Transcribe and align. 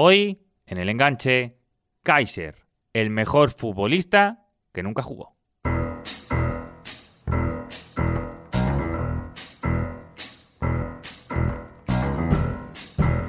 Hoy, 0.00 0.38
en 0.64 0.78
el 0.78 0.90
enganche, 0.90 1.58
Kaiser, 2.04 2.54
el 2.92 3.10
mejor 3.10 3.50
futbolista 3.50 4.46
que 4.72 4.84
nunca 4.84 5.02
jugó. 5.02 5.36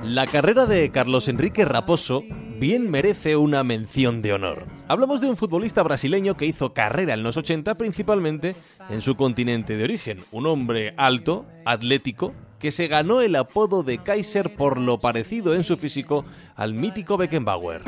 La 0.04 0.28
carrera 0.32 0.68
de 0.68 0.92
Carlos 0.92 1.28
Enrique 1.28 1.66
Raposo 1.66 2.22
bien 2.60 2.92
merece 2.92 3.36
una 3.36 3.64
mención 3.64 4.22
de 4.22 4.34
honor. 4.34 4.68
Hablamos 4.88 5.22
de 5.22 5.28
un 5.28 5.38
futbolista 5.38 5.82
brasileño 5.82 6.38
que 6.38 6.46
hizo 6.46 6.76
carrera 6.76 7.16
en 7.16 7.24
los 7.24 7.36
80 7.36 7.74
principalmente 7.80 8.54
en 8.92 9.02
su 9.02 9.16
continente 9.16 9.76
de 9.76 9.86
origen, 9.86 10.20
un 10.32 10.46
hombre 10.46 10.94
alto, 10.98 11.48
atlético, 11.66 12.36
que 12.60 12.72
se 12.72 12.88
ganó 12.88 13.22
el 13.22 13.36
apodo 13.36 13.84
de 13.84 13.98
Kaiser 13.98 14.56
por 14.56 14.78
lo 14.78 15.00
parecido 15.00 15.56
en 15.56 15.64
su 15.64 15.78
físico 15.78 16.26
al 16.56 16.74
mítico 16.74 17.18
Beckenbauer. 17.18 17.82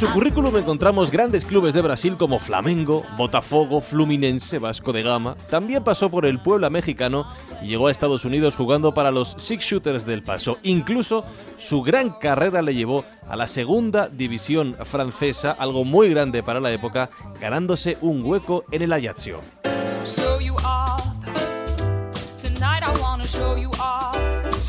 Su 0.00 0.10
currículum 0.14 0.56
encontramos 0.56 1.10
grandes 1.10 1.44
clubes 1.44 1.74
de 1.74 1.82
Brasil 1.82 2.16
como 2.16 2.38
Flamengo, 2.38 3.04
Botafogo, 3.18 3.82
Fluminense, 3.82 4.58
Vasco 4.58 4.94
de 4.94 5.02
Gama. 5.02 5.36
También 5.50 5.84
pasó 5.84 6.08
por 6.08 6.24
el 6.24 6.40
Puebla 6.40 6.70
mexicano 6.70 7.30
y 7.60 7.66
llegó 7.66 7.86
a 7.86 7.90
Estados 7.90 8.24
Unidos 8.24 8.56
jugando 8.56 8.94
para 8.94 9.10
los 9.10 9.36
Six 9.36 9.62
Shooters 9.62 10.06
del 10.06 10.22
Paso. 10.22 10.56
Incluso 10.62 11.26
su 11.58 11.82
gran 11.82 12.12
carrera 12.12 12.62
le 12.62 12.74
llevó 12.74 13.04
a 13.28 13.36
la 13.36 13.46
segunda 13.46 14.08
división 14.08 14.74
francesa, 14.84 15.50
algo 15.50 15.84
muy 15.84 16.08
grande 16.08 16.42
para 16.42 16.60
la 16.60 16.72
época, 16.72 17.10
ganándose 17.38 17.98
un 18.00 18.24
hueco 18.24 18.64
en 18.70 18.80
el 18.80 18.94
Ajaccio. 18.94 19.40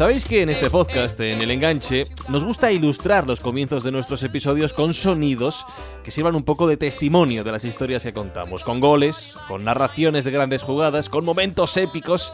Sabéis 0.02 0.26
que 0.26 0.42
en 0.42 0.50
este 0.50 0.72
podcast, 0.72 1.20
en 1.20 1.42
El 1.42 1.52
Enganche, 1.52 2.06
nos 2.28 2.44
gusta 2.44 2.72
ilustrar 2.72 3.28
los 3.28 3.40
comienzos 3.40 3.84
de 3.84 3.92
nuestros 3.92 4.24
episodios 4.24 4.74
con 4.74 4.96
sonidos 4.96 5.64
que 6.04 6.10
sirvan 6.10 6.34
un 6.34 6.44
poco 6.44 6.66
de 6.66 6.76
testimonio 6.76 7.44
de 7.44 7.52
las 7.52 7.64
historias 7.64 8.02
que 8.02 8.12
contamos, 8.12 8.64
con 8.64 8.80
goles, 8.80 9.36
con 9.48 9.62
narraciones 9.62 10.24
de 10.24 10.32
grandes 10.32 10.64
jugadas, 10.64 11.08
con 11.08 11.24
momentos 11.24 11.78
épicos. 11.78 12.34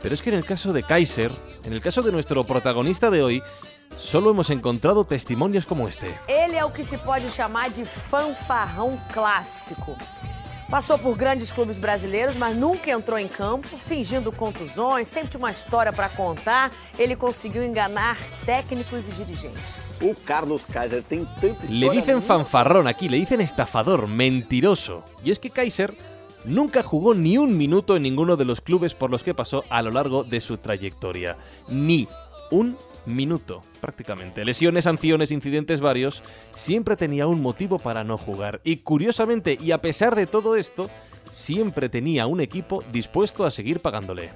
Pero 0.00 0.14
es 0.14 0.22
que 0.22 0.30
en 0.30 0.36
el 0.36 0.46
caso 0.46 0.72
de 0.72 0.82
Kaiser, 0.82 1.30
en 1.64 1.74
el 1.74 1.82
caso 1.82 2.00
de 2.00 2.10
nuestro 2.10 2.42
protagonista 2.42 3.10
de 3.10 3.22
hoy, 3.22 3.42
solo 3.98 4.30
hemos 4.30 4.48
encontrado 4.48 5.04
testimonios 5.04 5.66
como 5.66 5.86
este. 5.86 6.06
Él 6.26 6.54
es 6.54 6.62
lo 6.62 6.72
que 6.72 6.84
se 6.84 6.96
puede 6.96 7.28
llamar 7.28 7.70
de 7.74 7.84
fanfarrão 7.84 8.98
clásico. 9.12 9.94
Passou 10.70 10.98
por 10.98 11.16
grandes 11.16 11.52
clubes 11.52 11.76
brasileiros, 11.76 12.36
mas 12.36 12.56
nunca 12.56 12.90
entrou 12.90 13.18
em 13.18 13.28
campo, 13.28 13.68
fingindo 13.86 14.32
contusões, 14.32 15.06
sempre 15.08 15.28
tinha 15.28 15.38
uma 15.38 15.52
história 15.52 15.92
para 15.92 16.08
contar. 16.08 16.72
Ele 16.98 17.14
conseguiu 17.14 17.62
enganar 17.62 18.18
técnicos 18.44 19.06
y 19.08 19.12
dirigentes. 19.12 19.84
O 20.00 20.14
Carlos 20.14 20.62
Kaiser 20.66 21.02
tem 21.02 21.24
tanta 21.40 21.66
Le 21.68 21.90
dicen 21.90 22.20
fanfarrón 22.20 22.88
aquí, 22.88 23.08
le 23.08 23.18
dicen 23.18 23.40
estafador, 23.40 24.08
mentiroso. 24.08 25.04
Y 25.22 25.30
es 25.30 25.38
que 25.38 25.50
Kaiser 25.50 25.94
nunca 26.44 26.82
jugó 26.82 27.14
ni 27.14 27.38
un 27.38 27.56
minuto 27.56 27.96
en 27.96 28.02
ninguno 28.02 28.36
de 28.36 28.44
los 28.44 28.60
clubes 28.60 28.94
por 28.94 29.10
los 29.10 29.22
que 29.22 29.34
pasó 29.34 29.64
a 29.68 29.82
lo 29.82 29.90
largo 29.90 30.24
de 30.24 30.40
su 30.40 30.58
trayectoria. 30.58 31.36
Ni 31.68 32.08
un 32.50 32.76
minuto, 33.06 33.62
prácticamente. 33.80 34.44
Lesiones, 34.44 34.84
sanciones, 34.84 35.30
incidentes 35.30 35.80
varios, 35.80 36.22
siempre 36.56 36.96
tenía 36.96 37.26
un 37.26 37.40
motivo 37.40 37.78
para 37.78 38.04
no 38.04 38.18
jugar. 38.18 38.60
Y 38.64 38.78
curiosamente, 38.78 39.58
y 39.60 39.72
a 39.72 39.80
pesar 39.80 40.14
de 40.14 40.26
todo 40.26 40.56
esto, 40.56 40.90
siempre 41.30 41.88
tenía 41.88 42.26
un 42.26 42.40
equipo 42.40 42.82
dispuesto 42.92 43.44
a 43.44 43.50
seguir 43.50 43.80
pagándole. 43.80 44.30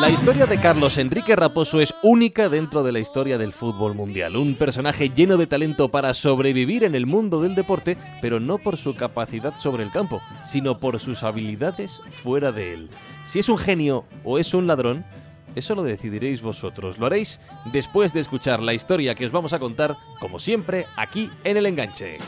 La 0.00 0.08
historia 0.08 0.46
de 0.46 0.60
Carlos 0.60 0.98
Enrique 0.98 1.34
Raposo 1.34 1.80
es 1.80 1.92
única 2.04 2.48
dentro 2.48 2.84
de 2.84 2.92
la 2.92 3.00
historia 3.00 3.38
del 3.38 3.52
fútbol 3.52 3.96
mundial. 3.96 4.36
Un 4.36 4.54
personaje 4.54 5.10
lleno 5.10 5.36
de 5.36 5.48
talento 5.48 5.88
para 5.88 6.14
sobrevivir 6.14 6.84
en 6.84 6.94
el 6.94 7.06
mundo 7.06 7.42
del 7.42 7.56
deporte, 7.56 7.98
pero 8.22 8.38
no 8.38 8.58
por 8.58 8.76
su 8.76 8.94
capacidad 8.94 9.58
sobre 9.58 9.82
el 9.82 9.90
campo, 9.90 10.20
sino 10.44 10.78
por 10.78 11.00
sus 11.00 11.24
habilidades 11.24 12.00
fuera 12.22 12.52
de 12.52 12.74
él. 12.74 12.90
Si 13.24 13.40
es 13.40 13.48
un 13.48 13.58
genio 13.58 14.04
o 14.22 14.38
es 14.38 14.54
un 14.54 14.68
ladrón, 14.68 15.04
eso 15.56 15.74
lo 15.74 15.82
decidiréis 15.82 16.40
vosotros. 16.40 16.98
Lo 16.98 17.06
haréis 17.06 17.40
después 17.72 18.12
de 18.12 18.20
escuchar 18.20 18.62
la 18.62 18.74
historia 18.74 19.16
que 19.16 19.26
os 19.26 19.32
vamos 19.32 19.54
a 19.54 19.58
contar, 19.58 19.96
como 20.20 20.38
siempre, 20.38 20.86
aquí 20.96 21.32
en 21.42 21.56
el 21.56 21.66
enganche. 21.66 22.18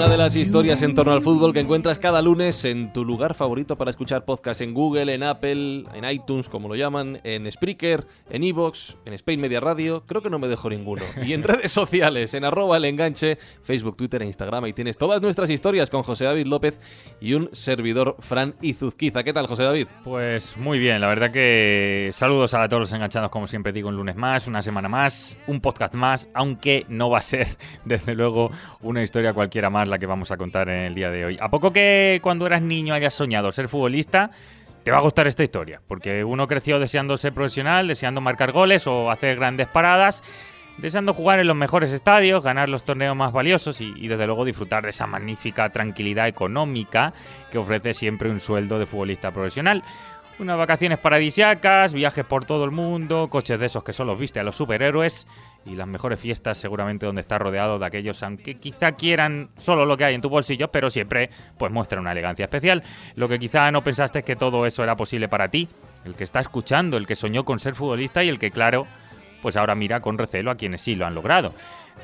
Una 0.00 0.08
de 0.08 0.16
las 0.16 0.34
historias 0.34 0.80
en 0.80 0.94
torno 0.94 1.12
al 1.12 1.20
fútbol 1.20 1.52
que 1.52 1.60
encuentras 1.60 1.98
cada 1.98 2.22
lunes 2.22 2.64
en 2.64 2.90
tu 2.90 3.04
lugar 3.04 3.34
favorito 3.34 3.76
para 3.76 3.90
escuchar 3.90 4.24
podcast 4.24 4.62
en 4.62 4.72
Google, 4.72 5.12
en 5.12 5.22
Apple, 5.22 5.84
en 5.92 6.10
iTunes, 6.10 6.48
como 6.48 6.68
lo 6.68 6.74
llaman, 6.74 7.20
en 7.22 7.52
Spreaker, 7.52 8.06
en 8.30 8.42
Evox, 8.42 8.96
en 9.04 9.12
Spain 9.12 9.38
Media 9.38 9.60
Radio. 9.60 10.04
Creo 10.06 10.22
que 10.22 10.30
no 10.30 10.38
me 10.38 10.48
dejo 10.48 10.70
ninguno. 10.70 11.02
Y 11.22 11.34
en 11.34 11.42
redes 11.42 11.70
sociales, 11.70 12.32
en 12.32 12.46
arroba 12.46 12.78
el 12.78 12.86
enganche, 12.86 13.36
Facebook, 13.62 13.98
Twitter 13.98 14.22
e 14.22 14.24
Instagram. 14.24 14.64
Ahí 14.64 14.72
tienes 14.72 14.96
todas 14.96 15.20
nuestras 15.20 15.50
historias 15.50 15.90
con 15.90 16.02
José 16.02 16.24
David 16.24 16.46
López 16.46 16.80
y 17.20 17.34
un 17.34 17.50
servidor 17.52 18.16
Fran 18.20 18.54
Izuzquiza. 18.62 19.22
¿Qué 19.22 19.34
tal, 19.34 19.48
José 19.48 19.64
David? 19.64 19.86
Pues 20.02 20.56
muy 20.56 20.78
bien, 20.78 21.02
la 21.02 21.08
verdad 21.08 21.30
que 21.30 22.08
saludos 22.14 22.54
a 22.54 22.66
todos 22.68 22.80
los 22.80 22.92
enganchados, 22.94 23.30
como 23.30 23.46
siempre 23.46 23.70
digo, 23.70 23.90
un 23.90 23.96
lunes 23.96 24.16
más, 24.16 24.46
una 24.46 24.62
semana 24.62 24.88
más, 24.88 25.38
un 25.46 25.60
podcast 25.60 25.94
más, 25.94 26.26
aunque 26.32 26.86
no 26.88 27.10
va 27.10 27.18
a 27.18 27.22
ser, 27.22 27.48
desde 27.84 28.14
luego, 28.14 28.50
una 28.80 29.02
historia 29.02 29.34
cualquiera 29.34 29.68
más 29.68 29.89
la 29.90 29.98
que 29.98 30.06
vamos 30.06 30.30
a 30.30 30.36
contar 30.36 30.68
en 30.68 30.86
el 30.86 30.94
día 30.94 31.10
de 31.10 31.24
hoy. 31.24 31.38
¿A 31.40 31.50
poco 31.50 31.72
que 31.72 32.20
cuando 32.22 32.46
eras 32.46 32.62
niño 32.62 32.94
hayas 32.94 33.14
soñado 33.14 33.52
ser 33.52 33.68
futbolista? 33.68 34.30
Te 34.82 34.90
va 34.90 34.98
a 34.98 35.02
gustar 35.02 35.26
esta 35.26 35.44
historia, 35.44 35.82
porque 35.86 36.24
uno 36.24 36.46
creció 36.46 36.78
deseando 36.78 37.16
ser 37.18 37.34
profesional, 37.34 37.86
deseando 37.86 38.22
marcar 38.22 38.52
goles 38.52 38.86
o 38.86 39.10
hacer 39.10 39.36
grandes 39.36 39.68
paradas, 39.68 40.22
deseando 40.78 41.12
jugar 41.12 41.38
en 41.38 41.46
los 41.46 41.56
mejores 41.56 41.92
estadios, 41.92 42.42
ganar 42.42 42.70
los 42.70 42.84
torneos 42.84 43.14
más 43.14 43.32
valiosos 43.32 43.82
y, 43.82 43.92
y, 43.96 44.08
desde 44.08 44.26
luego 44.26 44.46
disfrutar 44.46 44.84
de 44.84 44.90
esa 44.90 45.06
magnífica 45.06 45.68
tranquilidad 45.68 46.28
económica 46.28 47.12
que 47.50 47.58
ofrece 47.58 47.92
siempre 47.92 48.30
un 48.30 48.40
sueldo 48.40 48.78
de 48.78 48.86
futbolista 48.86 49.30
profesional. 49.32 49.82
Unas 50.38 50.56
vacaciones 50.56 50.98
paradisiacas, 50.98 51.92
viajes 51.92 52.24
por 52.24 52.46
todo 52.46 52.64
el 52.64 52.70
mundo, 52.70 53.28
coches 53.28 53.60
de 53.60 53.66
esos 53.66 53.84
que 53.84 53.92
solo 53.92 54.16
viste 54.16 54.40
a 54.40 54.42
los 54.42 54.56
superhéroes 54.56 55.28
y 55.64 55.74
las 55.74 55.86
mejores 55.86 56.18
fiestas 56.18 56.58
seguramente 56.58 57.06
donde 57.06 57.20
estás 57.20 57.40
rodeado 57.40 57.78
de 57.78 57.86
aquellos 57.86 58.22
aunque 58.22 58.56
quizá 58.56 58.92
quieran 58.92 59.50
solo 59.56 59.84
lo 59.84 59.96
que 59.96 60.04
hay 60.04 60.14
en 60.14 60.20
tu 60.20 60.28
bolsillo, 60.28 60.68
pero 60.68 60.90
siempre 60.90 61.30
pues 61.58 61.70
muestra 61.70 62.00
una 62.00 62.12
elegancia 62.12 62.44
especial. 62.44 62.82
Lo 63.16 63.28
que 63.28 63.38
quizá 63.38 63.70
no 63.70 63.84
pensaste 63.84 64.20
es 64.20 64.24
que 64.24 64.36
todo 64.36 64.66
eso 64.66 64.82
era 64.82 64.96
posible 64.96 65.28
para 65.28 65.48
ti, 65.48 65.68
el 66.04 66.14
que 66.14 66.24
está 66.24 66.40
escuchando, 66.40 66.96
el 66.96 67.06
que 67.06 67.16
soñó 67.16 67.44
con 67.44 67.58
ser 67.58 67.74
futbolista 67.74 68.24
y 68.24 68.28
el 68.28 68.38
que 68.38 68.50
claro, 68.50 68.86
pues 69.42 69.56
ahora 69.56 69.74
mira 69.74 70.00
con 70.00 70.18
recelo 70.18 70.50
a 70.50 70.56
quienes 70.56 70.82
sí 70.82 70.94
lo 70.94 71.06
han 71.06 71.14
logrado. 71.14 71.54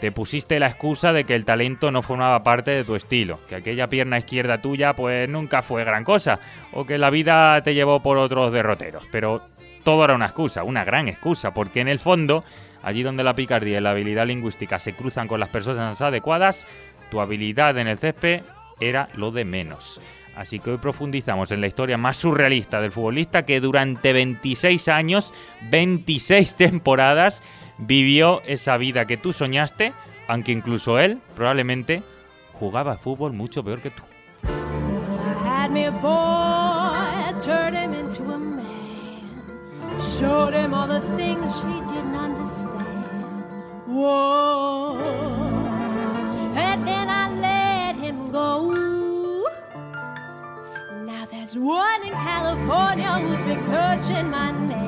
Te 0.01 0.13
pusiste 0.13 0.59
la 0.59 0.67
excusa 0.67 1.15
de 1.15 1.25
que 1.25 1.35
el 1.35 1.47
talento 1.47 1.91
no 1.91 2.03
formaba 2.03 2.43
parte 2.43 2.71
de 2.71 2.85
tu 2.85 2.95
estilo, 2.97 3.41
que 3.49 3.55
aquella 3.55 3.89
pierna 3.89 4.19
izquierda 4.19 4.61
tuya 4.61 4.93
pues 4.93 5.27
nunca 5.29 5.63
fue 5.63 5.85
gran 5.85 6.05
cosa, 6.05 6.39
o 6.73 6.85
que 6.85 6.99
la 6.99 7.09
vida 7.09 7.63
te 7.63 7.73
llevó 7.73 8.01
por 8.01 8.19
otros 8.19 8.53
derroteros, 8.53 9.05
pero 9.11 9.43
todo 9.87 10.05
era 10.05 10.15
una 10.15 10.27
excusa, 10.27 10.65
una 10.65 10.85
gran 10.85 11.07
excusa, 11.07 11.55
porque 11.55 11.81
en 11.81 11.87
el 11.87 12.01
fondo, 12.01 12.45
allí 12.87 13.03
donde 13.03 13.25
la 13.25 13.35
picardía 13.35 13.79
y 13.79 13.81
la 13.81 13.91
habilidad 13.91 14.29
lingüística 14.29 14.79
se 14.79 14.93
cruzan 14.93 15.27
con 15.27 15.41
las 15.41 15.49
personas 15.49 16.01
adecuadas, 16.01 16.69
tu 17.11 17.21
habilidad 17.21 17.77
en 17.79 17.89
el 17.89 17.99
césped 17.99 18.43
era 18.79 19.09
lo 19.15 19.33
de 19.33 19.45
menos. 19.45 20.01
Así 20.37 20.61
que 20.61 20.71
hoy 20.71 20.77
profundizamos 20.77 21.51
en 21.51 21.61
la 21.61 21.67
historia 21.67 21.99
más 21.99 22.17
surrealista 22.17 22.81
del 22.81 22.93
futbolista 22.93 23.45
que 23.45 23.59
durante 23.59 24.13
26 24.13 24.87
años, 24.87 25.35
26 25.69 26.55
temporadas, 26.57 27.43
vivió 27.77 28.41
esa 28.43 28.77
vida 28.77 29.05
que 29.05 29.17
tú 29.17 29.33
soñaste, 29.33 29.93
aunque 30.29 30.53
incluso 30.53 31.01
él 31.01 31.19
probablemente 31.35 32.05
jugaba 32.53 32.99
fútbol 32.99 33.33
mucho 33.33 33.65
peor 33.65 33.81
que 33.81 33.91
tú. 33.91 34.05
Whoa. 43.97 44.99
And 46.55 46.87
then 46.87 47.09
I 47.09 47.25
let 47.49 47.97
him 47.97 48.31
go. 48.31 48.51
Now 51.05 51.25
there's 51.31 51.57
one 51.57 52.03
in 52.03 52.13
California 52.13 53.13
who's 53.23 53.43
been 53.43 53.63
coaching 53.67 54.31
my 54.31 54.53
name. 54.53 54.87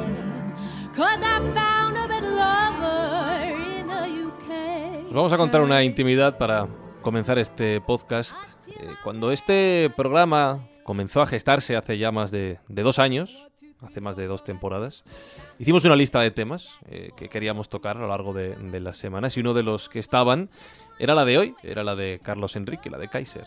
Os 5.09 5.15
vamos 5.15 5.33
a 5.33 5.37
contar 5.37 5.61
una 5.61 5.85
intimidad 5.85 6.37
para 6.39 6.67
comenzar 7.03 7.39
este 7.39 7.81
podcast. 7.81 8.37
Eh, 8.67 8.95
cuando 9.05 9.31
este 9.31 9.93
programa 9.97 10.69
comenzó 10.83 11.23
a 11.23 11.27
gestarse 11.27 11.77
hace 11.77 11.99
ya 11.99 12.11
más 12.11 12.33
de, 12.33 12.59
dos 12.67 12.99
años, 12.99 13.47
hace 13.83 14.01
más 14.01 14.17
de 14.17 14.27
dos 14.27 14.45
temporadas, 14.45 15.05
hicimos 15.59 15.85
una 15.85 15.97
lista 15.97 16.21
de 16.21 16.31
temas 16.31 16.69
eh, 16.91 17.11
que 17.17 17.29
queríamos 17.29 17.69
tocar 17.69 17.97
a 17.97 18.01
lo 18.01 18.09
largo 18.09 18.33
de, 18.33 18.57
de 18.57 18.81
las 18.81 18.97
semanas 18.97 19.37
y 19.37 19.41
uno 19.41 19.55
de 19.55 19.63
los 19.63 19.89
que 19.89 19.99
estaban 19.99 20.51
era 20.99 21.15
la 21.15 21.25
de 21.25 21.39
hoy, 21.39 21.55
era 21.63 21.85
la 21.85 21.95
de 21.95 22.21
Carlos 22.23 22.57
Enrique, 22.57 22.91
la 22.91 22.99
de 22.99 23.09
Kaiser. 23.09 23.45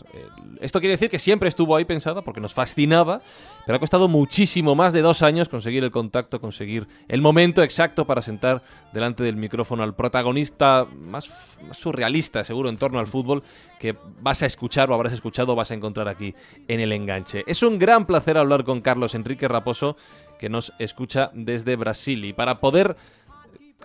Esto 0.60 0.80
quiere 0.80 0.92
decir 0.92 1.10
que 1.10 1.18
siempre 1.18 1.48
estuvo 1.48 1.76
ahí 1.76 1.84
pensada 1.84 2.22
porque 2.22 2.40
nos 2.40 2.54
fascinaba, 2.54 3.20
pero 3.66 3.76
ha 3.76 3.78
costado 3.78 4.08
muchísimo 4.08 4.74
más 4.74 4.92
de 4.92 5.02
dos 5.02 5.22
años 5.22 5.48
conseguir 5.48 5.84
el 5.84 5.90
contacto, 5.90 6.40
conseguir 6.40 6.86
el 7.08 7.20
momento 7.20 7.62
exacto 7.62 8.06
para 8.06 8.22
sentar 8.22 8.62
delante 8.92 9.22
del 9.22 9.36
micrófono 9.36 9.82
al 9.82 9.94
protagonista 9.94 10.86
más, 10.86 11.30
surrealista, 11.72 12.44
seguro, 12.44 12.68
en 12.68 12.76
torno 12.76 12.98
al 12.98 13.06
fútbol, 13.06 13.42
que 13.78 13.96
vas 14.20 14.42
a 14.42 14.46
escuchar 14.46 14.90
o 14.90 14.94
habrás 14.94 15.12
escuchado 15.12 15.52
o 15.52 15.56
vas 15.56 15.70
a 15.70 15.74
encontrar 15.74 16.08
aquí 16.08 16.34
en 16.68 16.80
el 16.80 16.92
enganche. 16.92 17.44
Es 17.46 17.62
un 17.62 17.78
gran 17.78 18.06
placer 18.06 18.38
hablar 18.38 18.64
con 18.64 18.80
Carlos 18.80 19.14
Enrique 19.14 19.48
Raposo, 19.48 19.96
que 20.38 20.48
nos 20.48 20.72
escucha 20.80 21.30
desde 21.34 21.76
Brasil. 21.76 22.24
Y 22.24 22.32
para 22.32 22.58
poder 22.58 22.96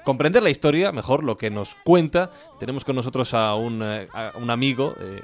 comprender 0.03 0.43
la 0.43 0.49
historia, 0.49 0.91
mejor 0.91 1.23
lo 1.23 1.37
que 1.37 1.49
nos 1.49 1.75
cuenta, 1.83 2.31
tenemos 2.59 2.85
con 2.85 2.95
nosotros 2.95 3.33
a 3.33 3.55
un, 3.55 3.81
eh, 3.83 4.07
amigo, 4.47 4.95
eh, 4.99 5.21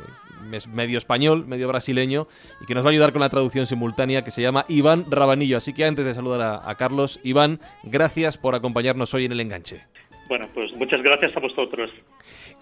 medio 0.72 0.98
español, 0.98 1.46
medio 1.48 1.68
brasileño, 1.68 2.28
y 2.62 2.66
que 2.66 2.75
nos 2.75 2.84
va 2.84 2.90
a 2.90 2.92
ayudar 2.92 3.12
con 3.12 3.22
la 3.22 3.30
traducción 3.30 3.66
simultánea, 3.66 4.24
que 4.24 4.31
se 4.31 4.42
llama 4.42 4.66
Iván 4.68 5.06
Rabanillo. 5.10 5.58
Así 5.58 5.74
que 5.74 5.86
antes 5.86 6.06
de 6.06 6.14
saludar 6.14 6.62
a 6.64 6.75
Carlos, 6.75 7.20
Iván, 7.24 7.60
gracias 7.84 8.38
por 8.38 8.56
acompañarnos 8.56 9.14
hoy 9.14 9.25
en 9.25 9.31
el 9.31 9.40
enganche. 9.40 9.84
Bueno, 10.28 10.48
pues 10.54 10.74
muchas 10.74 11.02
gracias 11.02 11.36
a 11.36 11.40
vosotros. 11.40 11.92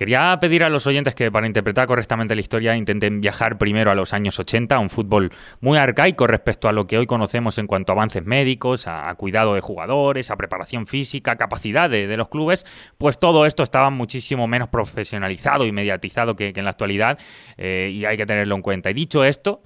Quería 0.01 0.35
pedir 0.41 0.63
a 0.63 0.69
los 0.71 0.87
oyentes 0.87 1.13
que 1.13 1.31
para 1.31 1.45
interpretar 1.45 1.85
correctamente 1.85 2.33
la 2.33 2.41
historia 2.41 2.75
intenten 2.75 3.21
viajar 3.21 3.59
primero 3.59 3.91
a 3.91 3.93
los 3.93 4.13
años 4.13 4.39
80, 4.39 4.75
a 4.75 4.79
un 4.79 4.89
fútbol 4.89 5.31
muy 5.59 5.77
arcaico 5.77 6.25
respecto 6.25 6.67
a 6.67 6.71
lo 6.71 6.87
que 6.87 6.97
hoy 6.97 7.05
conocemos 7.05 7.59
en 7.59 7.67
cuanto 7.67 7.91
a 7.91 7.93
avances 7.93 8.25
médicos, 8.25 8.87
a, 8.87 9.13
cuidado 9.13 9.53
de 9.53 9.61
jugadores, 9.61 10.31
a 10.31 10.37
preparación 10.37 10.87
física, 10.87 11.35
capacidad 11.35 11.87
de, 11.87 12.17
los 12.17 12.29
clubes, 12.29 12.65
pues 12.97 13.19
todo 13.19 13.45
esto 13.45 13.61
estaba 13.61 13.91
muchísimo 13.91 14.47
menos 14.47 14.69
profesionalizado 14.69 15.67
y 15.67 15.71
mediatizado 15.71 16.35
que, 16.35 16.51
en 16.55 16.63
la 16.63 16.71
actualidad 16.71 17.19
eh, 17.57 17.91
y 17.93 18.03
hay 18.05 18.17
que 18.17 18.25
tenerlo 18.25 18.55
en 18.55 18.63
cuenta. 18.63 18.89
Y 18.89 18.95
dicho 18.95 19.23
esto, 19.23 19.61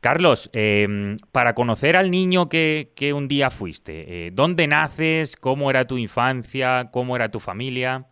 Carlos, 0.00 0.50
em, 0.54 1.18
para 1.30 1.54
conocer 1.54 1.96
al 1.96 2.10
niño 2.10 2.48
que, 2.48 3.12
un 3.14 3.28
día 3.28 3.48
fuiste, 3.50 4.26
eh, 4.26 4.30
¿dónde 4.32 4.66
naces? 4.66 5.36
¿Cómo 5.36 5.70
era 5.70 5.86
tu 5.86 5.98
infancia? 5.98 6.88
¿Cómo 6.90 7.14
era 7.14 7.30
tu 7.30 7.38
familia? 7.38 8.08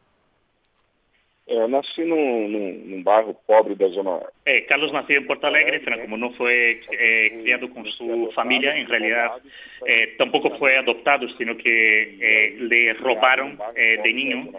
Eh, 1.48 1.69
nací 1.69 2.02
en 2.02 3.04
barrio 3.04 3.37
pobre 3.46 3.76
zona. 3.90 4.19
Carlos 4.69 4.93
nació 4.93 5.19
en 5.19 5.26
Porto 5.28 5.46
Alegre, 5.46 5.81
como 6.02 6.16
no 6.16 6.32
fue 6.32 6.81
criado 6.88 7.70
con 7.70 7.87
su 7.87 8.32
familia, 8.34 8.76
en 8.76 8.88
realidad 8.88 9.31
tampoco 10.19 10.58
fue 10.58 10.76
adoptado, 10.76 11.28
sino 11.38 11.56
que 11.56 12.56
le 12.58 12.94
robaron 12.94 13.58
de 13.75 14.12
niño 14.12 14.50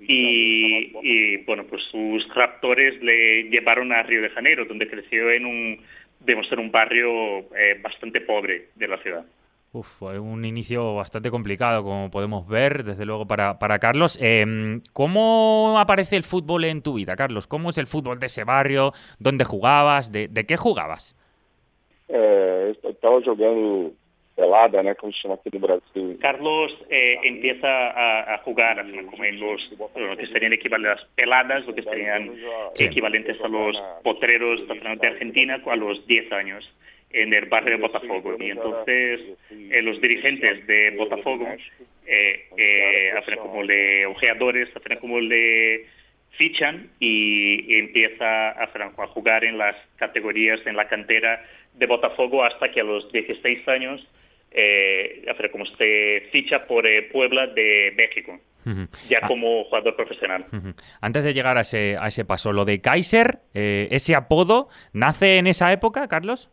y, 0.00 0.92
y, 1.02 1.36
bueno, 1.38 1.64
pues 1.66 1.82
sus 1.84 2.32
raptores 2.32 3.02
le 3.02 3.44
llevaron 3.44 3.92
a 3.92 4.04
Río 4.04 4.22
de 4.22 4.30
Janeiro, 4.30 4.66
un 4.70 5.84
debemos 6.20 6.48
ser 6.48 6.60
un 6.60 6.70
barrio 6.70 7.48
bastante 7.82 8.20
pobre 8.20 8.68
de 8.76 8.88
la 8.88 8.98
ciudad. 8.98 9.24
Uf, 9.76 9.98
fue 9.98 10.18
un 10.18 10.46
inicio 10.46 10.94
bastante 10.94 11.30
complicado, 11.30 11.82
como 11.82 12.10
podemos 12.10 12.48
ver, 12.48 12.82
desde 12.82 13.04
luego, 13.04 13.26
para, 13.26 13.58
para 13.58 13.78
Carlos. 13.78 14.18
Em, 14.22 14.80
¿Cómo 14.94 15.78
aparece 15.78 16.16
el 16.16 16.22
fútbol 16.22 16.64
en 16.64 16.80
tu 16.80 16.94
vida, 16.94 17.14
Carlos? 17.14 17.46
¿Cómo 17.46 17.68
es 17.68 17.76
el 17.76 17.86
fútbol 17.86 18.18
de 18.18 18.28
ese 18.28 18.44
barrio? 18.44 18.94
¿Dónde 19.18 19.44
jugabas? 19.44 20.10
¿De, 20.10 20.28
de 20.28 20.46
qué 20.46 20.56
jugabas? 20.56 21.14
Eh, 22.08 22.74
estaba 22.84 23.20
jugando 23.20 23.92
pelada, 24.34 24.82
¿no? 24.82 24.94
Como 24.94 25.12
se 25.12 25.28
llama 25.28 25.34
aquí 25.34 25.50
en 25.54 25.60
Brasil. 25.60 26.18
Carlos 26.22 26.74
eh, 26.88 27.18
empieza 27.22 27.68
a, 27.68 28.34
a 28.34 28.38
jugar 28.38 28.82
como 29.10 29.24
en 29.24 29.38
los, 29.38 29.70
lo 29.94 30.16
que 30.16 30.26
serían 30.28 30.54
equivalentes 30.54 31.02
a 31.02 31.04
las 31.04 31.14
peladas, 31.14 31.66
lo 31.66 31.74
que 31.74 31.82
serían 31.82 32.32
equivalentes 32.78 33.38
a 33.42 33.48
los 33.48 33.76
potreros 34.02 34.62
de 34.68 35.06
Argentina 35.06 35.60
a 35.66 35.76
los 35.76 36.06
10 36.06 36.32
años 36.32 36.66
en 37.10 37.32
el 37.32 37.46
barrio 37.46 37.76
de 37.76 37.82
Botafogo. 37.82 38.36
Y 38.38 38.50
entonces 38.50 39.20
eh, 39.50 39.82
los 39.82 40.00
dirigentes 40.00 40.66
de 40.66 40.90
Botafogo 40.96 41.46
eh, 42.06 42.48
eh, 42.56 43.12
hacen 43.16 43.36
como 43.38 43.62
le 43.62 44.06
ojeadores, 44.06 44.68
hacen 44.76 44.98
como 44.98 45.20
le 45.20 45.86
fichan 46.30 46.90
y, 47.00 47.78
empieza 47.78 48.50
a, 48.50 48.64
a 48.64 49.06
jugar 49.08 49.44
en 49.44 49.58
las 49.58 49.76
categorías, 49.96 50.60
en 50.66 50.76
la 50.76 50.88
cantera 50.88 51.44
de 51.74 51.86
Botafogo 51.86 52.44
hasta 52.44 52.70
que 52.70 52.80
a 52.80 52.84
los 52.84 53.10
16 53.12 53.66
años 53.68 54.06
eh, 54.56 55.24
como 55.52 55.66
se 55.66 56.28
ficha 56.32 56.66
por 56.66 56.86
eh, 56.86 57.02
Puebla 57.12 57.46
de 57.48 57.92
México, 57.96 58.38
ya 59.08 59.20
ah. 59.22 59.28
como 59.28 59.64
jugador 59.64 59.94
profesional. 59.96 60.44
Antes 61.00 61.24
de 61.24 61.34
llegar 61.34 61.58
a 61.58 61.60
ese, 61.60 61.96
a 62.00 62.08
ese 62.08 62.24
paso, 62.24 62.52
lo 62.52 62.64
de 62.64 62.80
Kaiser, 62.80 63.40
eh, 63.54 63.88
ese 63.90 64.14
apodo, 64.14 64.68
¿nace 64.92 65.36
en 65.36 65.46
esa 65.46 65.72
época, 65.72 66.08
Carlos? 66.08 66.50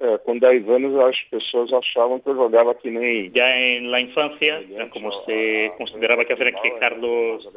Eh, 0.00 0.18
con 0.24 0.38
10 0.38 0.68
años 0.68 0.92
las 0.92 1.16
personas 1.28 1.72
achaban 1.72 2.20
que 2.20 2.32
jugaba 2.32 2.72
aquí 2.72 2.88
nem... 2.88 3.32
Ya 3.32 3.56
en 3.56 3.90
la 3.90 4.00
infancia, 4.00 4.62
como 4.92 5.10
se 5.24 5.72
consideraba 5.76 6.24
que, 6.24 6.36
que 6.36 6.72
Carlos, 6.78 7.48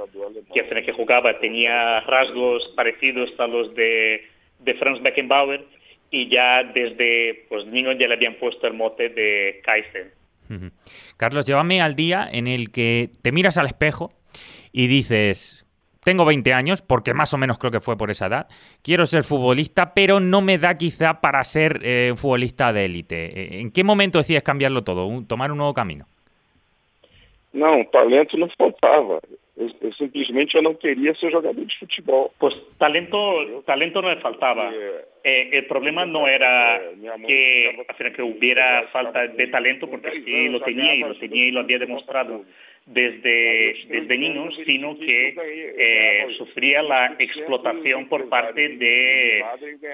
que, 0.52 0.84
que 0.84 0.92
jugaba, 0.94 1.40
tenía 1.40 2.00
rasgos 2.02 2.68
parecidos 2.76 3.32
a 3.38 3.46
los 3.46 3.76
de, 3.76 4.24
de 4.60 4.74
Franz 4.74 5.02
Beckenbauer, 5.04 5.66
y 6.12 6.28
ya 6.30 6.64
desde 6.64 7.46
pues 7.48 7.66
niño 7.66 7.94
ya 7.94 8.08
le 8.08 8.16
habían 8.16 8.36
puesto 8.36 8.68
el 8.68 8.74
mote 8.74 9.10
de 9.10 9.62
Kaiser. 9.64 10.14
Carlos, 11.16 11.46
llévame 11.46 11.82
al 11.82 11.96
día 11.96 12.28
en 12.30 12.48
el 12.48 12.72
que 12.72 13.10
te 13.22 13.32
miras 13.32 13.58
al 13.58 13.68
espejo 13.68 14.12
y 14.74 14.88
dices, 14.88 15.66
tengo 16.04 16.26
20 16.26 16.54
años, 16.54 16.82
porque 16.82 17.14
más 17.14 17.34
o 17.34 17.38
menos 17.38 17.58
creo 17.58 17.72
que 17.72 17.80
fue 17.80 17.98
por 17.98 18.12
esa 18.12 18.28
edad, 18.28 18.48
quiero 18.82 19.06
ser 19.06 19.24
futbolista, 19.24 19.94
pero 19.94 20.20
no 20.20 20.42
me 20.42 20.58
da 20.58 20.78
quizá 20.78 21.22
para 21.22 21.44
ser 21.44 21.80
eh, 21.84 22.14
futbolista 22.16 22.74
de 22.74 22.86
élite. 22.86 23.26
Eh, 23.26 23.60
¿En 23.60 23.72
qué 23.72 23.84
momento 23.84 24.18
decides 24.18 24.44
cambiarlo 24.44 24.84
todo, 24.84 25.24
tomar 25.28 25.52
un 25.52 25.58
nuevo 25.58 25.74
camino? 25.74 26.06
No, 27.54 27.86
talento 27.92 28.38
no 28.38 28.48
faltaba. 28.58 29.20
Eu, 29.58 29.94
simplesmente 29.94 30.56
eu 30.56 30.62
não 30.64 30.74
queria 30.74 31.14
ser 31.16 31.32
jogador 31.32 31.66
de 31.66 31.78
futebol. 31.78 32.32
Pues 32.40 32.56
talento, 32.80 33.62
talento 33.66 34.02
no 34.02 34.08
me 34.08 34.16
faltaba. 34.18 34.72
Eh, 35.24 35.50
el 35.52 35.66
problema 35.68 36.06
no 36.06 36.28
era 36.28 36.82
que, 37.28 37.86
que 38.16 38.24
hubiera 38.24 38.88
falta 38.88 39.28
de 39.28 39.48
talento, 39.48 39.88
porque 39.88 40.24
sí 40.26 40.50
lo 40.50 40.62
tenía 40.62 40.96
y 40.96 41.02
lo 41.02 41.16
tenía 41.16 41.46
y 41.46 41.52
lo 41.52 41.60
había 41.60 41.78
demostrado 41.78 42.44
desde, 42.86 43.76
desde 43.90 44.18
niños, 44.18 44.60
sino 44.66 44.98
que 44.98 45.36
eh, 45.78 46.28
sufría 46.38 46.82
la 46.82 47.16
explotación 47.20 48.08
por 48.08 48.28
parte 48.28 48.70
de, 48.70 49.44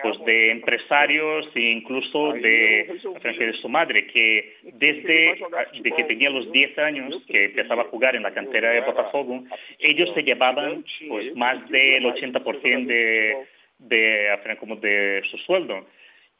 pues, 0.01 0.17
de 0.25 0.51
empresarios 0.51 1.49
e 1.53 1.61
incluso 1.61 2.33
de, 2.33 2.99
de 3.23 3.53
su 3.53 3.69
madre, 3.69 4.07
que 4.07 4.53
desde 4.73 5.37
de 5.81 5.91
que 5.91 6.03
tenía 6.05 6.29
los 6.29 6.51
10 6.51 6.77
años, 6.79 7.21
que 7.27 7.45
empezaba 7.45 7.83
a 7.83 7.87
jugar 7.87 8.15
en 8.15 8.23
la 8.23 8.33
cantera 8.33 8.71
de 8.71 8.81
Botafogo, 8.81 9.43
ellos 9.79 10.11
se 10.13 10.23
llevaban 10.23 10.83
pues, 11.07 11.35
más 11.35 11.69
del 11.69 12.05
80% 12.05 12.85
de, 12.85 13.37
de, 13.79 14.57
como 14.59 14.77
de 14.77 15.21
su 15.29 15.37
sueldo. 15.39 15.85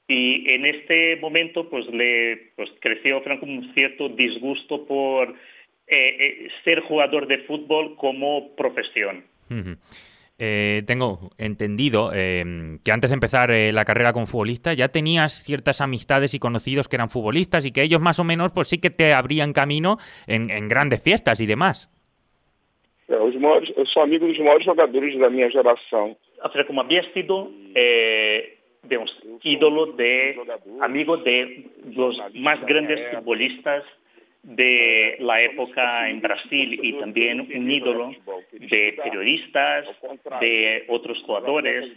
Y 0.08 0.50
en 0.50 0.66
este 0.66 1.18
momento 1.18 1.70
pues 1.70 1.86
le 1.88 2.52
pues, 2.56 2.72
creció 2.80 3.22
como 3.22 3.52
un 3.52 3.74
cierto 3.74 4.08
disgusto 4.08 4.86
por 4.86 5.36
eh, 5.90 6.18
eh, 6.20 6.48
ser 6.66 6.82
jugador 6.82 7.28
de 7.28 7.38
fútbol 7.40 7.96
como 7.96 8.54
profesión. 8.58 9.24
Eh, 10.38 10.84
tengo 10.86 11.32
entendido 11.38 12.12
que 12.12 12.92
antes 12.92 13.10
de 13.10 13.14
empezar 13.14 13.50
la 13.50 13.86
carrera 13.86 14.12
como 14.12 14.26
futbolista 14.26 14.74
ya 14.74 14.90
tenías 14.90 15.44
ciertas 15.46 15.80
amistades 15.80 16.34
y 16.34 16.40
conocidos 16.40 16.90
que 16.90 16.98
eran 16.98 17.10
futbolistas 17.10 17.66
y 17.66 17.72
que 17.72 17.84
ellos 17.84 18.02
más 18.02 18.20
o 18.20 18.26
menos 18.26 18.52
pues 18.52 18.68
sí 18.68 18.80
que 18.80 18.90
te 18.90 19.14
abrían 19.14 19.54
camino 19.54 19.98
en, 20.28 20.68
grandes 20.68 21.02
fiestas 21.02 21.40
y 21.40 21.46
demás. 21.46 21.90
Los 23.08 23.34
soy 23.94 24.04
amigo 24.04 24.26
de 24.26 24.34
los 24.34 24.40
mejores 24.42 24.68
jugadores 24.68 25.18
de 25.18 25.30
mi 25.30 25.50
generación. 25.50 26.18
O 26.44 26.52
sea, 26.52 26.68
como 26.68 26.82
había 26.82 27.04
sido 27.14 27.50
ídolo 29.42 29.86
de 29.94 30.38
amigo 30.82 31.16
de 31.16 31.66
los 31.96 32.22
más 32.34 32.60
grandes 32.66 33.00
futbolistas 33.16 33.86
de 34.48 35.18
la 35.20 35.42
época 35.42 36.10
en 36.10 36.22
Brasil 36.22 36.80
y 36.82 36.94
también 36.94 37.42
un 37.42 37.70
ídolo 37.70 38.16
de 38.54 38.98
periodistas, 39.04 39.86
de 40.40 40.86
otros 40.88 41.22
jugadores, 41.24 41.92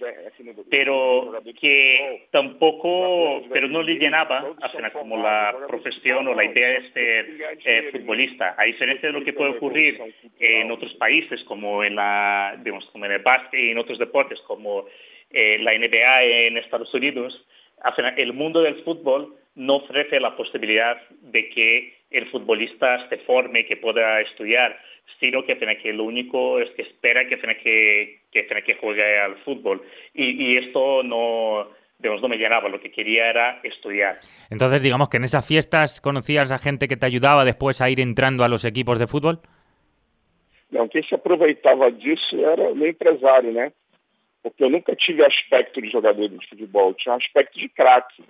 pero 0.69 1.40
que 1.61 2.26
tampoco, 2.33 3.45
pero 3.52 3.69
no 3.69 3.85
le 3.85 3.95
llenaba 3.95 4.57
como 4.92 5.16
la 5.16 5.54
profesión 5.69 6.26
o 6.26 6.35
la 6.35 6.45
idea 6.45 6.69
de 6.71 6.90
ser 6.90 7.26
eh, 7.64 7.88
futbolista. 7.92 8.57
A 8.59 8.64
diferencia 8.64 9.11
de 9.11 9.12
lo 9.12 9.25
que 9.25 9.33
puede 9.33 9.52
ocurrir 9.52 10.00
en 10.40 10.73
otros 10.73 10.92
países 10.95 11.45
como 11.45 11.85
en 11.85 11.95
la, 11.95 12.59
digamos, 12.64 12.85
como 12.87 13.04
en 13.04 13.12
el 13.12 13.23
básquet 13.23 13.61
y 13.61 13.71
en 13.71 13.78
otros 13.78 13.99
deportes 14.00 14.40
como 14.40 14.87
eh, 15.30 15.59
la 15.61 15.78
NBA 15.78 16.23
en 16.25 16.57
Estados 16.57 16.92
Unidos, 16.95 17.47
el 18.16 18.33
mundo 18.33 18.61
del 18.61 18.83
fútbol 18.83 19.37
no 19.54 19.76
ofrece 19.76 20.19
la 20.19 20.37
posibilidad 20.37 21.00
de 21.11 21.49
que 21.49 22.00
el 22.11 22.26
futbolista 22.26 23.09
se 23.09 23.19
forme, 23.19 23.64
que 23.64 23.76
pueda 23.76 24.21
estudiar, 24.21 24.76
sino 25.19 25.45
que, 25.45 25.57
que 25.57 25.93
lo 25.93 26.05
único 26.05 26.61
es 26.61 26.71
que 26.71 26.83
espera 26.83 27.26
que, 27.26 27.38
que, 27.38 28.21
que, 28.31 28.62
que 28.62 28.75
juegue 28.75 29.19
al 29.19 29.37
fútbol. 29.38 29.83
Y, 30.14 30.57
esto 30.57 31.02
no, 31.02 31.69
digamos, 31.99 32.23
no 32.23 32.29
me 32.29 32.37
llenaba, 32.37 32.69
lo 32.69 32.81
que 32.81 32.90
quería 32.90 33.31
era 33.31 33.61
estudiar. 33.62 34.19
Entonces, 34.50 34.83
digamos 34.83 35.09
que 35.09 35.19
en 35.19 35.25
esas 35.25 35.47
fiestas 35.47 36.00
conocías 36.00 36.50
a 36.50 36.59
gente 36.59 36.88
que 36.88 36.97
te 36.97 37.07
ayudaba 37.07 37.45
después 37.45 37.81
a 37.81 37.90
ir 37.90 38.00
entrando 38.00 38.45
a 38.45 38.49
los 38.49 38.64
equipos 38.64 38.99
de 38.99 39.07
fútbol? 39.07 39.40
No, 40.71 40.88
quien 40.88 41.02
se 41.05 41.17
aproveitaba 41.17 41.90
disso 41.90 42.37
era 42.38 42.62
o 42.62 42.87
empresario, 42.87 43.52
né? 43.52 43.73
Porque 44.43 44.64
eu 44.64 44.71
nunca 44.71 44.97
tive 44.97 45.25
aspecto 45.25 45.81
de 45.83 45.90
jogador 45.90 46.29
de 46.29 46.47
futebol, 46.47 46.95
tinha 46.95 47.14
aspecto 47.14 47.59
de 47.59 47.69
craque. 47.69 48.25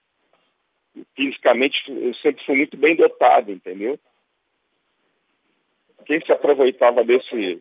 Fisicamente 1.15 1.83
eu 1.89 2.15
sempre 2.15 2.45
fui 2.45 2.57
muito 2.57 2.77
bem 2.77 2.97
dotado, 2.97 3.51
entendeu? 3.51 3.99
Quem 6.07 6.21
se 6.21 6.33
aproveitava 6.33 7.05
desse, 7.05 7.61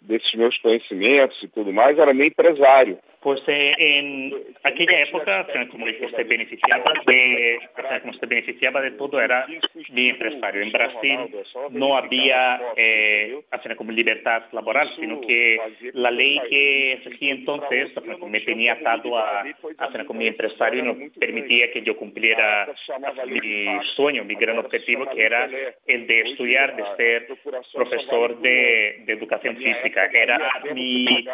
desses 0.00 0.32
meus 0.34 0.56
conhecimentos 0.58 1.42
e 1.42 1.48
tudo 1.48 1.72
mais 1.72 1.98
era 1.98 2.14
meu 2.14 2.26
empresário. 2.26 2.98
Pues 3.20 3.42
eh, 3.48 3.74
en 3.76 4.34
aquella 4.62 5.02
época, 5.02 5.46
como 5.70 5.86
se 5.86 6.24
beneficiaba 6.24 6.92
de, 7.06 7.60
como 8.00 8.14
se 8.14 8.24
beneficiaba 8.26 8.80
de 8.80 8.92
todo 8.92 9.20
era 9.20 9.46
mi 9.90 10.08
empresario. 10.08 10.62
En 10.62 10.72
Brasil 10.72 11.18
no 11.70 11.96
había 11.98 12.60
eh, 12.76 13.40
como 13.76 13.92
libertad 13.92 14.44
laboral, 14.52 14.88
sino 14.98 15.20
que 15.20 15.58
la 15.92 16.10
ley 16.10 16.40
que 16.48 17.00
regía 17.04 17.32
entonces 17.32 17.92
me 18.26 18.40
tenía 18.40 18.72
atado 18.72 19.18
a, 19.18 19.44
a 19.76 20.04
con 20.06 20.16
mi 20.16 20.26
empresario 20.26 20.80
y 20.80 20.86
no 20.86 20.96
permitía 21.18 21.70
que 21.72 21.82
yo 21.82 21.96
cumpliera 21.96 22.72
mi 23.26 23.66
sueño, 23.96 24.24
mi 24.24 24.34
gran 24.34 24.58
objetivo, 24.58 25.06
que 25.10 25.22
era 25.22 25.48
el 25.86 26.06
de 26.06 26.20
estudiar, 26.22 26.74
de 26.74 26.84
ser 26.96 27.28
profesor 27.74 28.40
de, 28.40 29.04
educación 29.08 29.56
física. 29.56 30.08
Era 30.10 30.38
mi 30.74 31.26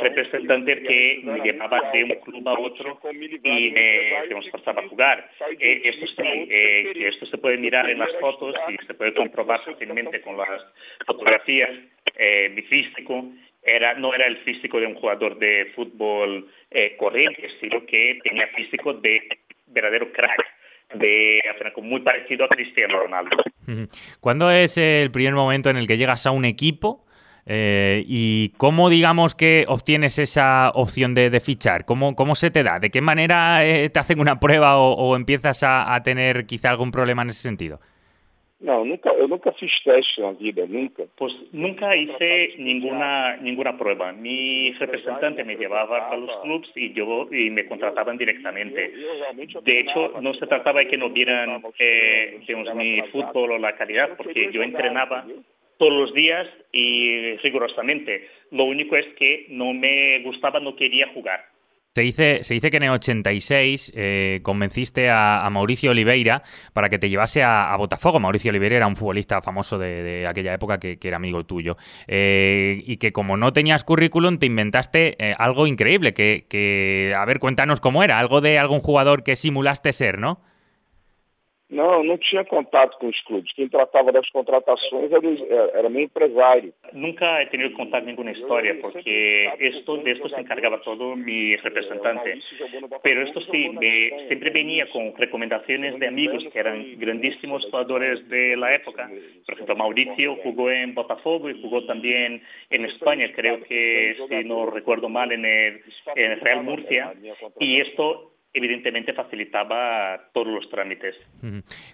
representante 0.00 0.82
que 0.82 1.17
me 1.22 1.40
llevaba 1.40 1.90
de 1.92 2.04
un 2.04 2.14
club 2.20 2.48
a 2.48 2.58
otro 2.58 3.00
y 3.12 3.70
me, 3.70 4.50
forzaba 4.50 4.82
a 4.82 4.88
jugar. 4.88 5.30
Eh, 5.58 5.82
esto 5.84 6.06
sí, 6.06 6.48
eh, 6.50 6.90
que 6.92 7.08
esto 7.08 7.26
se 7.26 7.38
puede 7.38 7.56
mirar 7.58 7.88
en 7.90 7.98
las 7.98 8.12
fotos 8.20 8.54
y 8.68 8.86
se 8.86 8.94
puede 8.94 9.14
comprobar 9.14 9.60
fácilmente 9.64 10.20
con 10.20 10.36
las 10.36 10.64
fotografías. 11.06 11.70
Eh, 12.16 12.50
mi 12.54 12.62
físico 12.62 13.24
era, 13.62 13.94
no 13.94 14.14
era 14.14 14.26
el 14.26 14.38
físico 14.38 14.80
de 14.80 14.86
un 14.86 14.94
jugador 14.94 15.38
de 15.38 15.72
fútbol 15.74 16.50
corriente, 16.96 17.48
sino 17.60 17.84
que 17.86 18.18
tenía 18.22 18.46
físico 18.48 18.94
de 18.94 19.28
verdadero 19.66 20.12
crack 20.12 20.58
de 20.94 21.40
muy 21.82 22.00
parecido 22.00 22.44
a 22.44 22.48
Cristiano 22.48 22.98
Ronaldo. 22.98 23.36
¿Cuándo 24.20 24.50
es 24.50 24.78
el 24.78 25.10
primer 25.10 25.34
momento 25.34 25.70
en 25.70 25.76
el 25.76 25.86
que 25.86 25.96
llegas 25.96 26.26
a 26.26 26.30
un 26.30 26.44
equipo 26.44 27.04
eh, 27.50 28.04
¿Y 28.06 28.50
cómo, 28.58 28.90
digamos, 28.90 29.34
que 29.34 29.64
obtienes 29.68 30.18
esa 30.18 30.70
opción 30.74 31.14
de, 31.14 31.40
fichar? 31.40 31.86
¿Cómo, 31.86 32.14
¿Cómo, 32.14 32.34
se 32.34 32.50
te 32.50 32.62
da? 32.62 32.78
¿De 32.78 32.90
qué 32.90 33.00
manera 33.00 33.64
eh, 33.64 33.88
te 33.88 33.98
hacen 33.98 34.20
una 34.20 34.38
prueba 34.38 34.76
o, 34.76 35.16
empiezas 35.16 35.62
a, 35.62 35.98
tener 36.04 36.44
quizá 36.44 36.68
algún 36.68 36.90
problema 36.90 37.22
en 37.22 37.30
ese 37.30 37.40
sentido? 37.40 37.80
No, 38.60 38.84
nunca, 38.84 39.12
yo 39.18 39.26
nunca 39.28 39.52
fiz 39.52 39.72
test 39.82 40.18
en 40.18 40.24
la 40.24 40.32
vida, 40.32 40.64
nunca. 40.68 41.04
Pues 41.16 41.32
nunca 41.52 41.96
hice 41.96 42.54
ninguna 42.58 43.36
ninguna 43.36 43.78
prueba. 43.78 44.12
Mi 44.12 44.72
representante 44.72 45.42
me 45.42 45.56
llevaba 45.56 46.10
a 46.10 46.16
los 46.16 46.36
clubes 46.42 46.70
y 46.74 46.92
yo 46.92 47.28
y 47.32 47.48
me 47.48 47.66
contrataban 47.66 48.18
directamente. 48.18 48.92
De 49.62 49.80
hecho, 49.80 50.20
no 50.20 50.34
se 50.34 50.46
trataba 50.46 50.80
de 50.80 50.88
que 50.88 50.98
no 50.98 51.08
vieran 51.08 51.62
eh, 51.78 52.40
digamos, 52.46 52.74
mi 52.74 53.00
fútbol 53.10 53.52
o 53.52 53.58
la 53.58 53.74
calidad, 53.74 54.16
porque 54.18 54.50
yo 54.52 54.62
entrenaba 54.62 55.24
todos 55.78 55.92
los 55.92 56.12
días 56.12 56.46
y 56.72 57.36
rigurosamente. 57.36 58.28
Lo 58.50 58.64
único 58.64 58.96
es 58.96 59.06
que 59.18 59.46
no 59.48 59.72
me 59.72 60.20
gustaba, 60.22 60.60
no 60.60 60.76
quería 60.76 61.08
jugar. 61.14 61.40
Se 61.94 62.02
dice, 62.02 62.44
se 62.44 62.54
dice 62.54 62.70
que 62.70 62.76
en 62.76 62.84
el 62.84 62.90
86 62.90 63.92
eh, 63.96 64.38
convenciste 64.44 65.10
a, 65.10 65.48
Mauricio 65.50 65.90
Oliveira 65.90 66.44
para 66.72 66.88
que 66.88 66.98
te 66.98 67.08
llevase 67.08 67.42
a, 67.42 67.74
Botafogo. 67.76 68.20
Mauricio 68.20 68.50
Oliveira 68.50 68.76
era 68.76 68.86
un 68.86 68.94
futbolista 68.94 69.42
famoso 69.42 69.78
de, 69.78 70.24
aquella 70.28 70.54
época 70.54 70.78
que, 70.78 70.96
era 71.02 71.16
amigo 71.16 71.44
tuyo. 71.44 71.76
Eh, 72.06 72.84
y 72.86 72.98
que 72.98 73.12
como 73.12 73.36
no 73.36 73.52
tenías 73.52 73.82
currículum, 73.82 74.38
te 74.38 74.46
inventaste 74.46 75.16
eh, 75.18 75.34
algo 75.38 75.66
increíble. 75.66 76.14
Que, 76.14 76.46
que, 76.48 77.14
a 77.16 77.24
ver, 77.24 77.40
cuéntanos 77.40 77.80
cómo 77.80 78.04
era. 78.04 78.20
Algo 78.20 78.40
de 78.40 78.60
algún 78.60 78.78
jugador 78.78 79.24
que 79.24 79.34
simulaste 79.34 79.92
ser, 79.92 80.18
¿no? 80.18 80.40
Não, 81.70 82.02
não 82.02 82.16
tinha 82.16 82.44
contato 82.44 82.96
com 82.98 83.08
os 83.08 83.20
clubes. 83.22 83.52
Quem 83.52 83.68
tratava 83.68 84.10
das 84.10 84.28
contratações 84.30 85.12
era, 85.12 85.78
era 85.78 85.88
meu 85.90 86.02
empresário. 86.02 86.72
Nunca 86.94 87.42
he 87.42 87.46
tenido 87.46 87.74
contato 87.74 88.06
ninguna 88.06 88.32
historia 88.32 88.78
porque 88.80 89.52
esto, 89.58 89.98
de 89.98 90.12
esto 90.12 90.30
se 90.30 90.40
encargaba 90.40 90.80
todo 90.80 91.14
mi 91.14 91.56
representante. 91.56 92.38
Pero 93.02 93.22
esto 93.22 93.42
sí, 93.42 93.68
me, 93.68 94.26
siempre 94.28 94.48
venía 94.50 94.86
con 94.86 95.14
recomendaciones 95.14 95.98
de 95.98 96.06
amigos 96.06 96.46
que 96.50 96.58
eran 96.58 96.98
grandísimos 96.98 97.66
jugadores 97.66 98.26
de 98.30 98.56
la 98.56 98.74
época. 98.74 99.10
Por 99.44 99.54
ejemplo, 99.54 99.76
Mauricio 99.76 100.36
jugó 100.36 100.70
en 100.70 100.94
Botafogo 100.94 101.50
y 101.50 101.60
jugó 101.60 101.84
también 101.84 102.42
en 102.70 102.84
España, 102.86 103.30
creo 103.34 103.62
que 103.62 104.16
si 104.28 104.44
no 104.44 104.70
recuerdo 104.70 105.10
mal, 105.10 105.32
en 105.32 105.44
el, 105.44 105.82
en 106.16 106.32
el 106.32 106.40
Real 106.40 106.62
Murcia. 106.62 107.12
Y 107.60 107.80
esto 107.80 108.32
evidentemente 108.58 109.12
facilitaba 109.12 110.30
todos 110.32 110.48
los 110.48 110.68
trámites. 110.68 111.18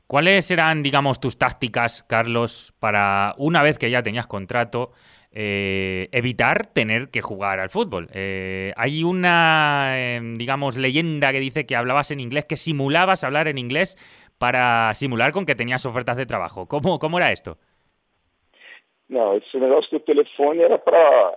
¿Cuáles 0.07 0.51
eran, 0.51 0.83
digamos, 0.83 1.21
tus 1.21 1.39
tácticas, 1.39 2.03
Carlos, 2.03 2.75
para 2.81 3.35
una 3.39 3.63
vez 3.63 3.79
que 3.79 3.91
ya 3.91 4.03
tenías 4.03 4.27
contrato, 4.27 4.93
eh, 5.33 6.09
evitar 6.13 6.67
tener 6.67 7.11
que 7.11 7.21
jugar 7.21 7.61
al 7.61 7.71
fútbol? 7.71 8.09
Eh, 8.13 8.73
hay 8.77 9.05
una, 9.05 9.95
em, 9.97 10.37
digamos, 10.37 10.77
leyenda 10.77 11.33
que 11.33 11.41
dice 11.41 11.67
que 11.67 11.77
hablabas 11.77 12.11
en 12.11 12.21
inglés, 12.21 12.45
que 12.47 12.57
simulabas 12.57 13.25
hablar 13.25 13.49
en 13.49 13.59
inglés 13.59 13.97
para 14.39 14.93
simular 14.95 15.33
con 15.33 15.47
que 15.47 15.55
tenías 15.55 15.87
ofertas 15.87 16.17
de 16.17 16.27
trabajo. 16.27 16.67
¿Cómo, 16.67 16.99
cómo 16.99 17.19
era 17.19 17.33
esto? 17.33 17.59
No, 19.09 19.35
ese 19.35 19.59
negocio 19.59 19.99
de 19.99 20.05
teléfono 20.05 20.63
era 20.63 20.83
para 20.83 21.33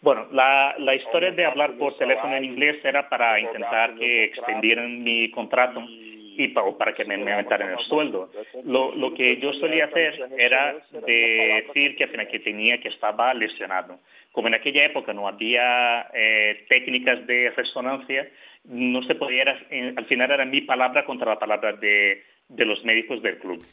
bueno, 0.00 0.28
la, 0.32 0.74
la, 0.78 0.94
historia 0.94 1.32
de 1.32 1.44
hablar 1.44 1.76
por 1.76 1.96
teléfono 1.96 2.36
en 2.36 2.44
inglés 2.44 2.78
era 2.84 3.08
para 3.08 3.40
intentar 3.40 3.94
que 3.96 4.24
extendieran 4.24 5.02
mi 5.02 5.30
contrato 5.30 5.82
y 5.88 6.48
para, 6.48 6.70
para 6.78 6.94
que 6.94 7.04
me, 7.04 7.14
aumentaran 7.14 7.72
el 7.72 7.78
sueldo. 7.80 8.30
Lo, 8.64 8.94
lo, 8.94 9.12
que 9.12 9.38
yo 9.38 9.52
solía 9.54 9.86
hacer 9.86 10.28
era 10.38 10.76
decir 11.04 11.96
que, 11.96 12.28
que 12.30 12.38
tenía 12.38 12.78
que 12.80 12.88
estaba 12.88 13.34
lesionado. 13.34 13.98
Como 14.30 14.46
en 14.46 14.54
aquella 14.54 14.84
época 14.84 15.12
no 15.12 15.26
había 15.26 16.08
eh, 16.14 16.64
técnicas 16.68 17.26
de 17.26 17.50
resonancia, 17.56 18.28
no 18.64 19.02
se 19.02 19.16
podía, 19.16 19.58
al 19.96 20.04
final 20.04 20.30
era 20.30 20.44
mi 20.44 20.60
palabra 20.60 21.04
contra 21.04 21.30
la 21.30 21.38
palabra 21.40 21.72
de, 21.72 22.22
de 22.48 22.64
los 22.64 22.84
médicos 22.84 23.20
del 23.20 23.38
club. 23.38 23.64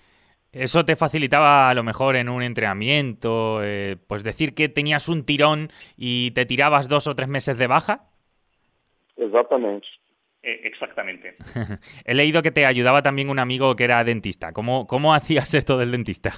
Eso 0.55 0.85
te 0.85 0.95
facilitaba 0.95 1.69
a 1.69 1.73
lo 1.73 1.83
mejor 1.83 2.15
en 2.15 2.29
un 2.29 2.41
entrenamiento, 2.41 3.59
eh, 3.61 3.97
pues 4.07 4.23
decir 4.23 4.55
que 4.55 4.69
tenías 4.69 5.09
un 5.09 5.25
tirón 5.25 5.69
y 5.97 6.31
te 6.31 6.45
tirabas 6.45 6.87
dos 6.87 7.07
o 7.07 7.13
tres 7.13 7.27
meses 7.27 7.57
de 7.57 7.67
baja. 7.67 8.05
Exactamente. 9.17 9.85
Eh, 10.41 10.61
exactamente. 10.63 11.35
He 12.05 12.13
leído 12.13 12.41
que 12.41 12.51
te 12.51 12.65
ayudaba 12.65 13.01
también 13.01 13.29
un 13.29 13.39
amigo 13.39 13.75
que 13.75 13.83
era 13.83 14.01
dentista. 14.05 14.53
¿Cómo, 14.53 14.87
cómo 14.87 15.13
hacías 15.13 15.53
esto 15.53 15.77
del 15.77 15.91
dentista? 15.91 16.31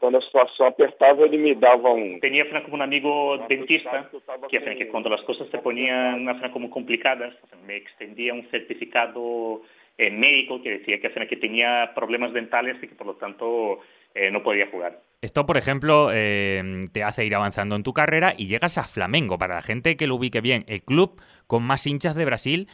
Cuando 0.00 0.18
la 0.18 0.24
situación 0.24 0.68
apertaba, 0.68 1.24
él 1.24 1.38
me 1.38 1.54
daba 1.54 1.92
un... 1.92 2.18
Tenía 2.18 2.44
como 2.64 2.74
un 2.74 2.82
amigo 2.82 3.38
dentista 3.48 4.10
que, 4.50 4.58
que 4.58 4.88
cuando 4.88 5.08
las 5.08 5.22
cosas 5.22 5.48
se 5.50 5.58
ponían 5.58 6.26
como 6.52 6.68
complicadas, 6.68 7.32
me 7.64 7.76
extendía 7.76 8.34
un 8.34 8.42
certificado 8.50 9.62
médico 9.98 10.62
que 10.62 10.78
decía 10.78 11.00
que, 11.00 11.26
que 11.26 11.36
tenía 11.36 11.92
problemas 11.94 12.32
dentales 12.32 12.76
y 12.82 12.88
que 12.88 12.94
por 12.94 13.06
lo 13.06 13.14
tanto 13.14 13.80
eh, 14.14 14.30
no 14.30 14.42
podía 14.42 14.66
jugar. 14.68 15.00
Esto, 15.22 15.46
por 15.46 15.56
ejemplo, 15.56 16.10
eh, 16.12 16.62
te 16.92 17.02
hace 17.02 17.24
ir 17.24 17.34
avanzando 17.34 17.76
en 17.76 17.82
tu 17.82 17.92
carrera 17.92 18.34
y 18.36 18.46
llegas 18.46 18.76
a 18.76 18.84
Flamengo. 18.84 19.38
Para 19.38 19.54
la 19.54 19.62
gente 19.62 19.96
que 19.96 20.06
lo 20.06 20.16
ubique 20.16 20.40
bien, 20.40 20.64
el 20.68 20.82
club 20.82 21.20
con 21.46 21.62
más 21.62 21.86
hinchas 21.86 22.14
de 22.14 22.24
Brasil 22.24 22.68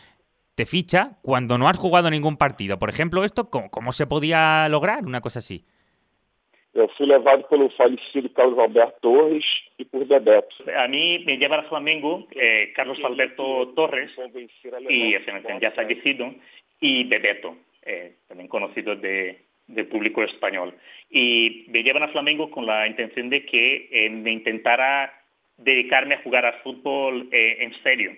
te 0.54 0.66
ficha 0.66 1.18
cuando 1.22 1.58
no 1.58 1.68
has 1.68 1.78
jugado 1.78 2.10
ningún 2.10 2.36
partido. 2.36 2.78
Por 2.78 2.90
ejemplo, 2.90 3.24
esto, 3.24 3.50
¿cómo, 3.50 3.70
cómo 3.70 3.92
se 3.92 4.06
podía 4.06 4.68
lograr 4.68 5.04
una 5.04 5.20
cosa 5.20 5.38
así? 5.38 5.64
Eu 6.72 6.88
fui 6.90 7.04
levado 7.04 7.48
pelo 7.48 7.68
falecido 7.70 8.32
Carlos 8.32 8.58
Alberto 8.60 9.00
Torres 9.00 9.44
e 9.76 9.84
por 9.84 10.06
Bebeto. 10.06 10.54
A 10.76 10.86
mí 10.86 11.24
me 11.26 11.36
lleva 11.36 11.56
al 11.56 11.66
Flamengo 11.66 12.28
eh, 12.30 12.72
Carlos 12.76 13.00
Alberto 13.02 13.72
Torres 13.74 14.12
y 14.88 15.16
ya 15.60 15.72
fallecido 15.72 16.32
y 16.80 17.04
Bebeto, 17.04 17.56
eh, 17.82 18.16
también 18.26 18.48
conocido 18.48 18.96
de, 18.96 19.44
del 19.66 19.86
público 19.86 20.22
español. 20.22 20.74
Y 21.10 21.66
me 21.68 21.82
llevan 21.82 22.02
a 22.02 22.08
Flamengo 22.08 22.50
con 22.50 22.66
la 22.66 22.86
intención 22.86 23.30
de 23.30 23.44
que 23.44 23.88
eh, 23.90 24.10
me 24.10 24.32
intentara 24.32 25.12
dedicarme 25.56 26.14
a 26.14 26.22
jugar 26.22 26.46
al 26.46 26.60
fútbol 26.62 27.28
eh, 27.32 27.58
en 27.60 27.74
serio. 27.82 28.16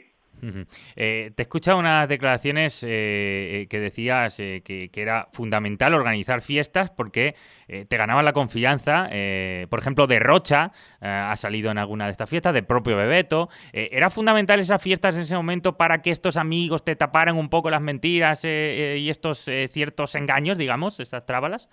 Eh, 0.96 1.30
te 1.36 1.42
he 1.42 1.74
unas 1.74 2.08
declaraciones 2.08 2.82
eh, 2.82 2.88
eh, 3.62 3.66
que 3.68 3.78
decías 3.78 4.36
que, 4.36 4.90
era 4.94 5.28
fundamental 5.32 5.94
organizar 5.94 6.42
fiestas 6.42 6.90
porque 6.90 7.34
te 7.66 7.96
ganaban 7.96 8.24
la 8.24 8.32
confianza. 8.32 9.08
por 9.70 9.78
ejemplo, 9.78 10.06
de 10.06 10.18
Rocha 10.18 10.72
ha 11.00 11.36
salido 11.36 11.70
en 11.70 11.78
alguna 11.78 12.06
de 12.06 12.12
estas 12.12 12.28
fiestas, 12.28 12.54
de 12.54 12.62
propio 12.62 12.96
Bebeto. 12.96 13.48
¿Era 13.72 14.10
fundamental 14.10 14.60
esas 14.60 14.82
fiestas 14.82 15.16
en 15.16 15.22
ese 15.22 15.34
momento 15.34 15.76
para 15.76 16.02
que 16.02 16.10
estos 16.10 16.36
amigos 16.36 16.84
te 16.84 16.96
taparan 16.96 17.36
un 17.36 17.48
poco 17.48 17.70
las 17.70 17.80
mentiras 17.80 18.44
y 18.44 19.08
estos 19.08 19.48
ciertos 19.68 20.14
engaños, 20.14 20.58
digamos, 20.58 21.00
estas 21.00 21.24
trábalas? 21.24 21.68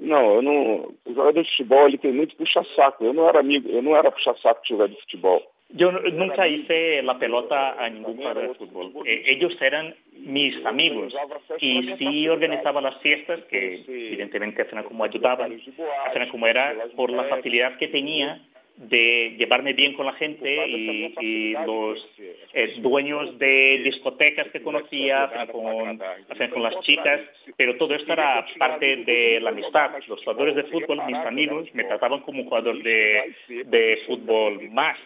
No, 0.00 0.36
eu 0.36 0.42
não. 0.42 0.94
O 1.04 1.12
jogador 1.12 1.42
de 1.42 1.50
futebol 1.50 1.86
ele 1.86 1.98
tem 1.98 2.12
muito 2.12 2.34
puxa-saco. 2.34 3.04
Eu 3.04 3.12
não 3.12 3.28
era 3.28 3.40
amigo, 3.40 3.68
eu 3.68 3.82
não 3.82 3.94
era 3.94 4.10
puxa-saco 4.10 4.62
de 4.62 4.70
jogador 4.70 4.94
de 4.94 5.00
futebol. 5.02 5.42
Yo 5.72 5.92
nunca 5.92 6.48
hice 6.48 7.02
la 7.02 7.18
pelota 7.18 7.76
a 7.78 7.88
ningún 7.88 8.16
jugador 8.16 8.48
de 8.48 8.54
fútbol. 8.54 8.92
Eh, 9.06 9.22
ellos 9.26 9.56
eran 9.60 9.94
mis 10.12 10.64
amigos 10.66 11.14
y 11.58 11.94
sí 11.96 12.28
organizaba 12.28 12.80
las 12.80 12.98
fiestas, 12.98 13.40
que 13.44 13.84
evidentemente 13.86 14.62
hacían 14.62 14.84
como 14.84 15.04
ayudaban, 15.04 15.60
hacían 16.06 16.28
como 16.28 16.46
era 16.46 16.74
por 16.96 17.10
la 17.10 17.24
facilidad 17.24 17.78
que 17.78 17.88
tenía 17.88 18.42
de 18.80 19.34
llevarme 19.36 19.74
bien 19.74 19.92
con 19.92 20.06
la 20.06 20.14
gente 20.14 20.66
y, 20.66 21.52
los 21.66 22.08
eh, 22.54 22.76
dueños 22.78 23.38
de 23.38 23.82
discotecas 23.84 24.48
que 24.48 24.62
conocía, 24.62 25.30
con, 25.52 25.98
con 25.98 26.62
las 26.62 26.80
chicas, 26.80 27.20
pero 27.56 27.76
todo 27.76 27.94
esto 27.94 28.12
era 28.14 28.46
parte 28.58 28.96
de 29.04 29.38
la 29.40 29.50
amistad. 29.50 29.90
Los 30.08 30.20
jugadores 30.20 30.56
de 30.56 30.64
fútbol, 30.64 31.04
mis 31.06 31.18
amigos, 31.18 31.68
me 31.74 31.84
trataban 31.84 32.20
como 32.20 32.40
un 32.40 32.48
jugador 32.48 32.82
de, 32.82 33.34
de 33.48 33.98
fútbol 34.06 34.70
más. 34.70 34.96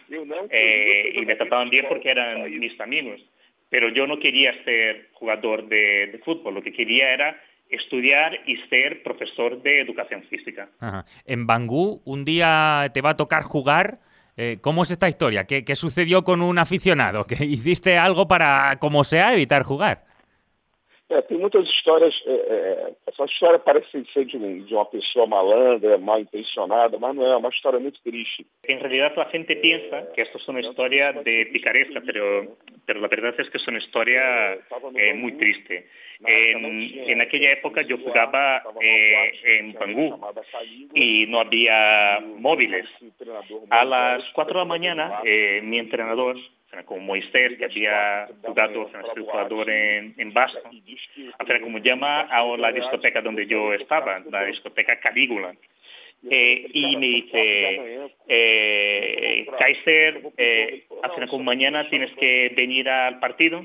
Eh, 0.49 1.13
y 1.15 1.25
me 1.25 1.35
trataban 1.35 1.69
bien 1.69 1.85
porque 1.89 2.11
eran 2.11 2.49
mis 2.57 2.79
amigos. 2.79 3.21
Pero 3.69 3.89
yo 3.89 4.07
no 4.07 4.19
quería 4.19 4.53
ser 4.63 5.09
jugador 5.13 5.67
de, 5.67 6.07
de 6.07 6.17
fútbol, 6.19 6.53
lo 6.53 6.63
que 6.63 6.71
quería 6.71 7.13
era 7.13 7.41
estudiar 7.69 8.39
y 8.45 8.57
ser 8.69 9.03
profesor 9.03 9.61
de 9.61 9.81
educación 9.81 10.23
física. 10.23 10.69
En 11.25 11.47
Bangú, 11.47 12.01
un 12.05 12.25
día 12.25 12.89
te 12.93 13.01
va 13.01 13.11
a 13.11 13.17
tocar 13.17 13.43
jugar. 13.43 13.99
Eh, 14.37 14.57
¿Cómo 14.61 14.83
es 14.83 14.91
esta 14.91 15.07
historia? 15.07 15.45
¿Qué, 15.45 15.63
¿Qué, 15.63 15.75
sucedió 15.75 16.23
con 16.23 16.41
un 16.41 16.57
aficionado? 16.57 17.25
¿Que 17.25 17.43
hiciste 17.45 17.97
algo 17.97 18.27
para, 18.27 18.77
como 18.79 19.03
sea, 19.03 19.33
evitar 19.33 19.63
jugar? 19.63 20.03
É, 21.07 21.21
tem 21.21 21.37
muitas 21.37 21.67
histórias. 21.69 22.15
É, 22.25 22.31
é, 22.31 22.93
essa 23.07 23.25
história 23.25 23.59
parece 23.59 24.03
ser 24.11 24.25
de, 24.25 24.37
um, 24.37 24.63
de, 24.63 24.73
uma 24.73 24.85
pessoa 24.85 25.27
malandra, 25.27 25.99
mal 25.99 26.19
intencionada, 26.19 26.97
mas 26.97 27.15
não 27.15 27.23
é, 27.23 27.29
é 27.29 27.35
uma 27.35 27.49
história 27.49 27.79
muito 27.79 28.01
triste. 28.01 28.45
En 28.67 28.79
realidad 28.79 29.13
la 29.15 29.25
gente 29.25 29.55
piensa 29.57 30.11
que 30.13 30.21
esto 30.21 30.39
es 30.39 30.47
una 30.47 30.61
historia 30.61 31.13
de 31.13 31.45
picaresca, 31.53 32.01
pero, 32.01 32.57
pero 32.87 32.99
la 33.01 33.07
verdad 33.07 33.35
es 33.37 33.49
que 33.51 33.57
es 33.57 33.67
una 33.67 33.77
historia 33.77 34.53
eh, 34.95 35.13
muy 35.13 35.33
triste. 35.33 35.87
Aquella 37.21 37.51
época 37.51 37.81
yo 37.83 37.97
jugaba 37.97 38.63
eh, 38.81 39.31
en 39.43 39.73
Bangú 39.73 40.19
y 40.93 41.27
no 41.27 41.39
había 41.39 42.19
móviles. 42.19 42.87
A 43.69 43.85
las 43.85 44.23
4 44.33 44.53
de 44.53 44.59
la 44.59 44.65
mañana 44.65 45.21
entrenador 45.23 46.35
como 46.85 47.01
Moisés, 47.01 47.57
que 47.57 47.65
había 47.65 48.27
jugado, 48.43 48.89
sido 49.13 49.25
jugador 49.25 49.69
en, 49.69 50.13
en 50.17 50.33
Vasco, 50.33 50.69
como 51.61 51.79
llama 51.79 52.21
a 52.21 52.43
la 52.57 52.71
discoteca 52.71 53.21
donde 53.21 53.47
yo 53.47 53.73
estaba, 53.73 54.19
la 54.29 54.45
discoteca 54.45 54.99
Calígula. 54.99 55.55
Eh, 56.29 56.67
y 56.73 56.97
me 56.97 57.05
dice, 57.05 58.09
eh, 58.27 59.45
Kaiser, 59.57 60.21
eh, 60.37 60.83
mañana 61.39 61.89
tienes 61.89 62.11
que 62.13 62.51
venir 62.55 62.89
al 62.89 63.19
partido, 63.19 63.63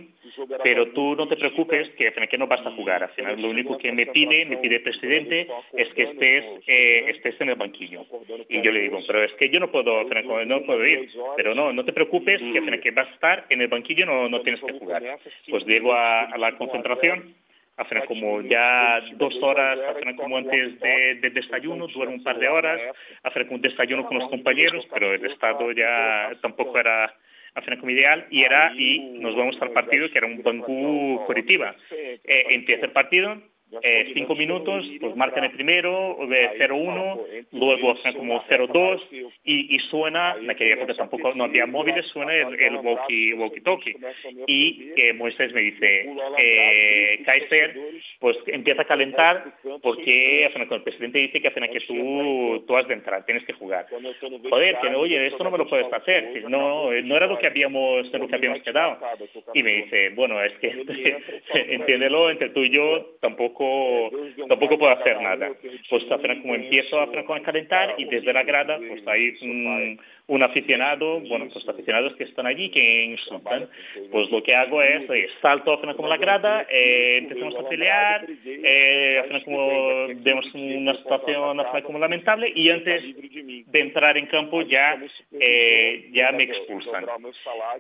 pero 0.63 0.89
tú 0.89 1.17
no 1.17 1.27
te 1.27 1.37
preocupes 1.37 1.89
que 1.91 2.07
que 2.29 2.39
no 2.39 2.47
vas 2.47 2.65
a 2.65 2.71
jugar. 2.73 3.03
Al 3.03 3.11
final 3.11 3.41
lo 3.41 3.49
único 3.49 3.79
que 3.79 3.93
me 3.93 4.07
pide, 4.07 4.45
me 4.45 4.59
pide 4.59 4.77
el 4.77 4.83
presidente, 4.83 5.49
es 5.73 5.89
que 5.95 6.03
estés, 6.03 6.45
eh, 6.67 7.05
estés 7.09 7.41
en 7.41 7.51
el 7.51 7.57
banquillo. 7.57 8.07
Y 8.49 8.61
yo 8.63 8.71
le 8.73 8.81
digo, 8.81 8.99
pero 9.07 9.23
es 9.23 9.33
que 9.35 9.49
yo 9.49 9.59
no 9.61 9.71
puedo, 9.71 10.05
no 10.05 10.63
puedo 10.65 10.87
ir. 10.87 11.09
Pero 11.37 11.55
no, 11.55 11.73
no 11.73 11.85
te 11.85 11.93
preocupes 11.93 12.41
que 12.41 12.81
que 12.81 12.91
vas 12.93 13.09
a 13.09 13.15
estar 13.15 13.47
en 13.51 13.61
el 13.61 13.69
banquillo 13.69 14.07
no, 14.07 14.29
no 14.29 14.41
tienes 14.43 14.61
que 14.63 14.73
jugar. 14.73 15.19
Pues 15.49 15.65
llego 15.67 15.93
a 15.93 16.37
la 16.39 16.57
concentración 16.57 17.35
hacen 17.81 18.03
como 18.07 18.43
ya 18.43 19.01
dos 19.15 19.35
horas, 19.43 19.79
hacen 19.89 20.15
como 20.17 20.37
antes 20.37 20.79
de, 20.81 21.15
de, 21.17 21.31
desayuno, 21.31 21.87
duermo 21.89 22.17
un 22.17 22.23
par 22.23 22.39
de 22.39 22.49
horas, 22.49 22.81
hacen 23.23 23.47
como 23.47 23.59
desayuno 23.59 24.07
con 24.07 24.19
los 24.19 24.29
compañeros, 24.29 24.87
pero 24.93 25.15
el 25.15 25.25
estado 25.25 25.73
ya 25.73 26.31
tampoco 26.43 26.79
era 26.79 27.15
hacen 27.55 27.79
como 27.79 27.91
ideal 27.91 28.27
y 28.31 28.43
era 28.43 28.73
y 28.77 29.01
nos 29.19 29.35
vamos 29.35 29.61
al 29.61 29.73
partido 29.73 30.09
que 30.11 30.19
era 30.19 30.27
un 30.27 30.43
Bangú 30.43 31.25
Curitiba. 31.27 31.75
Eh, 31.91 32.47
empieza 32.51 32.87
el 32.87 32.93
partido, 32.93 33.43
eh, 33.83 34.11
cinco 34.15 34.35
minutos, 34.35 34.85
pues 35.01 35.17
marcan 35.17 35.45
el 35.45 35.53
primero, 35.53 36.19
0-1, 36.19 37.47
luego 37.53 37.93
hacen 37.93 38.15
como 38.15 38.43
0-2 38.45 39.01
y, 39.45 39.77
y, 39.77 39.79
suena, 39.91 40.37
en 40.41 40.51
aquella 40.51 40.75
época 40.75 40.95
tampoco 40.95 41.33
no 41.35 41.45
había 41.45 41.67
móviles, 41.67 42.07
suena 42.07 42.35
el, 42.35 42.61
el 42.61 42.79
walkie-talkie. 42.79 43.97
y 44.47 44.93
eh, 44.97 45.13
Moisés 45.13 45.53
me 45.53 45.61
dice, 45.61 46.11
eh, 46.39 47.23
Kaiser, 47.25 47.79
pues 48.19 48.39
empieza 48.47 48.83
a 48.83 48.87
calentar 48.87 49.55
porque 49.83 50.47
el 50.47 50.83
presidente 50.83 51.19
dice 51.19 51.41
que 51.41 51.49
hacen 51.49 51.71
que 51.71 51.81
tú, 51.81 52.65
tú 52.67 52.77
has 52.77 52.89
de 52.89 52.95
entrar, 52.95 53.25
tienes 53.25 53.45
que 53.45 53.53
jugar. 53.53 53.87
Joder, 54.49 54.79
que 54.81 54.89
oye, 54.89 55.27
esto 55.27 55.45
no 55.45 55.51
me 55.51 55.59
lo 55.59 55.67
puedes 55.67 55.93
hacer, 55.93 56.45
no, 56.49 56.91
no 56.91 57.17
era 57.17 57.27
lo 57.27 57.39
que 57.39 57.47
habíamos, 57.47 58.13
lo 58.13 58.29
que 58.29 58.35
habíamos 58.35 58.63
quedado. 58.63 58.99
Y 59.55 59.63
me 59.63 59.83
dice, 59.83 60.11
bueno, 60.11 60.43
es 60.43 60.53
que 60.55 60.71
entiéndelo, 61.55 62.31
entre 62.31 62.51
tú 62.51 62.61
y 62.61 62.71
yo 62.71 63.17
tampoco 63.21 63.60
tampoco, 64.49 64.79
puedo 64.79 64.93
hacer 64.93 65.21
nada. 65.21 65.53
Pues 65.89 66.05
como 66.43 66.55
empiezo 66.55 67.01
a 67.01 67.11
calentar 67.43 67.95
y 67.99 68.05
desde 68.05 68.33
la 68.33 68.43
grada 68.43 68.79
pues 68.79 69.07
hay 69.07 69.35
un, 69.43 70.43
aficionado, 70.43 71.21
bueno, 71.21 71.49
pues 71.53 71.69
aficionados 71.69 72.15
que 72.15 72.25
están 72.25 72.47
allí 72.47 72.71
que 72.71 73.05
insultan. 73.05 73.69
Pues 74.11 74.31
lo 74.31 74.43
que 74.43 74.55
hago 74.55 74.83
es, 74.83 75.09
eh, 75.11 75.29
salto 75.43 75.73
a 75.73 75.95
como 75.95 76.09
la 76.09 76.17
grada, 76.17 76.67
eh, 76.71 77.19
empezamos 77.19 77.57
a 77.57 77.69
pelear, 77.69 78.27
eh, 78.45 79.23
como 79.45 80.09
vemos 80.23 80.47
una 80.55 80.95
situación 80.95 81.61
como 81.85 81.99
lamentable 81.99 82.53
y 82.55 82.71
antes 82.71 83.03
de 83.67 83.81
entrar 83.81 84.17
en 84.17 84.27
campo 84.27 84.63
ya, 84.63 84.99
eh, 85.39 86.09
ya 86.13 86.33
me 86.33 86.45
expulsan. 86.45 87.07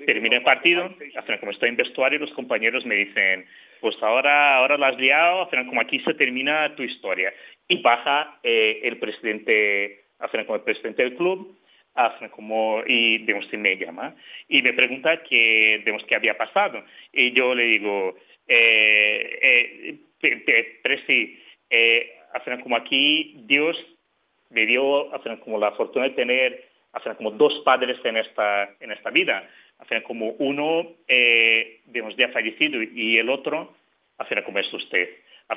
Termina 0.07 0.37
el 0.37 0.43
partido, 0.43 0.95
como 1.40 1.53
estoy 1.53 1.69
en 1.71 1.77
vestuario, 1.77 2.19
los 2.19 2.33
compañeros 2.33 2.85
me 2.85 2.97
dicen, 2.97 3.47
pues 3.81 3.97
ahora, 4.03 4.57
ahora 4.57 4.77
la 4.77 4.88
has 4.88 4.99
liado, 4.99 5.49
como 5.66 5.81
aquí 5.81 6.01
se 6.01 6.14
termina 6.14 6.75
tu 6.77 6.83
historia. 6.83 7.33
Y 7.69 7.83
baja 7.83 8.38
eh, 8.43 8.81
el 8.85 8.99
presidente, 8.99 10.05
como 10.47 10.57
el 10.57 10.62
presidente 10.62 11.03
del 11.03 11.16
club, 11.16 11.61
como, 12.31 12.83
y 12.87 13.19
digamos, 13.19 13.53
me 13.53 13.77
llama 13.77 14.14
y 14.49 14.62
me 14.62 14.73
pregunta 14.73 15.23
qué, 15.23 15.79
digamos, 15.85 16.05
qué 16.05 16.14
había 16.14 16.37
pasado. 16.37 16.83
Y 17.12 17.33
yo 17.33 17.55
le 17.55 17.64
digo, 17.64 18.16
eh, 18.47 19.99
eh, 20.23 21.01
sí, 21.07 21.38
eh, 21.69 22.12
como 22.62 22.77
aquí 22.77 23.35
Dios 23.47 23.77
me 24.51 24.66
dio 24.66 25.11
como 25.45 25.59
la 25.59 25.73
fortuna 25.73 26.07
de 26.07 26.14
tener 26.14 26.71
como 27.16 27.31
dos 27.33 27.61
padres 27.64 27.99
en 28.05 28.16
esta, 28.16 28.75
en 28.81 28.90
esta 28.93 29.11
vida 29.11 29.49
final 29.87 30.03
como 30.05 30.31
uno, 30.38 30.87
eh, 31.09 31.81
digamos, 31.87 32.16
ya 32.16 32.29
fallecido 32.29 32.83
y 32.83 33.19
el 33.19 33.29
otro, 33.29 33.75
final 34.27 34.45
como 34.45 34.59
es 34.59 34.73
usted. 34.73 35.09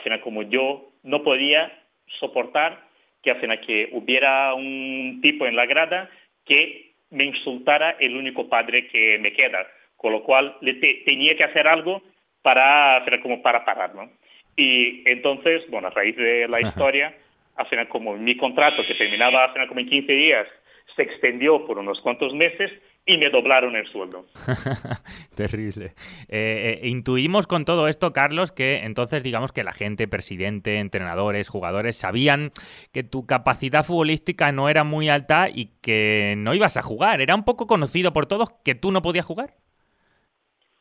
final 0.01 0.21
como 0.21 0.43
yo 0.43 0.91
no 1.03 1.23
podía 1.23 1.71
soportar 2.19 2.87
que 3.21 3.35
final 3.35 3.61
que 3.61 3.89
hubiera 3.93 4.53
un 4.53 5.19
tipo 5.21 5.45
en 5.45 5.55
la 5.55 5.65
grada 5.65 6.09
que 6.45 6.93
me 7.09 7.25
insultara 7.25 7.91
el 7.99 8.15
único 8.15 8.49
padre 8.49 8.87
que 8.87 9.17
me 9.19 9.31
queda, 9.33 9.67
con 9.95 10.11
lo 10.11 10.23
cual 10.23 10.57
le 10.61 10.73
tenía 10.73 11.35
que 11.35 11.43
hacer 11.43 11.67
algo 11.67 12.03
para, 12.41 13.03
como 13.21 13.41
para 13.41 13.63
pararlo. 13.63 14.09
Y 14.55 15.09
entonces, 15.09 15.67
bueno, 15.69 15.87
a 15.87 15.91
raíz 15.91 16.15
de 16.15 16.47
la 16.47 16.61
historia, 16.61 17.15
al 17.55 17.65
final 17.67 17.87
como 17.87 18.17
mi 18.17 18.35
contrato 18.35 18.83
que 18.85 18.95
terminaba 18.95 19.45
al 19.45 19.53
final 19.53 19.67
como 19.67 19.79
en 19.79 19.89
15 19.89 20.11
días 20.11 20.47
se 20.95 21.03
extendió 21.03 21.65
por 21.65 21.77
unos 21.77 22.01
cuantos 22.01 22.33
meses 22.33 22.71
y 23.05 23.17
me 23.17 23.29
doblaron 23.29 23.75
el 23.75 23.85
sueldo. 23.87 24.25
Terrible. 25.35 25.93
Eh, 26.29 26.79
eh, 26.81 26.87
intuimos 26.87 27.47
con 27.47 27.65
todo 27.65 27.87
esto, 27.87 28.13
Carlos, 28.13 28.51
que 28.51 28.77
entonces 28.83 29.23
digamos 29.23 29.51
que 29.51 29.63
la 29.63 29.73
gente, 29.73 30.07
presidente, 30.07 30.79
entrenadores, 30.79 31.49
jugadores, 31.49 31.97
sabían 31.97 32.51
que 32.93 33.03
tu 33.03 33.25
capacidad 33.25 33.83
futbolística 33.83 34.51
no 34.51 34.69
era 34.69 34.83
muy 34.83 35.09
alta 35.09 35.49
y 35.53 35.71
que 35.81 36.35
no 36.37 36.53
ibas 36.53 36.77
a 36.77 36.81
jugar. 36.81 37.19
¿Era 37.19 37.35
un 37.35 37.43
poco 37.43 37.67
conocido 37.67 38.13
por 38.13 38.25
todos 38.25 38.51
que 38.63 38.75
tú 38.75 38.91
no 38.91 39.01
podías 39.01 39.25
jugar? 39.25 39.55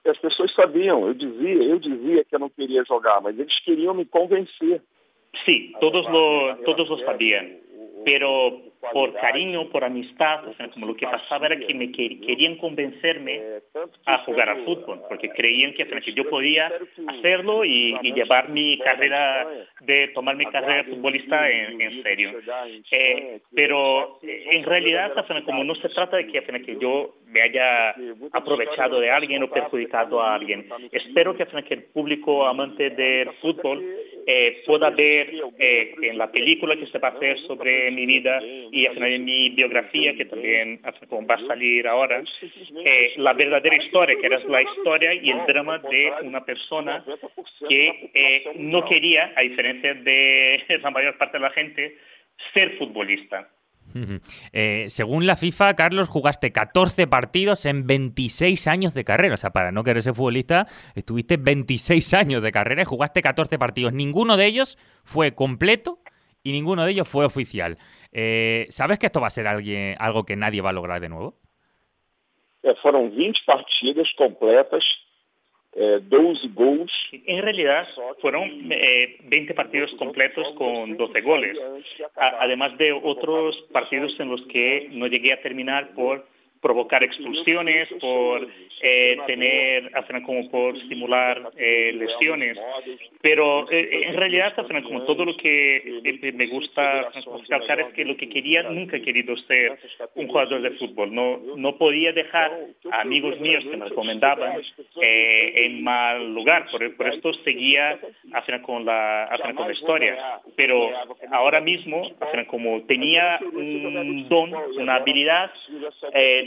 Las 0.04 0.18
personas 0.18 0.52
sabían, 0.52 1.00
yo 1.00 1.14
decía, 1.14 1.54
yo 1.54 1.78
decía 1.78 2.24
que 2.24 2.38
no 2.38 2.50
quería 2.50 2.84
jugar, 2.86 3.22
mas 3.22 3.34
ellos 3.34 3.62
querían 3.64 3.96
me 3.96 4.06
convencer. 4.06 4.82
Sí, 5.46 5.72
todos 5.80 6.08
lo, 6.10 6.56
todos 6.64 6.88
lo 6.88 6.98
sabían, 6.98 7.58
pero 8.04 8.71
por 8.92 9.14
cariño, 9.14 9.68
por 9.70 9.84
amistad, 9.84 10.40
como 10.72 10.86
lo 10.86 10.96
que 10.96 11.06
pasaba 11.06 11.46
era 11.46 11.58
que 11.58 11.74
me 11.74 11.92
querían 11.92 12.56
convencerme 12.56 13.40
a 14.06 14.18
jugar 14.18 14.48
al 14.48 14.64
fútbol, 14.64 15.02
porque 15.08 15.30
creían 15.30 15.72
que, 15.72 15.86
yo 16.14 16.28
podía 16.28 16.72
hacerlo 17.06 17.64
y, 17.64 17.96
llevar 18.12 18.48
mi 18.48 18.78
carrera, 18.78 19.46
de 19.80 20.08
tomar 20.08 20.36
mi 20.36 20.46
carrera 20.46 20.84
futbolista 20.84 21.48
en, 21.48 22.02
serio. 22.02 22.32
Eh, 22.90 23.40
pero 23.54 24.18
en 24.22 24.64
realidad, 24.64 25.12
como 25.44 25.64
no 25.64 25.74
se 25.76 25.88
trata 25.88 26.16
de 26.16 26.26
que, 26.26 26.42
que 26.42 26.76
yo 26.80 27.14
me 27.26 27.40
haya 27.40 27.94
aprovechado 28.32 29.00
de 29.00 29.10
alguien 29.10 29.42
o 29.42 29.50
perjudicado 29.50 30.22
a 30.22 30.34
alguien. 30.34 30.68
Espero 30.90 31.34
que, 31.34 31.46
que 31.46 31.74
el 31.74 31.84
público 31.84 32.46
amante 32.46 32.90
del 32.90 33.30
fútbol 33.40 33.82
eh, 34.26 34.62
pueda 34.66 34.90
ver 34.90 35.32
eh, 35.58 35.94
en 36.02 36.18
la 36.18 36.30
película 36.30 36.76
que 36.76 36.86
se 36.86 36.98
va 36.98 37.08
a 37.08 37.12
hacer 37.12 37.38
sobre 37.40 37.90
mi 37.90 38.06
vida 38.06 38.40
y 38.74 38.86
en 38.86 39.24
mi 39.26 39.50
biografía, 39.50 40.16
que 40.16 40.24
también 40.24 40.80
va 40.82 41.34
a 41.34 41.46
salir 41.46 41.86
ahora, 41.86 42.22
eh, 42.84 43.12
la 43.18 43.34
verdadera 43.34 43.76
historia, 43.76 44.16
que 44.18 44.26
era 44.26 44.38
la 44.48 44.62
historia 44.62 45.12
y 45.12 45.30
el 45.30 45.44
drama 45.46 45.78
de 45.78 46.10
una 46.22 46.42
persona 46.42 47.04
que 47.68 48.50
no 48.56 48.82
quería, 48.86 49.34
a 49.36 49.42
diferencia 49.42 49.92
de 49.92 50.64
la 50.82 50.90
mayor 50.90 51.18
parte 51.18 51.36
de 51.36 51.42
la 51.42 51.50
gente, 51.50 51.98
ser 52.54 52.70
futbolista. 52.78 53.46
Eh, 54.52 54.86
según 54.88 55.26
la 55.26 55.36
FIFA, 55.36 55.74
Carlos, 55.74 56.08
jugaste 56.08 56.50
14 56.50 57.06
partidos 57.08 57.66
en 57.66 57.86
26 57.86 58.66
años 58.68 58.94
de 58.94 59.04
carrera. 59.04 59.34
O 59.34 59.36
sea, 59.36 59.50
para 59.50 59.70
no 59.70 59.84
querer 59.84 60.02
ser 60.02 60.14
futbolista, 60.14 60.66
estuviste 60.94 61.36
26 61.36 62.14
años 62.14 62.42
de 62.42 62.52
carrera 62.52 62.82
y 62.82 62.86
jugaste 62.86 63.20
14 63.20 63.58
partidos. 63.58 63.92
Ninguno 63.92 64.38
de 64.38 64.46
ellos 64.46 64.78
fue 65.04 65.34
completo 65.34 66.01
y 66.42 66.52
ninguno 66.52 66.84
de 66.84 66.92
ellos 66.92 67.08
fue 67.08 67.24
oficial. 67.24 67.78
Eh, 68.12 68.66
¿Sabes 68.70 68.98
que 68.98 69.06
esto 69.06 69.20
va 69.20 69.28
a 69.28 69.30
ser 69.30 69.46
alguien, 69.46 69.96
algo 69.98 70.24
que 70.24 70.36
nadie 70.36 70.60
va 70.60 70.70
a 70.70 70.74
lograr 70.74 71.00
de 71.00 71.08
nuevo? 71.08 71.34
Eh, 72.62 72.74
fueron 72.82 73.14
20 73.16 73.40
partidas 73.46 74.08
completas 74.16 74.84
eh, 75.74 76.00
12 76.02 76.48
gols. 76.48 76.92
En 77.12 77.42
realidad 77.42 77.88
fueron 78.20 78.70
eh, 78.70 79.16
20 79.24 79.54
partidos 79.54 79.92
completos 79.94 80.46
con 80.58 80.98
12 80.98 81.20
goles, 81.22 81.58
además 82.16 82.76
de 82.76 82.92
otros 82.92 83.56
partidos 83.72 84.18
en 84.20 84.28
los 84.28 84.42
que 84.42 84.88
no 84.90 85.06
llegué 85.06 85.32
a 85.32 85.40
terminar 85.40 85.94
por 85.94 86.26
provocar 86.62 87.02
expulsiones, 87.02 87.88
por 88.00 88.48
eh, 88.80 89.16
tener, 89.26 89.90
como 90.24 90.48
por 90.48 90.78
simular 90.88 91.50
eh, 91.56 91.92
lesiones. 91.92 92.56
Pero 93.20 93.70
eh, 93.70 94.04
en 94.06 94.16
realidad, 94.16 94.54
como 94.84 95.02
todo 95.04 95.24
lo 95.24 95.36
que 95.36 96.32
me 96.34 96.46
gusta 96.46 97.10
recalcar 97.40 97.80
es 97.80 97.92
que 97.94 98.04
lo 98.04 98.16
que 98.16 98.28
quería, 98.28 98.62
nunca 98.62 98.96
he 98.96 99.02
querido 99.02 99.36
ser 99.36 99.76
un 100.14 100.28
jugador 100.28 100.62
de 100.62 100.70
fútbol. 100.72 101.12
No, 101.12 101.40
no 101.56 101.76
podía 101.76 102.12
dejar 102.12 102.52
a 102.90 103.00
amigos 103.00 103.40
míos 103.40 103.64
que 103.64 103.76
me 103.76 103.86
recomendaban 103.86 104.62
en 105.00 105.82
mal 105.82 106.32
lugar. 106.32 106.66
Por, 106.70 106.96
por 106.96 107.08
esto 107.08 107.32
seguía 107.44 107.98
con 108.62 108.84
la, 108.84 109.28
con 109.56 109.66
la 109.66 109.72
historia. 109.72 110.40
Pero 110.56 110.90
ahora 111.32 111.60
mismo, 111.60 112.02
como 112.46 112.82
tenía 112.82 113.40
un 113.52 114.28
don, 114.28 114.54
una 114.78 114.96
habilidad, 114.96 115.50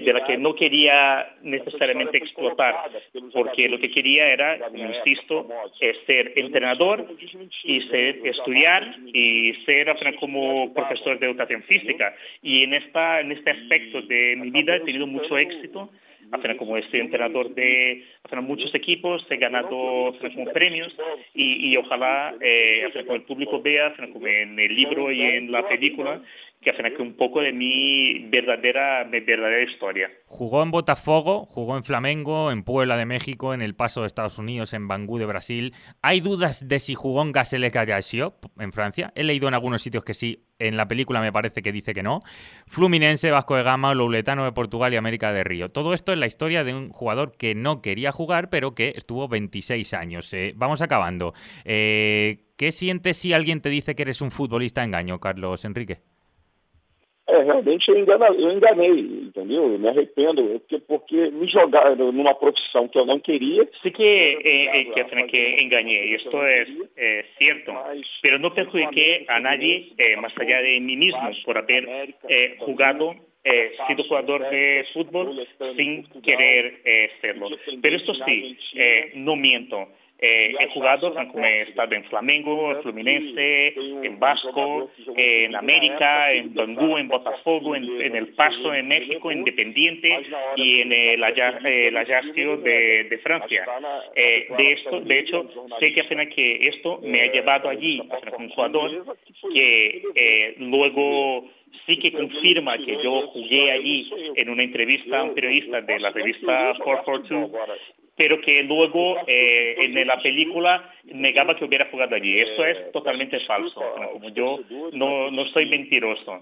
de 0.06 0.14
la 0.14 0.24
que 0.24 0.38
no 0.38 0.56
quería 0.56 1.36
necesariamente 1.42 2.18
explotar, 2.18 2.76
porque 3.34 3.68
lo 3.68 3.80
que 3.80 3.90
quería 3.90 4.28
era, 4.28 4.60
insisto, 4.74 5.48
ser 6.06 6.34
entrenador 6.36 7.06
y 7.64 7.82
ser, 7.82 8.22
estudiar 8.24 8.98
y 9.08 9.54
ser 9.66 9.96
como 10.20 10.74
profesor 10.74 11.20
de 11.20 11.26
educación 11.26 11.64
física. 11.64 12.16
Y 12.42 12.64
en, 12.64 12.74
esta, 12.76 13.20
en 13.22 13.32
este 13.32 13.52
aspecto 13.52 14.02
de 14.04 14.36
mi 14.38 14.52
vida 14.52 14.76
he 14.76 14.82
tenido 14.82 15.08
mucho 15.08 15.38
éxito 15.38 15.90
como 16.58 16.78
este 16.78 17.00
entrenador 17.00 17.54
de 17.54 18.04
muchos 18.42 18.74
equipos, 18.76 19.26
he 19.30 19.38
ganado 19.38 19.70
como 19.70 20.52
premios 20.54 20.96
y, 21.34 21.72
y 21.72 21.78
ojalá 21.78 22.36
eh, 22.42 22.84
el 23.10 23.22
público 23.24 23.62
vea 23.62 23.94
como 24.12 24.28
en 24.28 24.60
el 24.60 24.76
libro 24.76 25.12
y 25.12 25.22
en 25.22 25.52
la 25.52 25.68
película 25.68 26.22
que 26.66 26.72
hacen 26.72 26.92
un 27.00 27.14
poco 27.14 27.42
de 27.42 27.54
mi 27.54 28.28
verdadera, 28.30 29.04
verdadera 29.04 29.62
historia. 29.62 30.10
Jugó 30.26 30.64
en 30.64 30.72
Botafogo, 30.72 31.46
jugó 31.46 31.78
en 31.78 31.84
Flamengo, 31.84 32.52
en 32.52 32.64
Puebla 32.64 32.98
de 32.98 33.06
México, 33.06 33.54
en 33.54 33.62
El 33.62 33.76
Paso 33.76 34.02
de 34.02 34.08
Estados 34.08 34.40
Unidos, 34.40 34.74
en 34.74 34.88
Bangú 34.88 35.20
de 35.20 35.28
Brasil. 35.28 35.74
¿Hay 36.02 36.22
dudas 36.22 36.68
de 36.68 36.80
si 36.80 36.96
jugó 36.96 37.22
en 37.22 37.32
Gasele 37.32 37.72
en 38.60 38.74
Francia? 38.74 39.14
He 39.16 39.24
leído 39.24 39.48
en 39.48 39.54
algunos 39.54 39.84
sitios 39.84 40.04
que 40.04 40.16
sí, 40.16 40.44
en 40.58 40.76
la 40.76 40.88
película 40.88 41.22
me 41.22 41.32
parece 41.32 41.62
que 41.62 41.72
dice 41.72 41.94
que 41.94 42.02
no. 42.02 42.22
Fluminense, 42.68 43.30
Vasco 43.30 43.56
de 43.56 43.64
Gama, 43.64 43.94
Louletano 43.94 44.44
de 44.44 44.52
Portugal 44.52 44.92
y 44.94 44.98
América 44.98 45.32
de 45.34 45.44
Río. 45.44 45.70
Todo 45.70 45.94
esto 45.94 46.14
es 46.14 46.18
la 46.18 46.26
historia 46.26 46.64
de 46.64 46.74
un 46.74 46.90
jugador 46.90 47.38
que 47.38 47.54
no 47.54 47.82
quería 47.82 48.12
jugar, 48.16 48.50
pero 48.50 48.74
que 48.74 48.94
estuvo 48.96 49.28
26 49.28 49.94
años. 49.94 50.34
Eh, 50.34 50.54
vamos 50.56 50.82
acabando. 50.82 51.34
Eh, 51.64 52.46
¿Qué 52.58 52.72
sientes 52.72 53.18
si 53.18 53.34
alguien 53.34 53.62
te 53.62 53.70
dice 53.70 53.96
que 53.96 54.04
eres 54.04 54.22
un 54.22 54.32
futbolista 54.32 54.84
engaño, 54.84 55.20
Carlos 55.20 55.66
Enrique? 55.66 56.00
É, 57.28 57.42
realmente 57.42 57.90
eu, 57.90 57.98
engana, 57.98 58.28
eu 58.28 58.52
enganei, 58.52 59.00
entendeu? 59.00 59.74
Eu 59.74 59.80
me 59.80 59.90
arrependo, 59.90 60.44
porque, 60.44 60.80
porque 60.80 61.32
me 61.32 61.48
jogar 61.48 61.96
numa 61.96 62.36
profissão 62.36 62.88
que 62.88 63.00
eu 63.00 63.06
não 63.06 63.20
queria. 63.20 63.68
Sí 63.82 63.90
que, 63.90 64.04
eh, 64.04 64.78
eh, 64.78 64.86
que, 64.86 65.24
que 65.24 65.64
engañé, 65.64 66.06
y 66.06 66.14
esto 66.14 66.46
es 66.46 66.70
eh, 66.96 67.26
cierto, 67.40 67.74
pero 68.22 68.38
no 68.38 68.54
perjudiqué 68.54 69.26
a 69.28 69.40
nadie 69.40 69.94
eh, 69.98 70.16
más 70.18 70.38
allá 70.38 70.62
de 70.62 70.80
mí 70.80 70.96
mismo 70.96 71.28
por 71.44 71.58
haber 71.58 72.14
eh, 72.30 72.58
jugado 72.60 73.16
eh, 73.46 73.74
sido 73.88 74.04
jugador 74.06 74.50
de 74.50 74.86
fútbol 74.92 75.48
sin 75.78 76.04
querer 76.24 76.82
eh, 76.84 77.12
serlo. 77.22 77.48
Pero 77.80 77.96
esto 77.96 78.16
sí, 78.26 78.58
eh, 78.74 79.12
no 79.16 79.36
miento. 79.36 79.88
Eh, 80.18 80.56
he 80.58 80.70
jugado, 80.70 81.14
como 81.14 81.46
he 81.46 81.64
estado 81.64 81.94
en 81.94 82.06
Flamengo, 82.06 82.72
en 82.72 82.82
Fluminense, 82.82 83.74
en 83.76 84.18
Vasco, 84.18 84.90
en 85.16 85.54
América, 85.56 86.32
en 86.32 86.54
Bangú, 86.54 86.98
en 86.98 87.10
Botafogo, 87.10 87.76
en, 87.76 88.16
El 88.16 88.30
Paso, 88.30 88.74
en 88.74 88.88
México, 88.88 89.30
Independiente 89.30 90.22
y 90.56 90.82
en 90.82 90.92
el, 90.94 91.24
Ajaccio 91.24 92.58
de, 92.58 93.20
Francia. 93.22 93.66
Eh, 94.16 94.48
de, 94.58 94.72
esto, 94.72 95.02
de 95.02 95.20
hecho, 95.20 95.50
sé 95.80 95.94
que 95.94 96.02
apenas 96.02 96.28
que 96.28 96.68
esto 96.68 97.02
me 97.04 97.22
ha 97.22 97.32
llevado 97.32 97.68
allí, 97.68 98.02
un 98.38 98.50
jugador 98.50 99.18
que 99.54 100.02
eh, 100.16 100.56
luego 100.60 101.50
sí 101.86 102.00
que 102.00 102.14
confirma 102.14 102.78
que 102.78 103.04
yo 103.04 103.28
jugué 103.28 103.72
allí 103.72 104.10
en 104.36 104.50
una 104.50 104.64
entrevista 104.64 105.20
a 105.20 105.24
un 105.24 105.36
periodista 105.36 105.82
de 105.82 106.00
la 106.00 106.12
revista 106.12 106.74
442 106.82 107.52
pero 108.16 108.40
que 108.40 108.64
luego 108.64 109.18
eh, 109.28 109.76
en 109.78 110.08
la 110.08 110.22
película 110.22 110.94
negaba 111.04 111.56
que 111.56 111.66
hubiera 111.66 111.86
jugado 111.92 112.16
allí. 112.16 112.40
Eso 112.40 112.66
es 112.66 112.92
totalmente 112.92 113.40
falso. 113.42 113.82
Yo 114.34 114.60
no, 114.94 115.30
no 115.32 115.46
soy 115.48 115.70
mentiroso. 115.70 116.42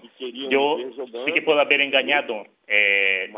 Yo 0.50 0.78
sí 1.26 1.32
que 1.32 1.42
puedo 1.42 1.60
haber 1.60 1.80
engañado 1.80 2.46
eh, 2.66 3.30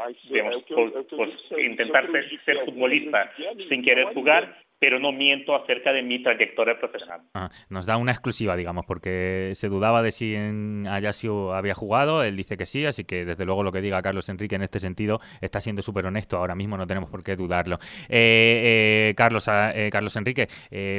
por, 1.10 1.28
intentar 1.58 2.08
ser 2.44 2.64
futbolista 2.64 3.32
sin 3.68 3.82
querer 3.82 4.06
jugar, 4.14 4.65
pero 4.78 4.98
no 4.98 5.12
miento 5.12 5.54
acerca 5.54 5.92
de 5.92 6.02
mi 6.02 6.22
trayectoria 6.22 6.78
profesional. 6.78 7.22
Ah, 7.34 7.50
nos 7.68 7.86
da 7.86 7.96
una 7.96 8.12
exclusiva, 8.12 8.56
digamos, 8.56 8.84
porque 8.86 9.52
se 9.54 9.68
dudaba 9.68 10.02
de 10.02 10.10
si 10.10 10.34
en 10.34 10.86
Ayasio 10.86 11.54
había 11.54 11.74
jugado, 11.74 12.22
él 12.22 12.36
dice 12.36 12.56
que 12.56 12.66
sí, 12.66 12.84
así 12.84 13.04
que 13.04 13.24
desde 13.24 13.46
luego 13.46 13.62
lo 13.62 13.72
que 13.72 13.80
diga 13.80 14.02
Carlos 14.02 14.28
Enrique 14.28 14.54
en 14.56 14.62
este 14.62 14.80
sentido 14.80 15.20
está 15.40 15.60
siendo 15.60 15.82
súper 15.82 16.06
honesto, 16.06 16.36
ahora 16.36 16.54
mismo 16.54 16.76
no 16.76 16.86
tenemos 16.86 17.10
por 17.10 17.22
qué 17.22 17.36
dudarlo. 17.36 17.78
Eh, 18.08 19.08
eh, 19.10 19.14
Carlos, 19.16 19.48
ah, 19.48 19.72
eh, 19.74 19.88
Carlos 19.90 20.16
Enrique, 20.16 20.48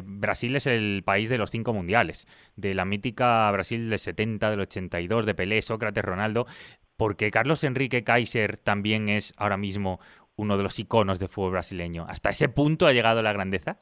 Brasil 0.04 0.56
es 0.56 0.68
el 0.68 1.04
país 1.06 1.30
de 1.30 1.38
los 1.38 1.52
cinco 1.52 1.74
mundiales, 1.74 2.28
de 2.56 2.74
la 2.74 2.86
mítica 2.86 3.50
Brasil 3.52 3.90
del 3.90 4.00
70, 4.00 4.50
del 4.50 4.62
82, 4.62 5.26
de 5.26 5.36
Pelé, 5.36 5.62
Sócrates, 5.62 6.04
Ronaldo, 6.04 6.48
porque 6.98 7.30
Carlos 7.30 7.64
Enrique 7.64 8.04
Kaiser 8.04 8.58
también 8.58 9.08
es 9.08 9.34
ahora 9.38 9.58
mismo 9.58 10.00
uno 10.38 10.58
de 10.58 10.64
los 10.64 10.80
iconos 10.80 11.20
de 11.20 11.28
fútbol 11.28 11.52
brasileño. 11.52 12.06
¿Hasta 12.08 12.30
ese 12.30 12.48
punto 12.50 12.88
ha 12.88 12.94
llegado 12.94 13.22
la 13.22 13.34
grandeza? 13.34 13.78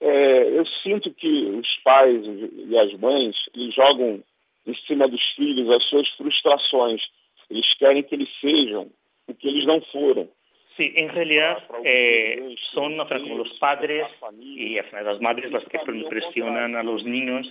É, 0.00 0.58
eu 0.58 0.66
sinto 0.82 1.12
que 1.14 1.44
os 1.50 1.76
pais 1.84 2.24
e 2.26 2.78
as 2.78 2.92
mães 2.94 3.36
eles 3.54 3.74
jogam 3.74 4.22
em 4.66 4.74
cima 4.86 5.06
dos 5.06 5.22
filhos 5.36 5.70
as 5.70 5.84
suas 5.84 6.08
frustrações. 6.16 7.02
Eles 7.50 7.72
querem 7.74 8.02
que 8.02 8.14
eles 8.14 8.28
sejam 8.40 8.90
o 9.28 9.34
que 9.34 9.48
eles 9.48 9.66
não 9.66 9.80
foram. 9.92 10.28
Sí, 10.76 10.92
en 10.96 11.10
realidad 11.10 11.62
eh, 11.84 12.54
son 12.72 12.96
como 12.96 13.36
los 13.36 13.52
padres 13.58 14.06
y 14.40 14.76
las 15.04 15.20
madres 15.20 15.52
las 15.52 15.64
que 15.64 15.78
presionan 16.08 16.76
a 16.76 16.82
los 16.82 17.04
niños 17.04 17.46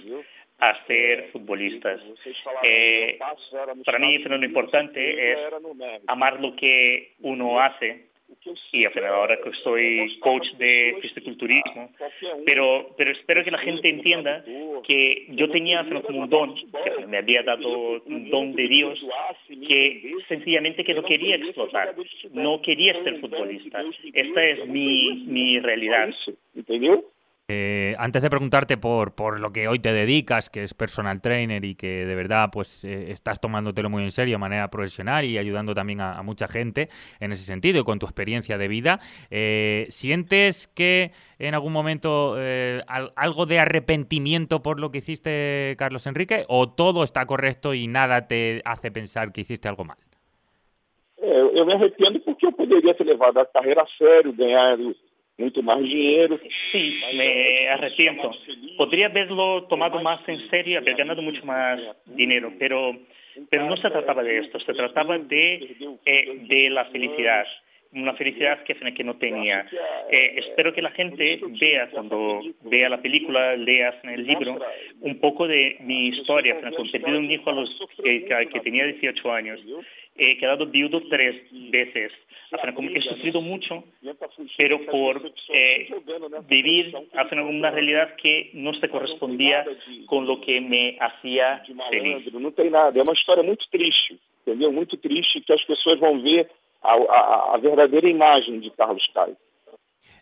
a 0.61 0.85
ser 0.85 1.29
futbolistas. 1.31 1.99
Eh, 2.63 3.17
para 3.83 3.97
mí 3.99 4.17
lo 4.19 4.45
importante 4.45 5.31
es 5.31 5.39
amar 6.07 6.39
lo 6.39 6.55
que 6.55 7.13
uno 7.21 7.59
hace 7.59 8.11
y 8.71 8.85
ahora 8.85 9.39
que 9.43 9.51
soy 9.63 10.17
coach 10.19 10.51
de 10.53 10.97
fisiculturismo, 11.01 11.91
pero, 12.45 12.93
pero 12.97 13.11
espero 13.11 13.43
que 13.43 13.51
la 13.51 13.57
gente 13.57 13.89
entienda 13.89 14.43
que 14.83 15.27
yo 15.31 15.49
tenía 15.49 15.85
como 16.05 16.21
un 16.21 16.29
don, 16.29 16.55
me 17.07 17.17
había 17.17 17.43
dado 17.43 18.01
un 18.03 18.29
don 18.29 18.55
de 18.55 18.67
Dios, 18.67 19.05
que 19.67 20.13
sencillamente 20.27 20.83
que 20.83 20.93
no 20.93 21.03
quería 21.03 21.35
explotar, 21.35 21.95
no 22.31 22.61
quería 22.61 22.93
ser 23.03 23.19
futbolista. 23.19 23.83
Esta 24.13 24.45
es 24.45 24.65
mi, 24.67 25.25
mi 25.27 25.59
realidad. 25.59 26.09
Eh, 27.47 27.95
antes 27.97 28.21
de 28.23 28.29
preguntarte 28.29 28.77
por, 28.77 29.13
por 29.13 29.39
lo 29.39 29.51
que 29.51 29.67
hoy 29.67 29.79
te 29.79 29.91
dedicas, 29.91 30.49
que 30.49 30.63
es 30.63 30.73
personal 30.73 31.21
trainer 31.21 31.65
y 31.65 31.75
que 31.75 32.05
de 32.05 32.15
verdad 32.15 32.49
pues 32.49 32.85
eh, 32.85 33.11
estás 33.11 33.41
tomándotelo 33.41 33.89
muy 33.89 34.03
en 34.03 34.11
serio 34.11 34.35
de 34.35 34.37
manera 34.37 34.69
profesional 34.69 35.25
y 35.25 35.37
ayudando 35.37 35.73
también 35.73 35.99
a, 35.99 36.21
mucha 36.23 36.47
gente 36.47 36.87
en 37.19 37.33
ese 37.33 37.43
sentido 37.43 37.81
y 37.81 37.83
con 37.83 37.99
tu 37.99 38.05
experiencia 38.05 38.57
de 38.57 38.67
vida, 38.69 38.99
eh, 39.31 39.87
¿sientes 39.89 40.67
que 40.67 41.11
en 41.39 41.53
algún 41.53 41.73
momento 41.73 42.37
algo 42.85 43.45
de 43.45 43.59
arrepentimiento 43.59 44.61
por 44.61 44.79
lo 44.79 44.91
que 44.91 44.99
hiciste, 44.99 45.75
Carlos 45.77 46.07
Enrique, 46.07 46.45
o 46.47 46.69
todo 46.69 47.03
está 47.03 47.25
correcto 47.25 47.73
y 47.73 47.87
nada 47.87 48.27
te 48.27 48.61
hace 48.63 48.91
pensar 48.91 49.33
que 49.33 49.41
hiciste 49.41 49.67
algo 49.67 49.83
mal? 49.83 49.97
yo 51.53 51.65
me 51.65 51.73
arrepiento 51.73 52.19
porque 52.23 52.47
yo 52.47 52.51
podría 52.51 52.95
ter 52.95 53.05
levado 53.05 53.41
a 53.41 53.45
carrera 53.45 53.83
a 53.83 53.87
serio, 53.97 54.33
ganhar 54.35 54.79
mucho 55.41 55.61
más 55.61 55.81
dinero. 55.81 56.39
Sí, 56.71 57.01
me 57.13 57.67
arrepiento. 57.69 58.31
Podría 58.77 59.07
haberlo 59.07 59.63
tomado 59.63 60.01
más 60.01 60.21
en 60.27 60.49
serio, 60.49 60.79
haber 60.79 60.95
ganado 60.95 61.21
mucho 61.21 61.45
más 61.45 61.79
dinero, 62.05 62.53
pero, 62.59 62.97
pero 63.49 63.65
no 63.65 63.75
se 63.77 63.89
trataba 63.89 64.23
de 64.23 64.39
esto, 64.39 64.59
se 64.59 64.73
trataba 64.73 65.17
de, 65.17 65.97
eh, 66.05 66.37
de 66.47 66.69
la 66.69 66.85
felicidad 66.85 67.45
una 67.93 68.13
felicidad 68.13 68.63
que, 68.63 68.75
que 68.75 69.03
no 69.03 69.17
tenía. 69.17 69.65
Eh, 70.09 70.35
espero 70.37 70.73
que 70.73 70.81
la 70.81 70.91
gente 70.91 71.41
vea, 71.59 71.89
cuando 71.89 72.41
vea 72.61 72.89
la 72.89 73.01
película, 73.01 73.55
leas 73.55 73.95
en 74.03 74.11
el 74.11 74.25
libro, 74.25 74.59
un 75.01 75.19
poco 75.19 75.47
de 75.47 75.77
mi 75.81 76.07
historia. 76.07 76.59
Perdí 76.59 77.17
un 77.17 77.29
hijo 77.29 77.49
a 77.49 77.53
los, 77.53 77.87
que, 78.03 78.25
que 78.25 78.59
tenía 78.61 78.85
18 78.85 79.33
años, 79.33 79.59
he 80.21 80.37
quedado 80.37 80.67
viudo 80.67 81.01
tres 81.09 81.35
veces. 81.71 82.11
he 82.51 83.01
sufrido 83.01 83.41
mucho, 83.41 83.83
pero 84.57 84.85
por 84.85 85.21
eh, 85.49 85.89
vivir 86.47 86.93
una 87.47 87.71
realidad 87.71 88.15
que 88.15 88.51
no 88.53 88.73
se 88.75 88.87
correspondía 88.87 89.65
con 90.05 90.27
lo 90.27 90.39
que 90.39 90.61
me 90.61 90.97
hacía 90.99 91.63
feliz. 91.89 92.31
No 92.33 92.51
tem 92.51 92.69
nada, 92.69 92.97
é 92.97 93.01
uma 93.01 93.13
história 93.13 93.43
muito 93.43 93.67
triste, 93.69 94.19
entendeu? 94.41 94.71
Muito 94.71 94.97
triste 94.97 95.41
que 95.41 95.53
as 95.53 95.63
pessoas 95.63 95.99
vão 95.99 96.21
ver 96.21 96.49
a, 96.83 96.93
a, 96.93 97.55
a 97.55 97.57
verdadeira 97.57 98.07
imagem 98.07 98.59
de 98.59 98.69
Carlos 98.71 99.05
Caio. 99.13 99.37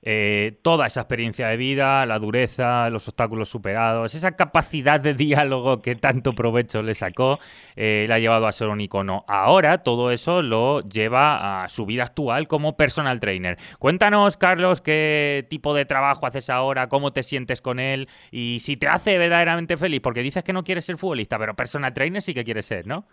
Eh, 0.01 0.57
toda 0.61 0.87
esa 0.87 1.01
experiencia 1.01 1.47
de 1.47 1.57
vida, 1.57 2.05
la 2.05 2.19
dureza, 2.19 2.89
los 2.89 3.07
obstáculos 3.07 3.49
superados, 3.49 4.15
esa 4.15 4.35
capacidad 4.35 4.99
de 4.99 5.13
diálogo 5.13 5.81
que 5.81 5.95
tanto 5.95 6.33
provecho 6.33 6.81
le 6.81 6.93
sacó, 6.93 7.39
eh, 7.75 8.05
le 8.07 8.13
ha 8.13 8.19
llevado 8.19 8.47
a 8.47 8.51
ser 8.51 8.67
un 8.67 8.81
icono. 8.81 9.25
Ahora 9.27 9.79
todo 9.79 10.11
eso 10.11 10.41
lo 10.41 10.81
lleva 10.81 11.63
a 11.63 11.69
su 11.69 11.85
vida 11.85 12.03
actual 12.03 12.47
como 12.47 12.77
personal 12.77 13.19
trainer. 13.19 13.57
Cuéntanos, 13.79 14.37
Carlos, 14.37 14.81
qué 14.81 15.45
tipo 15.49 15.73
de 15.73 15.85
trabajo 15.85 16.25
haces 16.25 16.49
ahora, 16.49 16.87
cómo 16.87 17.11
te 17.11 17.23
sientes 17.23 17.61
con 17.61 17.79
él 17.79 18.07
y 18.31 18.59
si 18.61 18.77
te 18.77 18.87
hace 18.87 19.17
verdaderamente 19.17 19.77
feliz, 19.77 20.01
porque 20.01 20.23
dices 20.23 20.43
que 20.43 20.53
no 20.53 20.63
quieres 20.63 20.85
ser 20.85 20.97
futbolista, 20.97 21.37
pero 21.37 21.55
personal 21.55 21.93
trainer 21.93 22.21
sí 22.21 22.33
que 22.33 22.43
quieres 22.43 22.65
ser, 22.65 22.87
¿no? 22.87 23.05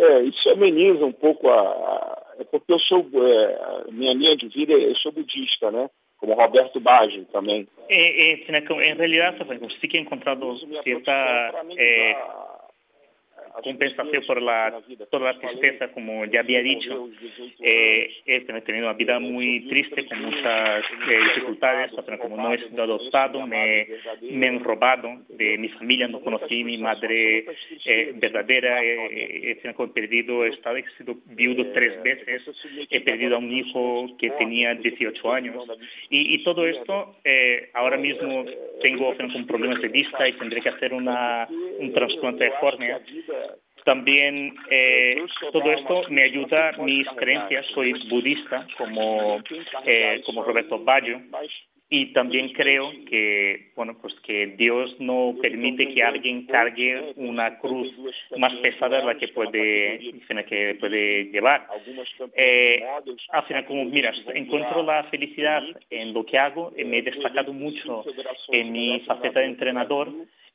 É, 0.00 0.22
isso 0.22 0.48
ameniza 0.48 1.04
um 1.04 1.12
pouco 1.12 1.48
a, 1.50 1.60
a 1.60 2.20
é 2.40 2.44
porque 2.44 2.72
eu 2.72 2.78
sou 2.78 3.06
é, 3.14 3.90
minha 3.92 4.14
linha 4.14 4.34
de 4.34 4.48
vida 4.48 4.72
eu 4.72 4.96
sou 4.96 5.12
budista, 5.12 5.70
né? 5.70 5.90
Como 6.16 6.34
Roberto 6.34 6.80
Baggio 6.80 7.26
também. 7.26 7.68
É, 7.88 8.32
é, 8.32 8.34
em 8.34 8.94
realidade, 8.94 9.38
sí 9.80 9.88
que 9.88 9.96
he 9.96 10.00
encontrado 10.00 10.56
cierta 10.82 11.12
eh, 11.76 12.16
compensación 13.62 14.22
por 14.26 14.40
la, 14.42 14.80
toda 15.10 15.32
la 15.32 15.38
tristeza, 15.38 15.88
como 15.92 16.24
ya 16.26 16.40
había 16.40 16.62
dicho. 16.62 17.08
Eh, 17.60 18.10
he 18.26 18.40
tenido 18.40 18.86
una 18.86 18.94
vida 18.94 19.18
muy 19.18 19.66
triste, 19.68 20.06
con 20.06 20.22
muchas 20.22 20.84
eh, 21.08 21.18
dificultades, 21.34 21.92
como 22.20 22.36
no 22.36 22.52
he 22.52 22.58
sido 22.58 22.82
adoptado, 22.82 23.46
me, 23.46 23.86
me 24.30 24.48
han 24.48 24.64
robado 24.64 25.22
de 25.28 25.58
mi 25.58 25.68
familia, 25.68 26.08
no 26.08 26.20
conocí 26.20 26.64
mi 26.64 26.78
madre 26.78 27.46
eh, 27.84 28.12
verdadera, 28.14 28.82
he 28.82 29.58
perdido, 29.94 30.44
he, 30.44 30.48
estado, 30.48 30.76
he 30.76 30.84
sido 30.98 31.16
viudo 31.26 31.72
tres 31.72 32.02
veces, 32.02 32.42
he 32.90 33.00
perdido 33.00 33.36
a 33.36 33.38
un 33.38 33.52
hijo 33.52 34.16
que 34.18 34.30
tenía 34.30 34.74
18 34.74 35.32
años. 35.32 35.64
Y, 36.08 36.42
todo 36.44 36.66
esto, 36.66 37.16
ahora 37.74 37.96
mismo 37.96 38.44
tengo 38.80 39.14
con 39.16 39.46
problemas 39.46 39.80
de 39.80 39.88
vista 39.88 40.28
y 40.28 40.32
tendré 40.34 40.60
que 40.60 40.70
hacer 40.70 40.94
una, 40.94 41.46
un 41.78 41.92
trasplante 41.92 42.44
de 42.44 42.52
córnea 42.60 43.00
también 43.84 44.54
eh, 44.70 45.24
todo 45.52 45.70
esto 45.72 46.02
me 46.10 46.22
ayuda 46.22 46.72
mis 46.78 47.06
creencias. 47.10 47.66
Soy 47.74 47.92
budista 48.08 48.66
como, 48.76 49.42
eh, 49.84 50.22
como 50.24 50.42
Roberto 50.42 50.78
Baggio. 50.78 51.20
y 51.92 52.12
también 52.12 52.52
creo 52.52 52.92
que 53.08 53.72
bueno 53.74 53.98
pues 54.00 54.14
que 54.20 54.54
Dios 54.56 54.94
no 55.00 55.34
permite 55.42 55.88
que 55.92 56.04
alguien 56.04 56.46
cargue 56.46 57.14
una 57.16 57.58
cruz 57.58 57.92
más 58.36 58.54
pesada 58.56 59.00
de 59.00 59.06
la 59.06 59.18
que 59.18 59.28
puede 59.28 59.98
que 60.48 60.76
puede 60.78 61.24
llevar. 61.24 61.66
eh, 62.36 62.84
al 63.30 63.42
final 63.44 63.64
como 63.66 63.84
mira 63.86 64.12
encuentro 64.34 64.84
la 64.84 65.02
felicidad 65.04 65.64
en 65.90 66.14
lo 66.14 66.24
que 66.24 66.38
hago 66.38 66.72
me 66.76 66.98
he 66.98 67.02
destacado 67.02 67.52
mucho 67.52 68.04
en 68.52 68.70
mi 68.72 69.00
faceta 69.00 69.40
de 69.40 69.46
entrenador 69.46 70.12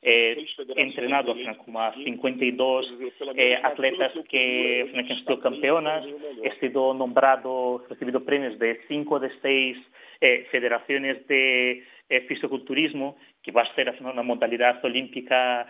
he 0.08 0.46
entrenado 0.76 1.34
como 1.64 1.80
a 1.80 1.92
52 1.92 2.94
eh, 3.34 3.58
atletas 3.60 4.12
que, 4.28 4.88
han 4.94 5.18
sido 5.18 5.40
campeonas, 5.40 6.06
he 6.44 6.52
sido 6.60 6.94
nombrado, 6.94 7.84
recibido 7.88 8.24
premios 8.24 8.56
de 8.60 8.80
cinco 8.86 9.18
de 9.18 9.32
seis 9.42 9.76
eh, 10.20 10.46
federaciones 10.52 11.26
de 11.26 11.82
eh, 12.08 12.20
fisiculturismo, 12.28 13.16
que 13.42 13.50
va 13.50 13.62
a 13.62 13.74
ser 13.74 13.96
una 14.00 14.22
modalidad 14.22 14.82
olímpica 14.84 15.66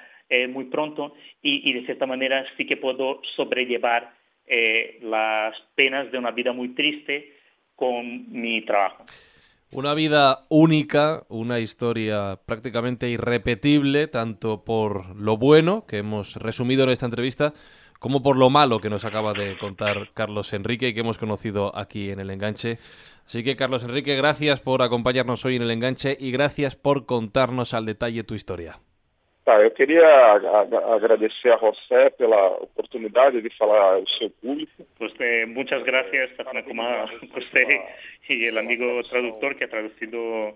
muy 0.48 0.64
pronto, 0.64 1.14
y, 1.40 1.70
y, 1.70 1.72
de 1.72 1.86
cierta 1.86 2.04
manera 2.04 2.44
sí 2.56 2.66
que 2.66 2.76
puedo 2.76 3.20
sobrellevar 3.36 4.12
las 5.02 5.56
penas 5.76 6.10
de 6.10 6.18
una 6.18 6.32
vida 6.32 6.52
muy 6.52 6.70
triste 6.74 7.32
con 7.76 8.32
mi 8.32 8.60
trabajo. 8.62 9.06
Una 9.76 9.92
vida 9.92 10.46
única, 10.48 11.24
una 11.28 11.60
historia 11.60 12.40
prácticamente 12.46 13.10
irrepetible, 13.10 14.08
tanto 14.08 14.64
por 14.64 15.14
lo 15.14 15.36
bueno 15.36 15.84
que 15.86 15.98
hemos 15.98 16.36
resumido 16.36 16.84
en 16.84 16.88
esta 16.88 17.04
entrevista, 17.04 17.52
como 17.98 18.22
por 18.22 18.38
lo 18.38 18.48
malo 18.48 18.80
que 18.80 18.88
nos 18.88 19.04
acaba 19.04 19.34
de 19.34 19.58
contar 19.58 20.12
Carlos 20.14 20.54
Enrique 20.54 20.88
y 20.88 20.94
que 20.94 21.00
hemos 21.00 21.18
conocido 21.18 21.76
aquí 21.76 22.08
en 22.08 22.20
el 22.20 22.30
enganche. 22.30 22.78
Así 23.26 23.44
que 23.44 23.54
Carlos 23.54 23.84
Enrique, 23.84 24.16
gracias 24.16 24.60
por 24.60 24.80
acompañarnos 24.80 25.44
hoy 25.44 25.56
en 25.56 25.62
el 25.62 25.70
enganche 25.70 26.16
y 26.18 26.30
gracias 26.30 26.74
por 26.74 27.04
contarnos 27.04 27.74
al 27.74 27.84
detalle 27.84 28.24
tu 28.24 28.32
historia. 28.32 28.80
Tá, 29.46 29.62
eu 29.62 29.70
queria 29.70 30.04
agradecer 30.92 31.52
a 31.52 31.56
José 31.56 32.10
pela 32.10 32.48
oportunidade 32.56 33.40
de 33.40 33.48
falar 33.50 33.94
ao 33.94 34.06
seu 34.18 34.28
público. 34.28 34.84
Pues, 34.98 35.14
eh, 35.20 35.46
muchas 35.46 35.84
gracias 35.84 36.32
a 36.40 36.52
José 37.32 37.80
y 38.28 38.44
el 38.44 38.58
amigo 38.58 39.00
traductor 39.04 39.54
que 39.54 39.62
ha 39.62 39.68
traducido 39.68 40.52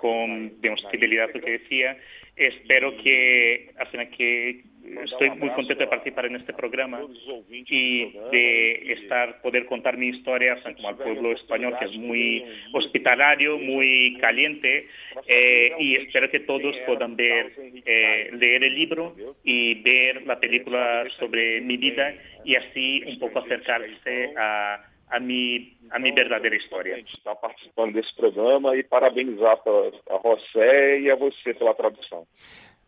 con 0.00 0.60
digamos, 0.60 0.84
fidelidad 0.90 1.30
lo 1.32 1.40
que 1.40 1.52
decía. 1.52 1.96
Espero 2.34 2.96
que, 2.96 3.70
que 4.16 4.64
estoy 5.04 5.30
muy 5.30 5.50
contento 5.50 5.82
de 5.84 5.86
participar 5.86 6.26
en 6.26 6.36
este 6.36 6.52
programa 6.52 7.00
y 7.48 8.12
de 8.30 8.92
estar 8.92 9.40
poder 9.40 9.66
contar 9.66 9.96
mi 9.96 10.08
historia 10.08 10.56
como 10.62 10.88
al 10.88 10.96
pueblo 10.96 11.32
español 11.32 11.76
que 11.78 11.86
es 11.86 11.96
muy 11.96 12.44
hospitalario, 12.72 13.58
muy 13.58 14.16
caliente 14.20 14.88
eh, 15.26 15.72
y 15.78 15.96
espero 15.96 16.30
que 16.30 16.40
todos 16.40 16.76
puedan 16.86 17.16
ver, 17.16 17.52
eh, 17.84 18.30
leer 18.32 18.64
el 18.64 18.74
libro 18.74 19.14
y 19.44 19.82
ver 19.82 20.26
la 20.26 20.38
película 20.38 21.04
sobre 21.18 21.60
mi 21.60 21.76
vida 21.76 22.14
y 22.44 22.56
así 22.56 23.02
un 23.06 23.18
poco 23.18 23.40
acercarse 23.40 24.32
a, 24.36 24.84
a 25.08 25.20
mi 25.20 25.76
a 25.90 25.98
mi 25.98 26.10
verdadeira 26.10 26.56
história. 26.56 26.96
Está 26.96 27.34
participando 27.34 27.92
desse 27.92 28.14
programa 28.16 28.74
e 28.74 28.82
parabenizar 28.82 29.60
a 30.08 30.16
José 30.16 31.00
e 31.00 31.10
a 31.10 31.16
você 31.16 31.52
pela 31.52 31.74
tradução. 31.74 32.26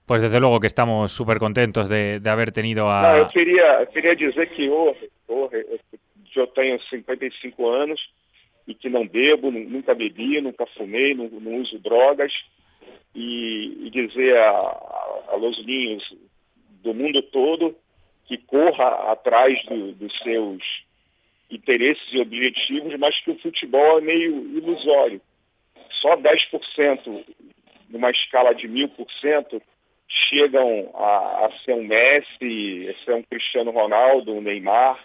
Pues 0.06 0.20
desde 0.20 0.38
luego 0.38 0.60
que 0.60 0.66
estamos 0.66 1.12
súper 1.12 1.38
contentos 1.38 1.88
de, 1.88 2.20
de, 2.20 2.30
haber 2.30 2.52
tenido 2.52 2.88
a... 2.88 3.02
Não, 3.02 3.16
eu 3.16 3.28
queria, 3.28 3.86
queria 3.86 4.14
dizer 4.14 4.50
que 4.50 4.68
hoje, 4.68 5.10
hoje 5.26 5.64
eu 6.36 6.46
tenho 6.48 6.78
55 6.78 7.70
anos 7.70 8.10
e 8.66 8.74
que 8.74 8.90
não 8.90 9.06
bebo, 9.06 9.50
nunca 9.50 9.94
bebi, 9.94 10.40
nunca 10.42 10.66
fumei, 10.66 11.14
não, 11.14 11.28
não 11.28 11.56
uso 11.60 11.78
drogas. 11.78 12.32
E, 13.14 13.86
e 13.86 13.90
dizer 13.90 14.36
a, 14.36 14.50
a, 15.28 15.36
Los 15.36 15.64
Ninhos 15.64 16.14
do 16.82 16.92
mundo 16.92 17.22
todo 17.22 17.76
que 18.26 18.36
corra 18.38 19.12
atrás 19.12 19.64
do, 19.66 19.92
dos 19.92 20.12
seus 20.18 20.62
interesses 21.50 22.12
e 22.12 22.20
objetivos, 22.20 22.94
mas 22.98 23.18
que 23.20 23.30
o 23.30 23.38
futebol 23.38 23.98
é 23.98 24.00
meio 24.00 24.58
ilusório. 24.58 25.20
Só 26.02 26.16
10%, 26.16 27.24
numa 27.88 28.10
escala 28.10 28.52
de 28.52 28.66
mil 28.66 28.88
por 28.88 29.10
cento, 29.12 29.62
chegam 30.08 30.90
a, 30.94 31.46
a, 31.46 31.52
ser 31.64 31.74
um 31.74 31.84
Messi, 31.84 32.88
a 32.88 33.04
ser 33.04 33.14
um 33.14 33.22
Cristiano 33.22 33.70
Ronaldo, 33.70 34.34
um 34.34 34.40
Neymar. 34.40 35.02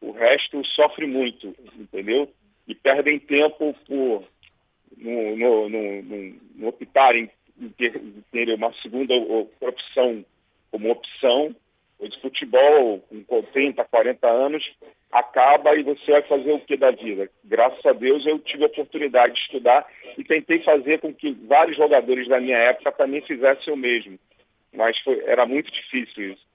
O 0.00 0.12
resto 0.12 0.64
sofre 0.64 1.06
muito, 1.06 1.54
entendeu? 1.78 2.32
E 2.66 2.74
perdem 2.74 3.18
tempo 3.18 3.74
por 3.86 4.24
no 4.96 6.68
optarem 6.68 7.30
em 7.58 7.68
ter, 7.70 7.96
em 7.96 8.24
ter 8.30 8.54
uma 8.54 8.72
segunda 8.74 9.14
profissão 9.58 10.24
como 10.70 10.90
opção 10.90 11.54
de 12.08 12.20
futebol 12.20 13.02
com 13.26 13.42
30, 13.42 13.84
40 13.84 14.26
anos, 14.26 14.72
acaba 15.10 15.74
e 15.74 15.82
você 15.82 16.12
vai 16.12 16.22
fazer 16.22 16.52
o 16.52 16.60
que 16.60 16.76
da 16.76 16.90
vida? 16.90 17.28
Graças 17.44 17.84
a 17.84 17.92
Deus 17.92 18.24
eu 18.26 18.38
tive 18.38 18.64
a 18.64 18.68
oportunidade 18.68 19.34
de 19.34 19.40
estudar 19.40 19.86
e 20.16 20.24
tentei 20.24 20.62
fazer 20.62 21.00
com 21.00 21.12
que 21.12 21.32
vários 21.46 21.76
jogadores 21.76 22.28
da 22.28 22.40
minha 22.40 22.56
época 22.56 22.92
também 22.92 23.20
fizessem 23.22 23.72
o 23.72 23.76
mesmo. 23.76 24.18
Mas 24.72 24.98
foi, 25.00 25.20
era 25.26 25.44
muito 25.46 25.70
difícil 25.70 26.32
isso. 26.32 26.49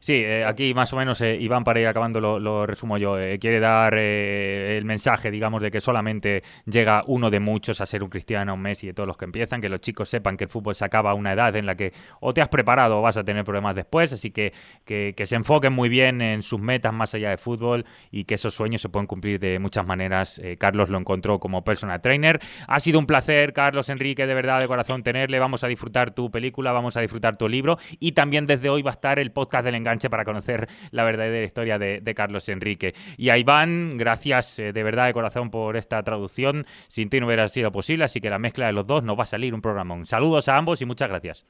Sí, 0.00 0.14
eh, 0.14 0.44
aquí 0.44 0.74
más 0.74 0.92
o 0.92 0.96
menos 0.96 1.20
eh, 1.20 1.36
Iván, 1.36 1.62
para 1.62 1.78
ir 1.78 1.86
acabando, 1.86 2.20
lo, 2.20 2.66
resumo 2.66 2.98
yo. 2.98 3.18
Eh, 3.18 3.38
quiere 3.38 3.60
dar 3.60 3.94
el 3.94 4.84
mensaje, 4.84 5.30
digamos, 5.30 5.62
de 5.62 5.70
que 5.70 5.80
solamente 5.80 6.42
llega 6.66 7.04
uno 7.06 7.30
de 7.30 7.38
muchos 7.38 7.80
a 7.80 7.86
ser 7.86 8.02
un 8.02 8.10
Cristiano, 8.10 8.54
un 8.54 8.60
Messi, 8.60 8.88
de 8.88 8.94
todos 8.94 9.06
los 9.06 9.16
que 9.16 9.26
empiezan, 9.26 9.60
que 9.60 9.68
los 9.68 9.80
chicos 9.80 10.08
sepan 10.08 10.36
que 10.36 10.44
el 10.44 10.50
fútbol 10.50 10.74
se 10.74 10.84
acaba 10.84 11.12
a 11.12 11.14
una 11.14 11.32
edad 11.32 11.54
en 11.54 11.66
la 11.66 11.76
que 11.76 11.92
o 12.20 12.34
te 12.34 12.40
has 12.40 12.48
preparado 12.48 12.98
o 12.98 13.02
vas 13.02 13.16
a 13.16 13.24
tener 13.24 13.44
problemas 13.44 13.76
después, 13.76 14.12
así 14.12 14.30
que, 14.30 14.52
que, 14.84 15.14
se 15.24 15.36
enfoquen 15.36 15.72
muy 15.72 15.88
bien 15.88 16.20
en 16.20 16.42
sus 16.42 16.60
metas 16.60 16.92
más 16.92 17.14
allá 17.14 17.30
de 17.30 17.38
fútbol 17.38 17.86
y 18.10 18.24
que 18.24 18.34
esos 18.34 18.54
sueños 18.54 18.82
se 18.82 18.88
pueden 18.88 19.06
cumplir 19.06 19.40
de 19.40 19.58
muchas 19.58 19.86
maneras. 19.86 20.40
Carlos 20.58 20.90
lo 20.90 20.98
encontró 20.98 21.38
como 21.38 21.64
personal 21.64 22.00
trainer. 22.00 22.40
Ha 22.68 22.80
sido 22.80 22.98
un 22.98 23.06
placer, 23.06 23.52
Carlos 23.52 23.88
Enrique, 23.88 24.26
de 24.26 24.34
verdad, 24.34 24.60
de 24.60 24.66
corazón 24.66 25.02
tenerle. 25.02 25.38
Vamos 25.38 25.64
a 25.64 25.68
disfrutar 25.68 26.10
tu 26.10 26.30
película, 26.30 26.72
vamos 26.72 26.96
a 26.96 27.00
disfrutar 27.00 27.38
tu 27.38 27.48
libro 27.48 27.78
y 28.00 28.12
también 28.12 28.46
desde 28.46 28.68
hoy 28.68 28.82
va 28.82 28.90
a 28.90 28.94
estar 28.94 29.18
el 29.18 29.30
podcast 29.44 29.64
del 29.64 29.74
enganche 29.74 30.08
para 30.10 30.24
conocer 30.24 30.68
la 30.90 31.04
verdadera 31.04 31.44
historia 31.44 31.78
de, 31.78 32.14
Carlos 32.14 32.48
Enrique. 32.48 32.94
Y 33.16 33.30
a 33.30 33.38
Iván, 33.38 33.96
gracias 33.96 34.58
eh, 34.58 34.72
de 34.72 34.82
verdad 34.82 35.06
de 35.06 35.12
corazón 35.12 35.50
por 35.50 35.76
esta 35.76 36.02
traducción. 36.02 36.64
Sin 36.88 37.10
ti 37.10 37.20
no 37.20 37.26
hubiera 37.26 37.48
sido 37.48 37.72
posible, 37.72 38.04
así 38.04 38.20
que 38.20 38.30
la 38.30 38.38
mezcla 38.38 38.66
de 38.66 38.72
los 38.72 38.86
dos 38.86 39.02
nos 39.02 39.18
va 39.18 39.24
a 39.24 39.26
salir 39.26 39.52
un 39.54 39.60
programón. 39.60 40.06
Saludos 40.06 40.48
a 40.48 40.56
ambos 40.56 40.80
y 40.80 40.86
muchas 40.86 41.08
gracias. 41.08 41.46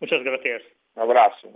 Muchas 0.00 0.22
gracias. 0.22 0.62
Un 0.94 1.02
abrazo. 1.02 1.48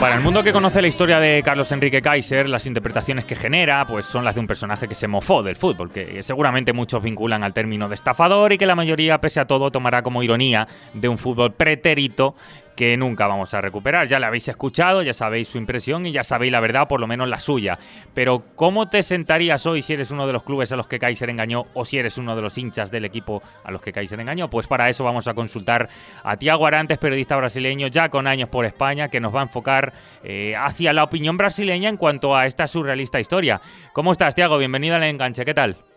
Para 0.00 0.16
el 0.16 0.22
mundo 0.22 0.42
que 0.42 0.50
conoce 0.50 0.80
la 0.80 0.88
historia 0.88 1.20
de 1.20 1.42
Carlos 1.44 1.70
Enrique 1.72 2.00
Kaiser, 2.00 2.48
las 2.48 2.66
interpretaciones 2.66 3.26
que 3.26 3.36
genera 3.36 3.84
pues 3.86 4.06
son 4.06 4.24
las 4.24 4.34
de 4.34 4.40
un 4.40 4.46
personaje 4.46 4.88
que 4.88 4.94
se 4.94 5.06
mofó 5.06 5.42
del 5.42 5.56
fútbol, 5.56 5.92
que 5.92 6.22
seguramente 6.22 6.72
muchos 6.72 7.02
vinculan 7.02 7.44
al 7.44 7.52
término 7.52 7.86
de 7.86 7.96
estafador 7.96 8.54
y 8.54 8.56
que 8.56 8.64
la 8.64 8.74
mayoría, 8.74 9.20
pese 9.20 9.40
a 9.40 9.46
todo, 9.46 9.70
tomará 9.70 10.02
como 10.02 10.22
ironía 10.22 10.66
de 10.94 11.06
un 11.06 11.18
fútbol 11.18 11.52
pretérito 11.52 12.34
que 12.76 12.96
nunca 12.96 13.26
vamos 13.26 13.52
a 13.54 13.60
recuperar. 13.60 14.06
Ya 14.06 14.18
la 14.18 14.28
habéis 14.28 14.48
escuchado, 14.48 15.02
ya 15.02 15.12
sabéis 15.12 15.48
su 15.48 15.58
impresión 15.58 16.06
y 16.06 16.12
ya 16.12 16.24
sabéis 16.24 16.52
la 16.52 16.60
verdad, 16.60 16.88
por 16.88 17.00
lo 17.00 17.06
menos 17.06 17.28
la 17.28 17.40
suya. 17.40 17.78
Pero 18.14 18.44
¿cómo 18.56 18.88
te 18.88 19.02
sentarías 19.02 19.66
hoy 19.66 19.82
si 19.82 19.92
eres 19.92 20.10
uno 20.10 20.26
de 20.26 20.32
los 20.32 20.42
clubes 20.42 20.72
a 20.72 20.76
los 20.76 20.86
que 20.86 20.98
Kaiser 20.98 21.30
engañó 21.30 21.66
o 21.74 21.84
si 21.84 21.98
eres 21.98 22.18
uno 22.18 22.36
de 22.36 22.42
los 22.42 22.56
hinchas 22.58 22.90
del 22.90 23.04
equipo 23.04 23.42
a 23.64 23.70
los 23.70 23.82
que 23.82 23.92
Kaiser 23.92 24.20
engañó? 24.20 24.48
Pues 24.48 24.66
para 24.66 24.88
eso 24.88 25.04
vamos 25.04 25.28
a 25.28 25.34
consultar 25.34 25.88
a 26.22 26.36
Tiago 26.36 26.66
Arantes, 26.66 26.98
periodista 26.98 27.36
brasileño 27.36 27.88
ya 27.88 28.08
con 28.08 28.26
años 28.26 28.48
por 28.48 28.64
España, 28.64 29.08
que 29.08 29.20
nos 29.20 29.34
va 29.34 29.40
a 29.40 29.44
enfocar 29.44 29.92
eh, 30.22 30.54
hacia 30.56 30.92
la 30.92 31.04
opinión 31.04 31.36
brasileña 31.36 31.88
en 31.88 31.96
cuanto 31.96 32.36
a 32.36 32.46
esta 32.46 32.66
surrealista 32.66 33.20
historia. 33.20 33.60
¿Cómo 33.92 34.12
estás, 34.12 34.34
Tiago? 34.34 34.58
Bienvenido 34.58 34.96
al 34.96 35.04
enganche, 35.04 35.44
¿qué 35.44 35.54
tal? 35.54 35.89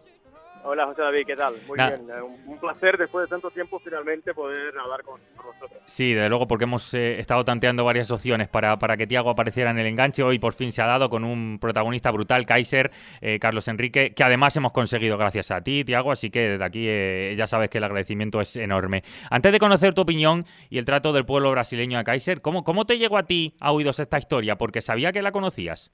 Hola 0.65 0.85
José 0.85 1.01
David, 1.01 1.25
¿qué 1.27 1.35
tal? 1.35 1.55
Muy 1.67 1.77
bien, 1.77 2.07
eh, 2.09 2.21
un, 2.21 2.57
placer 2.57 2.97
después 2.97 3.25
de 3.25 3.29
tanto 3.29 3.51
tiempo 3.51 3.79
finalmente 3.79 4.33
poder 4.33 4.73
hablar 4.79 5.03
con, 5.03 5.19
vosotros. 5.35 5.81
Sí, 5.87 6.13
desde 6.13 6.29
luego 6.29 6.47
porque 6.47 6.63
hemos 6.63 6.93
eh, 6.93 7.19
estado 7.19 7.43
tanteando 7.43 7.83
varias 7.83 8.09
opciones 8.11 8.47
para, 8.47 8.79
para, 8.79 8.95
que 8.95 9.05
Tiago 9.05 9.29
apareciera 9.29 9.71
en 9.71 9.79
el 9.79 9.87
enganche. 9.87 10.23
Hoy 10.23 10.39
por 10.39 10.53
fin 10.53 10.71
se 10.71 10.81
ha 10.81 10.85
dado 10.85 11.09
con 11.09 11.25
un 11.25 11.59
protagonista 11.59 12.11
brutal, 12.11 12.45
Kaiser, 12.45 12.91
eh, 13.19 13.39
Carlos 13.39 13.67
Enrique, 13.67 14.13
que 14.13 14.23
además 14.23 14.55
hemos 14.55 14.71
conseguido 14.71 15.17
gracias 15.17 15.51
a 15.51 15.61
ti, 15.61 15.83
Tiago, 15.83 16.13
así 16.13 16.29
que 16.29 16.51
desde 16.51 16.63
aquí 16.63 17.35
ya 17.35 17.47
sabes 17.47 17.69
que 17.69 17.79
el 17.79 17.83
agradecimiento 17.83 18.39
es 18.39 18.55
enorme. 18.55 19.03
Antes 19.29 19.51
de 19.51 19.59
conocer 19.59 19.93
tu 19.93 20.03
opinión 20.03 20.45
y 20.69 20.77
el 20.77 20.85
trato 20.85 21.11
del 21.11 21.25
pueblo 21.25 21.51
brasileño 21.51 21.99
a 21.99 22.05
Kaiser, 22.05 22.41
¿cómo, 22.41 22.63
cómo 22.63 22.85
te 22.85 22.97
llegó 22.97 23.17
a 23.17 23.23
ti 23.23 23.53
a 23.59 23.73
oídos 23.73 23.99
esta 23.99 24.17
historia? 24.17 24.57
Porque 24.57 24.81
sabía 24.81 25.11
que 25.11 25.21
la 25.21 25.33
conocías. 25.33 25.91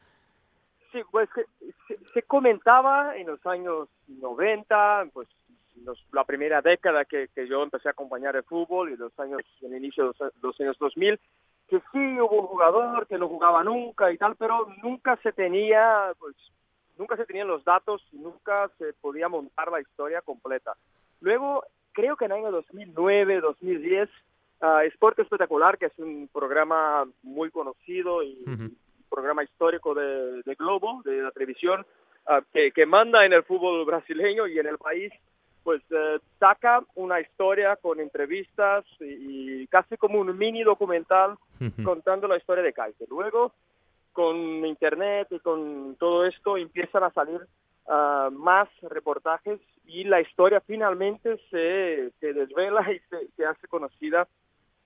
Sí, 0.91 1.01
pues 1.11 1.29
se 2.13 2.23
comentaba 2.23 3.15
en 3.15 3.27
los 3.27 3.45
años 3.45 3.89
90, 4.07 5.09
pues 5.13 5.27
la 6.11 6.23
primera 6.23 6.61
década 6.61 7.05
que, 7.05 7.29
yo 7.47 7.63
empecé 7.63 7.87
a 7.87 7.91
acompañar 7.91 8.35
el 8.35 8.43
fútbol 8.43 8.91
y 8.91 8.97
los 8.97 9.17
años, 9.19 9.41
el 9.61 9.75
inicio 9.75 10.11
de 10.11 10.31
los, 10.41 10.59
años 10.59 10.77
2000, 10.79 11.19
que 11.67 11.79
sí 11.91 12.19
hubo 12.19 12.41
un 12.41 12.47
jugador 12.47 13.07
que 13.07 13.17
no 13.17 13.27
jugaba 13.27 13.63
nunca 13.63 14.11
y 14.11 14.17
tal, 14.17 14.35
pero 14.35 14.67
nunca 14.81 15.17
se 15.17 15.31
tenía, 15.31 16.13
pues, 16.19 16.35
nunca 16.97 17.15
se 17.15 17.25
tenían 17.25 17.47
los 17.47 17.63
datos, 17.63 18.05
nunca 18.11 18.69
se 18.77 18.93
podía 18.93 19.29
montar 19.29 19.71
la 19.71 19.81
historia 19.81 20.21
completa. 20.21 20.75
Luego, 21.21 21.63
creo 21.91 22.15
que 22.17 22.25
en 22.25 22.31
el 22.31 22.37
año 22.39 22.51
2009, 22.51 23.41
2010, 23.41 24.09
uh, 24.61 24.65
Sport 24.87 25.19
Espectacular, 25.19 25.77
que 25.77 25.87
es 25.87 25.99
un 25.99 26.27
programa 26.33 27.07
muy 27.21 27.51
conocido 27.51 28.23
y 28.23 28.43
programa 29.09 29.43
histórico 29.43 29.93
de, 29.93 30.55
Globo, 30.57 31.01
de 31.03 31.21
la 31.21 31.31
televisión, 31.31 31.85
ah, 32.27 32.41
que, 32.53 32.85
manda 32.85 33.25
en 33.25 33.33
el 33.33 33.43
fútbol 33.43 33.85
brasileño 33.85 34.47
y 34.47 34.59
en 34.59 34.67
el 34.67 34.77
país, 34.77 35.11
pues 35.63 35.81
eh, 35.89 36.19
saca 36.39 36.83
una 36.95 37.19
historia 37.19 37.75
con 37.75 37.99
entrevistas 37.99 38.85
y, 38.99 39.67
casi 39.67 39.97
como 39.97 40.19
un 40.19 40.37
mini 40.37 40.63
documental 40.63 41.37
contando 41.83 42.27
la 42.27 42.37
historia 42.37 42.63
de 42.63 42.73
Kaiser. 42.73 43.07
Luego, 43.09 43.53
con 44.13 44.37
internet 44.65 45.27
y 45.31 45.39
con 45.39 45.95
todo 45.99 46.25
esto, 46.25 46.57
empiezan 46.57 47.03
a 47.03 47.11
salir 47.11 47.41
ah, 47.87 48.29
más 48.31 48.69
reportajes 48.83 49.59
y 49.85 50.03
la 50.03 50.21
historia 50.21 50.61
finalmente 50.61 51.37
se, 51.49 52.11
se 52.19 52.33
desvela 52.33 52.91
y 52.93 53.01
se 53.35 53.45
hace 53.45 53.67
conocida 53.67 54.27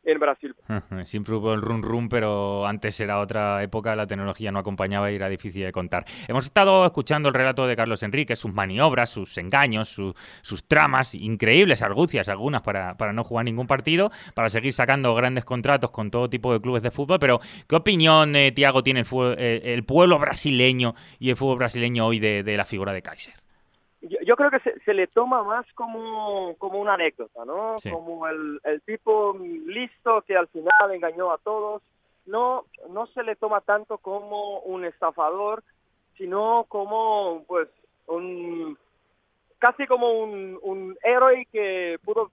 en 0.03 0.19
Brasil. 0.19 0.55
Siempre 1.05 1.35
hubo 1.35 1.53
el 1.53 1.61
run 1.61 1.81
run, 1.81 2.09
pero 2.09 2.65
antes 2.65 2.99
era 2.99 3.19
otra 3.19 3.63
época, 3.63 3.95
la 3.95 4.07
tecnología 4.07 4.51
no 4.51 4.59
acompañaba 4.59 5.11
y 5.11 5.15
era 5.15 5.29
difícil 5.29 5.63
de 5.63 5.71
contar. 5.71 6.05
Hemos 6.27 6.45
estado 6.45 6.85
escuchando 6.85 7.29
el 7.29 7.35
relato 7.35 7.67
de 7.67 7.75
Carlos 7.75 8.03
Enrique, 8.03 8.35
sus 8.35 8.53
maniobras, 8.53 9.09
sus 9.09 9.37
engaños, 9.37 9.89
sus 9.89 10.67
tramas, 10.67 11.15
increíbles 11.15 11.81
argucias 11.81 12.27
algunas 12.27 12.61
para, 12.61 12.97
para, 12.97 13.13
no 13.13 13.23
jugar 13.23 13.45
ningún 13.45 13.67
partido, 13.67 14.11
para 14.33 14.49
seguir 14.49 14.73
sacando 14.73 15.13
grandes 15.15 15.45
contratos 15.45 15.91
con 15.91 16.11
todo 16.11 16.29
tipo 16.29 16.53
de 16.53 16.61
clubes 16.61 16.83
de 16.83 16.91
fútbol. 16.91 17.19
Pero, 17.19 17.39
¿qué 17.67 17.75
opinión, 17.75 18.35
eh, 18.35 18.51
Tiago, 18.51 18.83
tiene 18.83 19.01
el, 19.01 19.07
eh, 19.37 19.61
el, 19.65 19.83
pueblo 19.83 20.19
brasileño 20.19 20.95
y 21.19 21.29
el 21.29 21.37
fútbol 21.37 21.57
brasileño 21.57 22.05
hoy 22.05 22.19
de, 22.19 22.43
de 22.43 22.57
la 22.57 22.65
figura 22.65 22.93
de 22.93 23.01
Kaiser? 23.01 23.42
Yo, 24.03 24.35
creo 24.35 24.51
que 24.51 24.59
se, 24.59 24.93
le 24.93 25.07
toma 25.07 25.43
más 25.43 25.65
como, 25.73 26.55
como 26.57 26.79
una 26.79 26.95
anécdota, 26.95 27.45
¿no? 27.45 27.77
Como 27.89 28.27
el, 28.27 28.59
el 28.63 28.81
tipo 28.81 29.37
listo 29.65 30.21
que 30.23 30.35
al 30.35 30.47
final 30.49 30.91
engañó 30.91 31.31
a 31.31 31.37
todos. 31.37 31.81
No, 32.25 32.65
no 32.89 33.07
se 33.07 33.23
le 33.23 33.35
toma 33.35 33.61
tanto 33.61 33.97
como 33.97 34.59
un 34.59 34.85
estafador, 34.85 35.63
sino 36.17 36.65
como 36.69 37.43
pues 37.47 37.67
un 38.07 38.77
casi 39.59 39.87
como 39.87 40.11
un, 40.11 40.59
un 40.61 40.97
héroe 41.03 41.47
que 41.51 41.97
pudo 42.03 42.31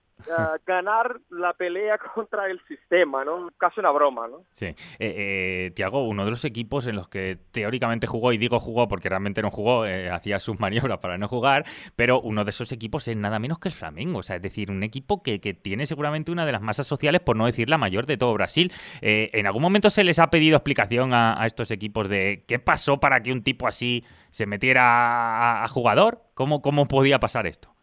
ganar 0.65 1.19
la 1.29 1.53
pelea 1.53 1.97
contra 2.15 2.47
el 2.49 2.61
sistema, 2.67 3.23
¿no? 3.23 3.49
Casi 3.57 3.79
una 3.79 3.91
broma, 3.91 4.27
¿no? 4.27 4.45
Sí. 4.51 4.65
Eh, 4.65 4.75
eh, 4.99 5.71
Tiago, 5.75 6.07
uno 6.07 6.25
de 6.25 6.31
los 6.31 6.45
equipos 6.45 6.87
en 6.87 6.95
los 6.95 7.07
que 7.07 7.37
teóricamente 7.51 8.07
jugó, 8.07 8.33
y 8.33 8.37
digo 8.37 8.59
jugó 8.59 8.87
porque 8.87 9.09
realmente 9.09 9.41
no 9.41 9.51
jugó, 9.51 9.85
eh, 9.85 10.09
hacía 10.09 10.39
sus 10.39 10.59
maniobras 10.59 10.99
para 10.99 11.17
no 11.17 11.27
jugar, 11.27 11.65
pero 11.95 12.21
uno 12.21 12.43
de 12.43 12.49
esos 12.49 12.71
equipos 12.71 13.07
es 13.07 13.17
nada 13.17 13.39
menos 13.39 13.59
que 13.59 13.69
el 13.69 13.73
Flamengo, 13.73 14.19
o 14.19 14.23
sea, 14.23 14.37
es 14.37 14.41
decir, 14.41 14.71
un 14.71 14.83
equipo 14.83 15.21
que, 15.21 15.39
tiene 15.61 15.85
seguramente 15.85 16.31
una 16.31 16.45
de 16.45 16.51
las 16.51 16.61
masas 16.61 16.87
sociales, 16.87 17.21
por 17.21 17.35
no 17.35 17.45
decir 17.45 17.69
la 17.69 17.77
mayor 17.77 18.05
de 18.05 18.15
todo 18.15 18.33
Brasil. 18.33 18.71
¿En 19.01 19.45
algún 19.45 19.61
momento 19.61 19.89
se 19.89 20.03
les 20.03 20.17
ha 20.19 20.29
pedido 20.29 20.55
explicación 20.55 21.13
a, 21.13 21.45
estos 21.45 21.71
equipos 21.71 22.07
de 22.07 22.45
qué 22.47 22.59
pasó 22.59 22.99
para 22.99 23.21
que 23.21 23.31
un 23.31 23.43
tipo 23.43 23.67
así 23.67 24.05
se 24.29 24.45
metiera 24.45 25.63
a, 25.63 25.67
jugador? 25.67 26.21
¿Cómo, 26.33 26.61
¿Cómo 26.61 26.85
podía 26.85 27.19
pasar 27.19 27.47
esto? 27.47 27.73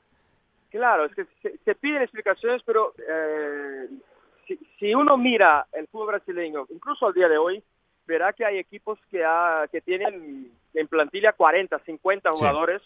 Claro, 0.79 1.07
es 1.07 1.13
que 1.13 1.27
se, 1.65 1.75
piden 1.75 2.03
explicaciones, 2.03 2.63
pero 2.63 2.95
eh, 2.99 3.89
si, 4.79 4.95
uno 4.95 5.17
mira 5.17 5.67
el 5.73 5.89
fútbol 5.89 6.07
brasileño, 6.07 6.69
incluso 6.71 7.09
al 7.09 7.15
día 7.15 7.29
de 7.29 7.37
hoy, 7.37 7.61
verá 8.07 8.33
que 8.33 8.45
hay 8.45 8.59
equipos 8.59 8.97
que, 9.11 9.27
que 9.73 9.81
tienen 9.81 10.53
en 10.75 10.87
plantilla 10.87 11.33
40, 11.33 11.81
50 11.81 12.31
jugadores 12.31 12.81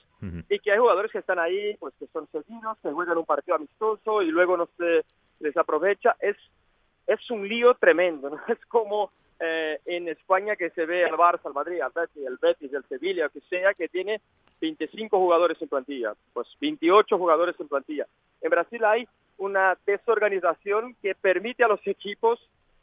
y 0.49 0.59
que 0.61 0.72
hay 0.72 0.78
jugadores 0.78 1.12
que 1.12 1.18
están 1.18 1.38
ahí, 1.38 1.76
pues 1.78 1.93
que 1.99 2.07
son 2.14 2.26
seguidos, 2.32 2.78
que 2.82 2.90
juegan 2.93 3.18
un 3.18 3.26
partido 3.26 3.57
amistoso 3.57 4.22
y 4.22 4.30
luego 4.30 4.57
no 4.57 4.70
se 4.78 5.05
les 5.40 5.55
aprovecha. 5.59 6.16
Es, 6.18 6.38
es 7.07 7.30
un 7.30 7.47
lío 7.47 7.74
tremendo, 7.74 8.30
¿no? 8.30 8.40
Es 8.49 8.64
como 8.68 9.12
eh, 9.45 9.80
en 9.86 10.07
España 10.07 10.55
que 10.55 10.70
se 10.70 10.86
ve 10.86 11.05
al 11.05 11.16
Barça, 11.16 11.47
al 11.47 11.53
Madrid, 11.53 11.80
al 11.80 11.90
Betis, 11.93 12.24
el 12.24 12.38
Betis, 12.40 12.72
el 12.72 12.84
Sevilla, 12.84 13.28
que 13.28 13.40
sea, 13.40 13.74
que 13.74 13.88
tiene 13.88 14.20
25 14.61 15.18
jugadores 15.18 15.61
en 15.61 15.68
plantilla, 15.68 16.14
pues 16.32 16.47
28 16.61 17.18
jugadores 17.18 17.57
en 17.59 17.66
plantilla. 17.66 18.07
En 18.40 18.51
Brasil 18.51 18.84
hay 18.84 19.09
una 19.38 19.76
desorganización 19.84 20.95
que 21.03 21.16
permite 21.16 21.64
a 21.64 21.68
los 21.68 21.84
equipos 21.88 22.38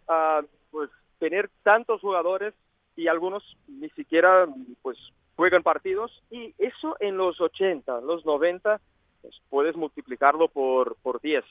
uh, 0.09 0.45
pues 0.69 0.89
tener 1.17 1.49
tantos 1.63 2.01
jugadores 2.01 2.53
y 2.97 3.07
algunos 3.07 3.55
ni 3.69 3.89
siquiera 3.91 4.45
pues 4.81 4.97
juegan 5.37 5.63
partidos. 5.63 6.21
Y 6.29 6.53
eso 6.57 6.97
en 6.99 7.15
los 7.15 7.39
80, 7.39 8.01
los 8.01 8.25
90 8.25 8.81
pues, 9.21 9.41
puedes 9.49 9.77
multiplicarlo 9.77 10.49
por 10.49 10.97
por 10.97 11.21
10 11.21 11.45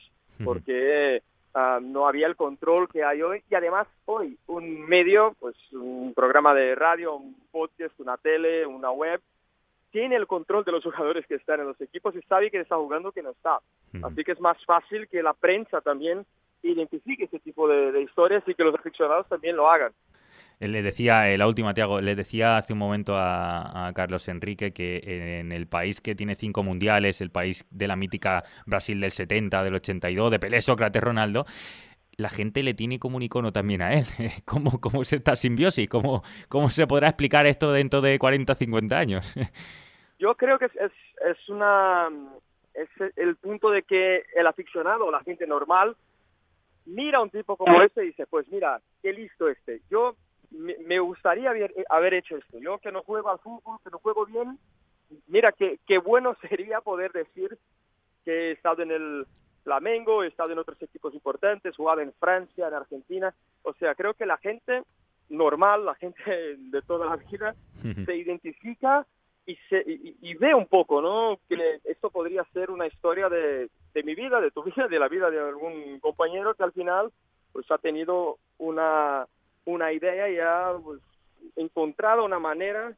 porque 0.44 1.22
uh, 1.59 1.80
no 1.80 2.06
había 2.06 2.26
el 2.26 2.36
control 2.36 2.88
que 2.88 3.04
hay 3.04 3.22
hoy 3.22 3.42
y 3.50 3.54
además 3.54 3.86
hoy 4.04 4.38
un 4.46 4.86
medio 4.86 5.34
pues 5.38 5.56
un 5.72 6.12
programa 6.14 6.54
de 6.54 6.74
radio, 6.74 7.16
un 7.16 7.34
podcast, 7.50 7.98
una 8.00 8.16
tele, 8.16 8.66
una 8.66 8.90
web 8.90 9.20
tiene 9.90 10.16
el 10.16 10.26
control 10.26 10.64
de 10.64 10.72
los 10.72 10.84
jugadores 10.84 11.26
que 11.26 11.36
están 11.36 11.61
en 11.61 11.66
los 11.66 11.80
equipos 11.80 12.14
y 12.14 12.22
sabe 12.22 12.50
que 12.50 12.61
está 12.61 12.76
jugando 12.76 13.12
que 13.12 13.22
no 13.22 13.30
está. 13.30 13.61
Así 14.02 14.22
que 14.22 14.32
es 14.32 14.40
más 14.40 14.62
fácil 14.64 15.09
que 15.09 15.22
la 15.22 15.32
prensa 15.32 15.80
también 15.80 16.26
identifique 16.62 17.24
ese 17.24 17.38
tipo 17.38 17.68
de, 17.68 18.02
historias 18.02 18.42
y 18.46 18.54
que 18.54 18.64
los 18.64 18.74
aficionados 18.74 19.26
también 19.28 19.56
lo 19.56 19.70
hagan. 19.70 19.92
Le 20.61 20.82
decía, 20.82 21.30
eh, 21.30 21.38
la 21.38 21.46
última, 21.46 21.72
Tiago, 21.72 22.00
le 22.00 22.16
decía 22.16 22.56
hace 22.56 22.72
un 22.72 22.80
momento 22.80 23.14
a, 23.16 23.92
Carlos 23.94 24.26
Enrique 24.28 24.72
que 24.72 25.38
en 25.40 25.52
el 25.52 25.68
país 25.68 26.00
que 26.00 26.16
tiene 26.16 26.34
cinco 26.34 26.64
mundiales, 26.64 27.20
el 27.20 27.30
país 27.30 27.64
de 27.70 27.86
la 27.86 27.94
mítica 27.94 28.42
Brasil 28.66 29.00
del 29.00 29.12
70, 29.12 29.62
del 29.62 29.74
82, 29.76 30.32
de 30.32 30.38
Pelé, 30.40 30.61
Sócrates, 30.61 31.02
Ronaldo, 31.02 31.46
la 32.18 32.28
gente 32.28 32.64
le 32.64 32.74
tiene 32.74 32.98
como 32.98 33.16
un 33.16 33.22
icono 33.22 33.52
también 33.52 33.80
a 33.80 33.94
él. 33.94 34.04
¿Cómo, 34.44 34.80
cómo 34.80 35.02
es 35.02 35.12
esta 35.12 35.36
simbiosis? 35.36 35.88
¿Cómo, 35.88 36.22
¿Cómo 36.48 36.68
se 36.68 36.86
podrá 36.86 37.09
explicar 37.09 37.46
esto 37.46 37.72
dentro 37.72 38.00
de 38.00 38.18
40 38.18 38.54
50 38.54 38.98
años? 38.98 39.34
Yo 40.18 40.34
creo 40.34 40.59
que 40.59 40.64
es, 40.64 40.72
es, 40.76 41.48
una 41.48 42.09
es 42.74 42.88
el 43.14 43.36
punto 43.36 43.70
de 43.70 43.84
que 43.84 44.24
el 44.34 44.48
aficionado, 44.48 45.12
la 45.12 45.20
gente 45.20 45.46
normal, 45.46 45.96
mira 46.86 47.18
a 47.18 47.22
un 47.22 47.30
tipo 47.30 47.56
como 47.56 47.80
ese 47.82 48.02
y 48.02 48.09
dice, 48.09 48.26
pues 48.26 48.48
mira, 48.48 48.80
qué 49.00 49.12
listo 49.12 49.48
este. 49.48 49.80
Yo 49.88 50.16
me, 50.51 50.99
gustaría 50.99 51.51
haber, 51.51 51.74
haber, 51.88 52.14
hecho 52.14 52.36
esto. 52.36 52.59
Yo 52.59 52.78
que 52.78 52.92
no 52.92 53.03
juego 53.03 53.30
al 53.30 53.38
fútbol, 53.38 53.78
que 53.84 53.90
no 53.90 53.99
juego 53.99 54.26
bien, 54.26 54.59
mira, 55.26 55.53
qué, 55.53 55.78
qué 55.86 55.99
bueno 55.99 56.36
sería 56.49 56.80
poder 56.80 57.12
decir 57.12 57.59
que 58.24 58.49
he 58.49 58.51
estado 58.53 58.82
en 58.82 58.90
el 58.90 59.26
Flamengo, 59.64 60.22
he 60.22 60.28
estado 60.28 60.53
en 60.53 60.59
otros 60.59 60.80
equipos 60.82 61.14
importantes, 61.14 61.76
jugado 61.76 62.01
en 62.01 62.12
Francia, 62.14 62.68
en 62.68 62.74
Argentina. 62.74 63.34
O 63.62 63.74
sea, 63.74 63.94
creo 63.94 64.14
que 64.14 64.26
la 64.26 64.38
gente 64.38 64.82
normal, 65.28 65.84
la 65.84 65.94
gente 65.94 66.22
de 66.57 66.82
toda 66.82 67.07
la 67.07 67.16
vida, 67.16 67.55
se 68.05 68.16
identifica 68.16 69.07
y, 69.46 69.57
se, 69.68 69.82
y, 69.86 70.34
ve 70.34 70.55
un 70.55 70.66
poco, 70.66 71.01
¿no? 71.01 71.38
Que 71.49 71.80
esto 71.84 72.11
podría 72.11 72.44
ser 72.53 72.70
una 72.70 72.86
historia 72.86 73.30
de, 73.30 73.70
de, 73.94 74.03
mi 74.03 74.14
vida, 74.14 74.40
de 74.40 74.51
tu 74.51 74.62
vida, 74.64 74.88
de 74.88 74.99
la 74.99 75.09
vida 75.09 75.30
de 75.30 75.40
algún 75.40 76.01
compañero 76.01 76.55
que 76.55 76.64
al 76.64 76.72
final 76.72 77.11
pues 77.53 77.70
ha 77.70 77.78
tenido 77.78 78.38
una, 78.59 79.26
una 79.68 79.92
idea 79.92 80.28
y 80.30 80.38
ha 80.38 80.72
pues, 80.82 81.00
encontrado 81.56 82.24
una 82.24 82.38
manera 82.38 82.96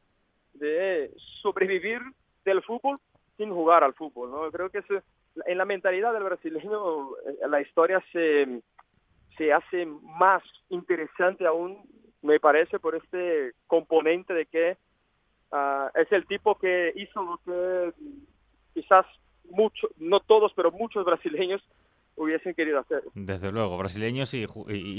de 0.53 1.11
sobrevivir 1.41 2.01
del 2.45 2.63
fútbol 2.63 2.99
sin 3.37 3.51
jugar 3.51 3.83
al 3.83 3.93
fútbol, 3.93 4.31
¿no? 4.31 4.51
Creo 4.51 4.69
que 4.69 4.79
es 4.79 4.85
en 5.45 5.57
la 5.57 5.65
mentalidad 5.65 6.13
del 6.13 6.23
brasileño 6.23 7.15
eh, 7.17 7.47
la 7.49 7.61
historia 7.61 8.03
se, 8.11 8.61
se 9.37 9.53
hace 9.53 9.85
más 9.85 10.43
interesante 10.69 11.45
aún, 11.45 11.81
me 12.21 12.39
parece, 12.39 12.79
por 12.79 12.95
este 12.95 13.53
componente 13.67 14.33
de 14.33 14.45
que 14.45 14.77
ah, 15.51 15.91
es 15.95 16.11
el 16.11 16.25
tipo 16.25 16.57
que 16.57 16.93
hizo 16.95 17.23
lo 17.23 17.37
que 17.45 17.93
quizás 18.73 19.05
muchos, 19.49 19.89
no 19.97 20.19
todos, 20.21 20.53
pero 20.53 20.71
muchos 20.71 21.03
brasileños 21.03 21.61
hubiesen 22.15 22.53
querido 22.53 22.79
hacer. 22.79 23.01
Desde 23.13 23.51
luego, 23.51 23.77
brasileños 23.77 24.33
y, 24.33 24.45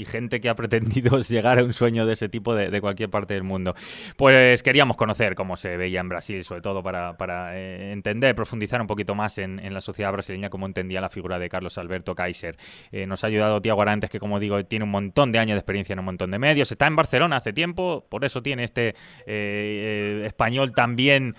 gente 0.05 0.39
que 0.39 0.49
ha 0.49 0.55
pretendido 0.55 1.19
llegar 1.29 1.59
a 1.59 1.63
un 1.63 1.73
sueño 1.73 2.05
de 2.05 2.13
ese 2.13 2.29
tipo 2.29 2.55
de, 2.55 2.81
cualquier 2.81 3.09
parte 3.09 3.33
del 3.33 3.43
mundo. 3.43 3.73
Pues 4.17 4.61
queríamos 4.63 4.97
conocer 4.97 5.35
cómo 5.35 5.55
se 5.55 5.77
veía 5.77 6.01
en 6.01 6.09
Brasil, 6.09 6.43
sobre 6.43 6.61
todo 6.61 6.83
para, 6.83 7.57
eh, 7.57 7.91
entender, 7.91 8.35
profundizar 8.35 8.81
un 8.81 8.87
poquito 8.87 9.15
más 9.15 9.37
en, 9.37 9.73
la 9.73 9.81
sociedad 9.81 10.11
brasileña, 10.11 10.49
cómo 10.49 10.65
entendía 10.65 11.01
la 11.01 11.09
figura 11.09 11.39
de 11.39 11.49
Carlos 11.49 11.77
Alberto 11.77 12.13
Kaiser. 12.13 12.57
Eh, 12.91 13.07
nos 13.07 13.23
ha 13.23 13.27
ayudado 13.27 13.61
Tiago 13.61 13.81
Arantes, 13.81 14.09
que 14.09 14.19
como 14.19 14.39
digo, 14.39 14.63
tiene 14.65 14.85
un 14.85 14.91
montón 14.91 15.31
de 15.31 15.39
años 15.39 15.55
de 15.55 15.59
experiencia 15.59 15.93
en 15.93 15.99
un 15.99 16.05
montón 16.05 16.31
de 16.31 16.39
medios. 16.39 16.71
Está 16.71 16.87
en 16.87 16.95
Barcelona 16.95 17.37
hace 17.37 17.53
tiempo, 17.53 18.05
por 18.09 18.25
eso 18.25 18.43
tiene 18.43 18.63
este 18.63 18.95
eh, 19.25 20.23
español 20.25 20.73
también 20.73 21.35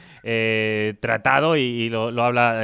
tratado 1.01 1.57
y, 1.57 1.89
lo 1.91 2.23
habla 2.23 2.63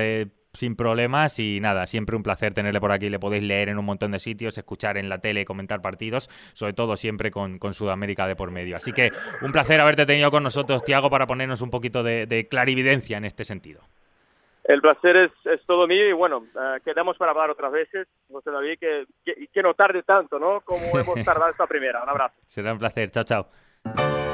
sin 0.61 0.77
problemas 0.77 1.39
y 1.39 1.59
nada, 1.59 1.87
siempre 1.87 2.17
un 2.17 2.23
placer 2.23 2.53
tenerle 2.53 2.81
por 2.81 2.93
aquí. 2.93 3.09
Le 3.09 3.19
podéis 3.19 3.43
leer 3.43 3.71
en 3.71 3.79
un 3.79 3.85
montón 3.87 4.13
de 4.13 4.19
sitios, 4.19 4.59
escuchar 4.59 4.99
en 4.99 5.09
la 5.09 5.19
tele, 5.19 5.47
comentar 5.47 5.81
partidos, 5.81 6.29
sobre 6.53 6.75
todo 6.75 6.97
siempre 6.99 7.31
con, 7.31 7.59
Sudamérica 7.73 8.27
de 8.27 8.37
por 8.37 8.51
medio. 8.51 8.77
Así 8.77 8.93
que 8.93 9.11
un 9.41 9.53
placer 9.53 9.81
haberte 9.81 10.05
tenido 10.05 10.31
con 10.31 10.43
nosotros, 10.43 10.85
Tiago, 10.85 11.09
para 11.09 11.27
ponernos 11.27 11.63
un 11.63 11.71
poquito 11.71 12.03
de, 12.03 12.47
clarividencia 12.51 13.17
en 13.17 13.25
este 13.25 13.45
sentido. 13.45 13.81
El 14.65 14.83
placer 14.83 15.17
es, 15.17 15.65
todo 15.67 15.89
mío 15.89 16.07
y 16.09 16.13
bueno, 16.13 16.45
eh, 16.55 16.81
quedamos 16.85 17.17
para 17.17 17.33
hablar 17.33 17.51
otras 17.51 17.73
veces, 17.73 18.07
José 18.31 18.51
David, 18.51 18.79
que, 18.79 19.07
que, 19.25 19.47
que 19.47 19.63
no 19.63 19.73
tarde 19.75 20.03
tanto, 20.03 20.39
¿no? 20.39 20.61
Como 20.61 20.99
hemos 20.99 21.15
tardado 21.25 21.51
esta 21.51 21.67
primera. 21.67 22.03
Un 22.03 22.11
abrazo. 22.11 22.35
Será 22.47 22.73
un 22.75 22.79
placer. 22.79 23.11
Chao, 23.11 23.25
chao. 23.25 24.30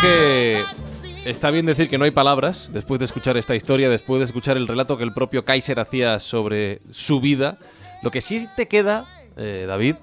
que 0.00 0.64
está 1.26 1.50
bien 1.50 1.66
decir 1.66 1.90
que 1.90 1.98
no 1.98 2.04
hay 2.04 2.12
palabras 2.12 2.70
después 2.72 2.98
de 2.98 3.04
escuchar 3.04 3.36
esta 3.36 3.54
historia, 3.54 3.90
después 3.90 4.20
de 4.20 4.24
escuchar 4.24 4.56
el 4.56 4.66
relato 4.66 4.96
que 4.96 5.04
el 5.04 5.12
propio 5.12 5.44
Kaiser 5.44 5.78
hacía 5.80 6.18
sobre 6.18 6.80
su 6.88 7.20
vida. 7.20 7.58
Lo 8.02 8.10
que 8.10 8.22
sí 8.22 8.48
te 8.56 8.68
queda, 8.68 9.06
eh, 9.36 9.66
David, 9.68 9.96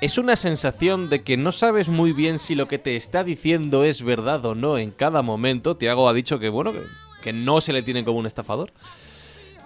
es 0.00 0.16
una 0.16 0.36
sensación 0.36 1.10
de 1.10 1.22
que 1.22 1.36
no 1.36 1.52
sabes 1.52 1.88
muy 1.88 2.12
bien 2.12 2.38
si 2.38 2.54
lo 2.54 2.66
que 2.66 2.78
te 2.78 2.96
está 2.96 3.24
diciendo 3.24 3.84
es 3.84 4.02
verdad 4.02 4.42
o 4.46 4.54
no 4.54 4.78
en 4.78 4.90
cada 4.90 5.20
momento. 5.20 5.76
Tiago 5.76 6.08
ha 6.08 6.14
dicho 6.14 6.38
que, 6.38 6.48
bueno, 6.48 6.72
que, 6.72 6.80
que 7.22 7.34
no 7.34 7.60
se 7.60 7.74
le 7.74 7.82
tiene 7.82 8.04
como 8.06 8.18
un 8.18 8.26
estafador. 8.26 8.72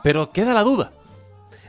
Pero 0.02 0.32
queda 0.32 0.52
la 0.52 0.64
duda. 0.64 0.90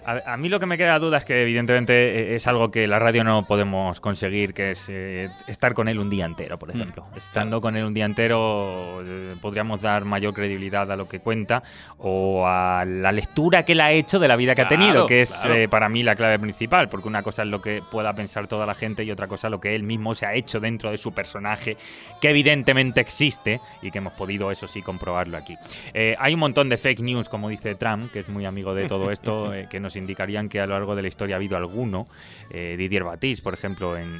A, 0.04 0.36
mí 0.38 0.50
lo 0.50 0.60
que 0.60 0.66
me 0.66 0.78
queda 0.78 0.98
duda 0.98 1.18
es 1.18 1.26
que 1.26 1.44
evidentemente 1.44 1.94
eh, 1.94 2.36
es 2.36 2.48
algo 2.48 2.72
que 2.72 2.88
la 2.88 2.98
radio 2.98 3.24
no 3.24 3.46
podemos 3.46 4.00
conseguir, 4.00 4.54
que 4.54 4.72
es 4.72 4.88
eh, 4.90 5.30
estar 5.48 5.76
con 5.76 5.88
él 5.88 6.00
un 6.00 6.10
día 6.10 6.26
entero, 6.26 6.58
por 6.58 6.70
mm, 6.70 6.76
ejemplo. 6.76 7.06
Estando 7.16 7.62
con 7.62 7.76
él 7.78 7.86
un 7.86 7.94
día 7.94 8.06
entero 8.06 9.04
eh, 9.06 9.36
podríamos 9.42 9.82
dar 9.82 10.06
mayor 10.06 10.34
credibilidad 10.34 10.92
a 10.92 10.96
lo 10.96 11.08
que 11.08 11.20
cuenta 11.20 11.62
o 12.00 12.48
a 12.48 12.84
la 12.86 13.12
lectura 13.12 13.64
que 13.64 13.74
él 13.74 13.82
ha 13.82 13.92
hecho 13.92 14.18
de 14.18 14.28
la 14.28 14.36
vida 14.36 14.56
que 14.56 14.64
ha 14.64 14.68
tenido, 14.68 15.06
que 15.06 15.22
es 15.22 15.48
para 15.70 15.88
mí 15.88 16.02
la 16.02 16.16
clave 16.16 16.40
principal, 16.40 16.90
porque 16.90 17.08
una 17.08 17.22
cosa 17.22 17.44
es 17.44 17.50
lo 17.50 17.62
que 17.62 17.84
pueda 17.92 18.14
pensar 18.14 18.48
toda 18.48 18.66
la 18.66 18.74
gente 18.74 19.04
y 19.04 19.12
otra 19.12 19.28
cosa 19.28 19.48
es 19.48 19.52
lo 19.52 19.60
que 19.60 19.76
él 19.76 19.84
mismo 19.84 20.16
se 20.16 20.26
ha 20.26 20.34
hecho 20.34 20.60
dentro 20.60 20.90
de 20.90 20.98
su 20.98 21.14
personaje, 21.14 21.78
que 22.20 22.30
evidentemente 22.30 23.02
existe 23.02 23.62
y 23.84 23.92
que 23.92 24.00
hemos 24.00 24.14
podido, 24.14 24.50
eso 24.52 24.68
sí, 24.68 24.82
comprobarlo 24.82 25.38
aquí. 25.38 25.56
hay 25.94 26.34
un 26.34 26.40
montón 26.40 26.70
de 26.70 26.78
fake 26.78 27.02
news, 27.02 27.30
como 27.30 27.50
dice 27.50 27.76
Trump, 27.76 28.12
que 28.12 28.20
es 28.20 28.30
muy 28.30 28.46
amigo 28.46 28.74
de 28.74 28.88
todo 28.88 29.12
esto, 29.12 29.52
que 29.70 29.80
indicarían 29.96 30.50
que 30.50 30.60
a 30.60 30.66
lo 30.66 30.74
largo 30.74 30.96
de 30.96 31.02
la 31.02 31.08
historia 31.08 31.36
ha 31.36 31.38
habido 31.38 31.58
alguno. 31.58 32.08
Eh, 32.50 32.76
Didier 32.78 33.04
Batiste, 33.04 33.44
por 33.44 33.54
ejemplo, 33.54 33.98
en, 33.98 34.12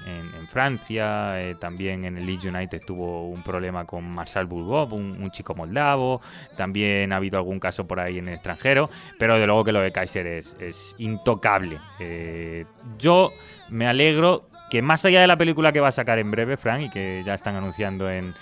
Francia, 0.50 1.42
eh, 1.42 1.56
también 1.60 2.06
en 2.06 2.18
el 2.18 2.26
Leeds 2.26 2.46
United 2.46 2.82
tuvo 2.86 3.30
un 3.30 3.42
problema 3.42 3.86
con 3.86 4.10
Marcel 4.10 4.46
Bulgov, 4.46 4.94
un, 4.94 5.32
chico 5.32 5.56
moldavo, 5.56 6.22
también 6.58 7.14
ha 7.14 7.18
habido 7.18 7.38
algún 7.38 7.60
caso 7.60 7.88
por 7.88 8.00
ahí 8.00 8.18
en 8.18 8.28
el 8.28 8.34
extranjero, 8.34 8.90
pero 9.18 9.38
de 9.40 9.46
luego 9.46 9.64
que 9.64 9.72
lo 9.72 9.82
de 9.82 9.92
Kaiser 9.92 10.28
es, 10.28 10.96
intocable. 10.98 11.78
Eh, 12.00 12.66
yo 12.98 13.32
me 13.70 13.88
alegro 13.88 14.50
que 14.70 14.82
más 14.82 15.06
allá 15.06 15.22
de 15.22 15.28
la 15.28 15.38
película 15.38 15.72
que 15.72 15.80
va 15.80 15.88
a 15.88 15.94
sacar 15.94 16.20
en 16.20 16.32
breve, 16.32 16.58
Frank, 16.58 16.82
y 16.82 16.90
que 16.90 17.24
ya 17.26 17.34
están 17.34 17.56
anunciando 17.56 18.10
en 18.10 18.34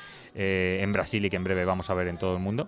Brasil 0.93 1.25
y 1.25 1.29
que 1.29 1.35
en 1.35 1.43
breve 1.43 1.65
vamos 1.65 1.89
a 1.89 1.93
ver 1.93 2.07
en 2.07 2.17
todo 2.17 2.35
el 2.35 2.41
mundo, 2.41 2.67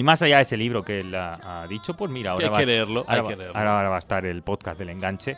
Y 0.00 0.02
más 0.02 0.22
allá 0.22 0.36
de 0.36 0.42
ese 0.42 0.56
libro 0.56 0.82
que 0.82 1.00
él 1.00 1.14
ha, 1.14 1.66
dicho, 1.68 1.92
pues 1.92 2.10
mira, 2.10 2.30
ahora, 2.30 2.46
hay 2.46 2.52
va, 2.52 2.58
que 2.60 2.64
leerlo, 2.64 3.04
ahora, 3.06 3.20
hay 3.20 3.28
que 3.28 3.36
leerlo. 3.36 3.58
ahora 3.58 3.88
va 3.90 3.96
a 3.96 3.98
estar 3.98 4.24
el 4.24 4.40
podcast 4.40 4.78
del 4.78 4.88
enganche. 4.88 5.36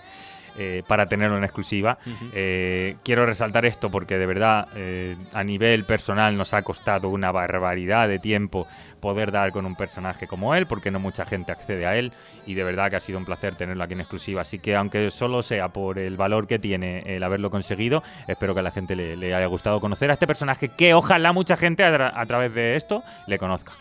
Eh, 0.59 0.83
para 0.87 1.07
tenerlo 1.07 1.39
en 1.39 1.45
exclusiva. 1.45 1.97
Eh, 2.35 2.97
quiero 3.03 3.25
resaltar 3.25 3.65
esto 3.65 3.91
porque 3.91 4.19
de 4.19 4.27
verdad 4.27 4.69
eh, 4.77 5.17
a 5.33 5.43
nivel 5.43 5.85
personal 5.85 6.37
nos 6.37 6.53
ha 6.53 6.61
costado 6.61 7.09
una 7.09 7.33
barbaridad 7.33 8.07
de 8.07 8.19
tiempo 8.19 8.67
poder 9.01 9.33
dar 9.33 9.51
con 9.51 9.65
un 9.65 9.75
personaje 9.75 10.27
como 10.27 10.55
él, 10.55 10.67
porque 10.67 10.91
no 10.91 11.01
mucha 11.01 11.25
gente 11.25 11.53
accede 11.53 11.87
a 11.87 11.97
él 11.97 12.13
y 12.47 12.53
de 12.53 12.65
verdad 12.65 12.91
que 12.91 12.97
ha 12.97 13.01
sido 13.01 13.19
un 13.19 13.25
placer 13.25 13.55
tenerlo 13.55 13.83
aquí 13.83 13.95
en 13.95 14.01
exclusiva. 14.01 14.43
Así 14.43 14.59
que 14.59 14.77
aunque 14.77 15.11
solo 15.11 15.43
sea 15.43 15.71
por 15.71 15.99
el 15.99 16.19
valor 16.19 16.47
que 16.47 16.59
tiene 16.59 17.03
el 17.07 17.23
haberlo 17.23 17.49
conseguido, 17.49 18.03
espero 18.29 18.53
que 18.53 18.61
a 18.61 18.63
la 18.63 18.73
gente 18.73 18.95
le, 18.95 19.35
haya 19.35 19.47
gustado 19.47 19.81
conocer 19.81 20.11
a 20.11 20.13
este 20.13 20.27
personaje 20.27 20.69
que 20.69 20.93
ojalá 20.93 21.33
mucha 21.33 21.57
gente 21.57 21.83
a 21.83 22.27
través 22.27 22.53
de 22.53 22.77
esto 22.77 23.03
le 23.27 23.39
conozca. 23.39 23.73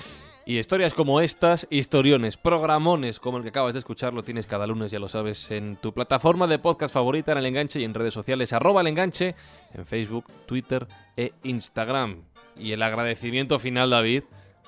Y 0.46 0.58
historias 0.58 0.94
como 0.94 1.22
estas, 1.22 1.68
historiones, 1.70 2.36
programones 2.36 3.20
como 3.20 3.38
el 3.38 3.44
que 3.44 3.50
acabas 3.50 3.74
de 3.74 3.80
escuchar, 3.80 4.14
lo 4.14 4.24
tienes 4.24 4.48
cada 4.48 4.66
lunes, 4.66 4.92
ya 4.92 5.00
lo 5.00 5.08
sabes, 5.08 5.52
en 5.52 5.76
tu 5.76 5.94
plataforma 5.94 6.48
de 6.48 6.58
podcast 6.58 6.94
favorita, 6.94 7.32
en 7.32 7.38
el 7.38 7.46
enganche 7.46 7.80
y 7.80 7.84
en 7.84 7.94
redes 7.94 8.14
sociales, 8.14 8.52
arroba 8.52 8.82
el 8.82 8.88
enganche, 8.88 9.36
en 9.74 9.86
Facebook, 9.86 10.26
Twitter 10.48 10.88
e 11.16 11.34
Instagram. 11.44 12.24
Y 12.58 12.72
el 12.72 12.82
agradecimiento 12.82 13.60
final, 13.60 13.92
David, 13.92 14.24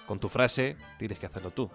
con 0.05 0.19
tu 0.19 0.30
frase, 0.30 0.76
tienes 0.99 1.17
que 1.17 1.26
hacerlo 1.26 1.49
tú. 1.51 1.71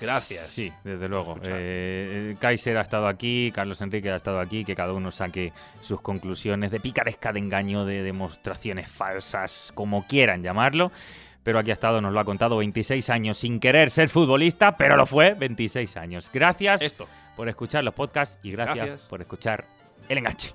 Gracias. 0.00 0.48
Sí, 0.48 0.72
desde 0.82 1.08
luego. 1.08 1.38
Eh, 1.44 2.36
Kaiser 2.40 2.76
ha 2.76 2.82
estado 2.82 3.06
aquí, 3.06 3.52
Carlos 3.54 3.80
Enrique 3.80 4.10
ha 4.10 4.16
estado 4.16 4.40
aquí, 4.40 4.64
que 4.64 4.74
cada 4.74 4.92
uno 4.92 5.10
saque 5.10 5.52
sus 5.80 6.00
conclusiones 6.00 6.72
de 6.72 6.80
picaresca, 6.80 7.32
de 7.32 7.38
engaño, 7.38 7.84
de 7.84 8.02
demostraciones 8.02 8.90
falsas, 8.90 9.72
como 9.74 10.06
quieran 10.06 10.42
llamarlo 10.42 10.90
pero 11.44 11.58
aquí 11.60 11.70
ha 11.70 11.74
estado, 11.74 12.00
nos 12.00 12.12
lo 12.12 12.18
ha 12.18 12.24
contado, 12.24 12.56
26 12.56 13.08
años 13.10 13.38
sin 13.38 13.60
querer 13.60 13.90
ser 13.90 14.08
futbolista, 14.08 14.72
pero 14.72 14.96
lo 14.96 15.06
fue, 15.06 15.34
26 15.34 15.96
años. 15.96 16.30
Gracias 16.32 16.82
Esto. 16.82 17.06
por 17.36 17.48
escuchar 17.48 17.84
los 17.84 17.94
podcasts 17.94 18.38
y 18.42 18.50
gracias. 18.50 19.02
por 19.02 19.20
escuchar 19.20 19.64
El 20.08 20.18
Enganche. 20.18 20.54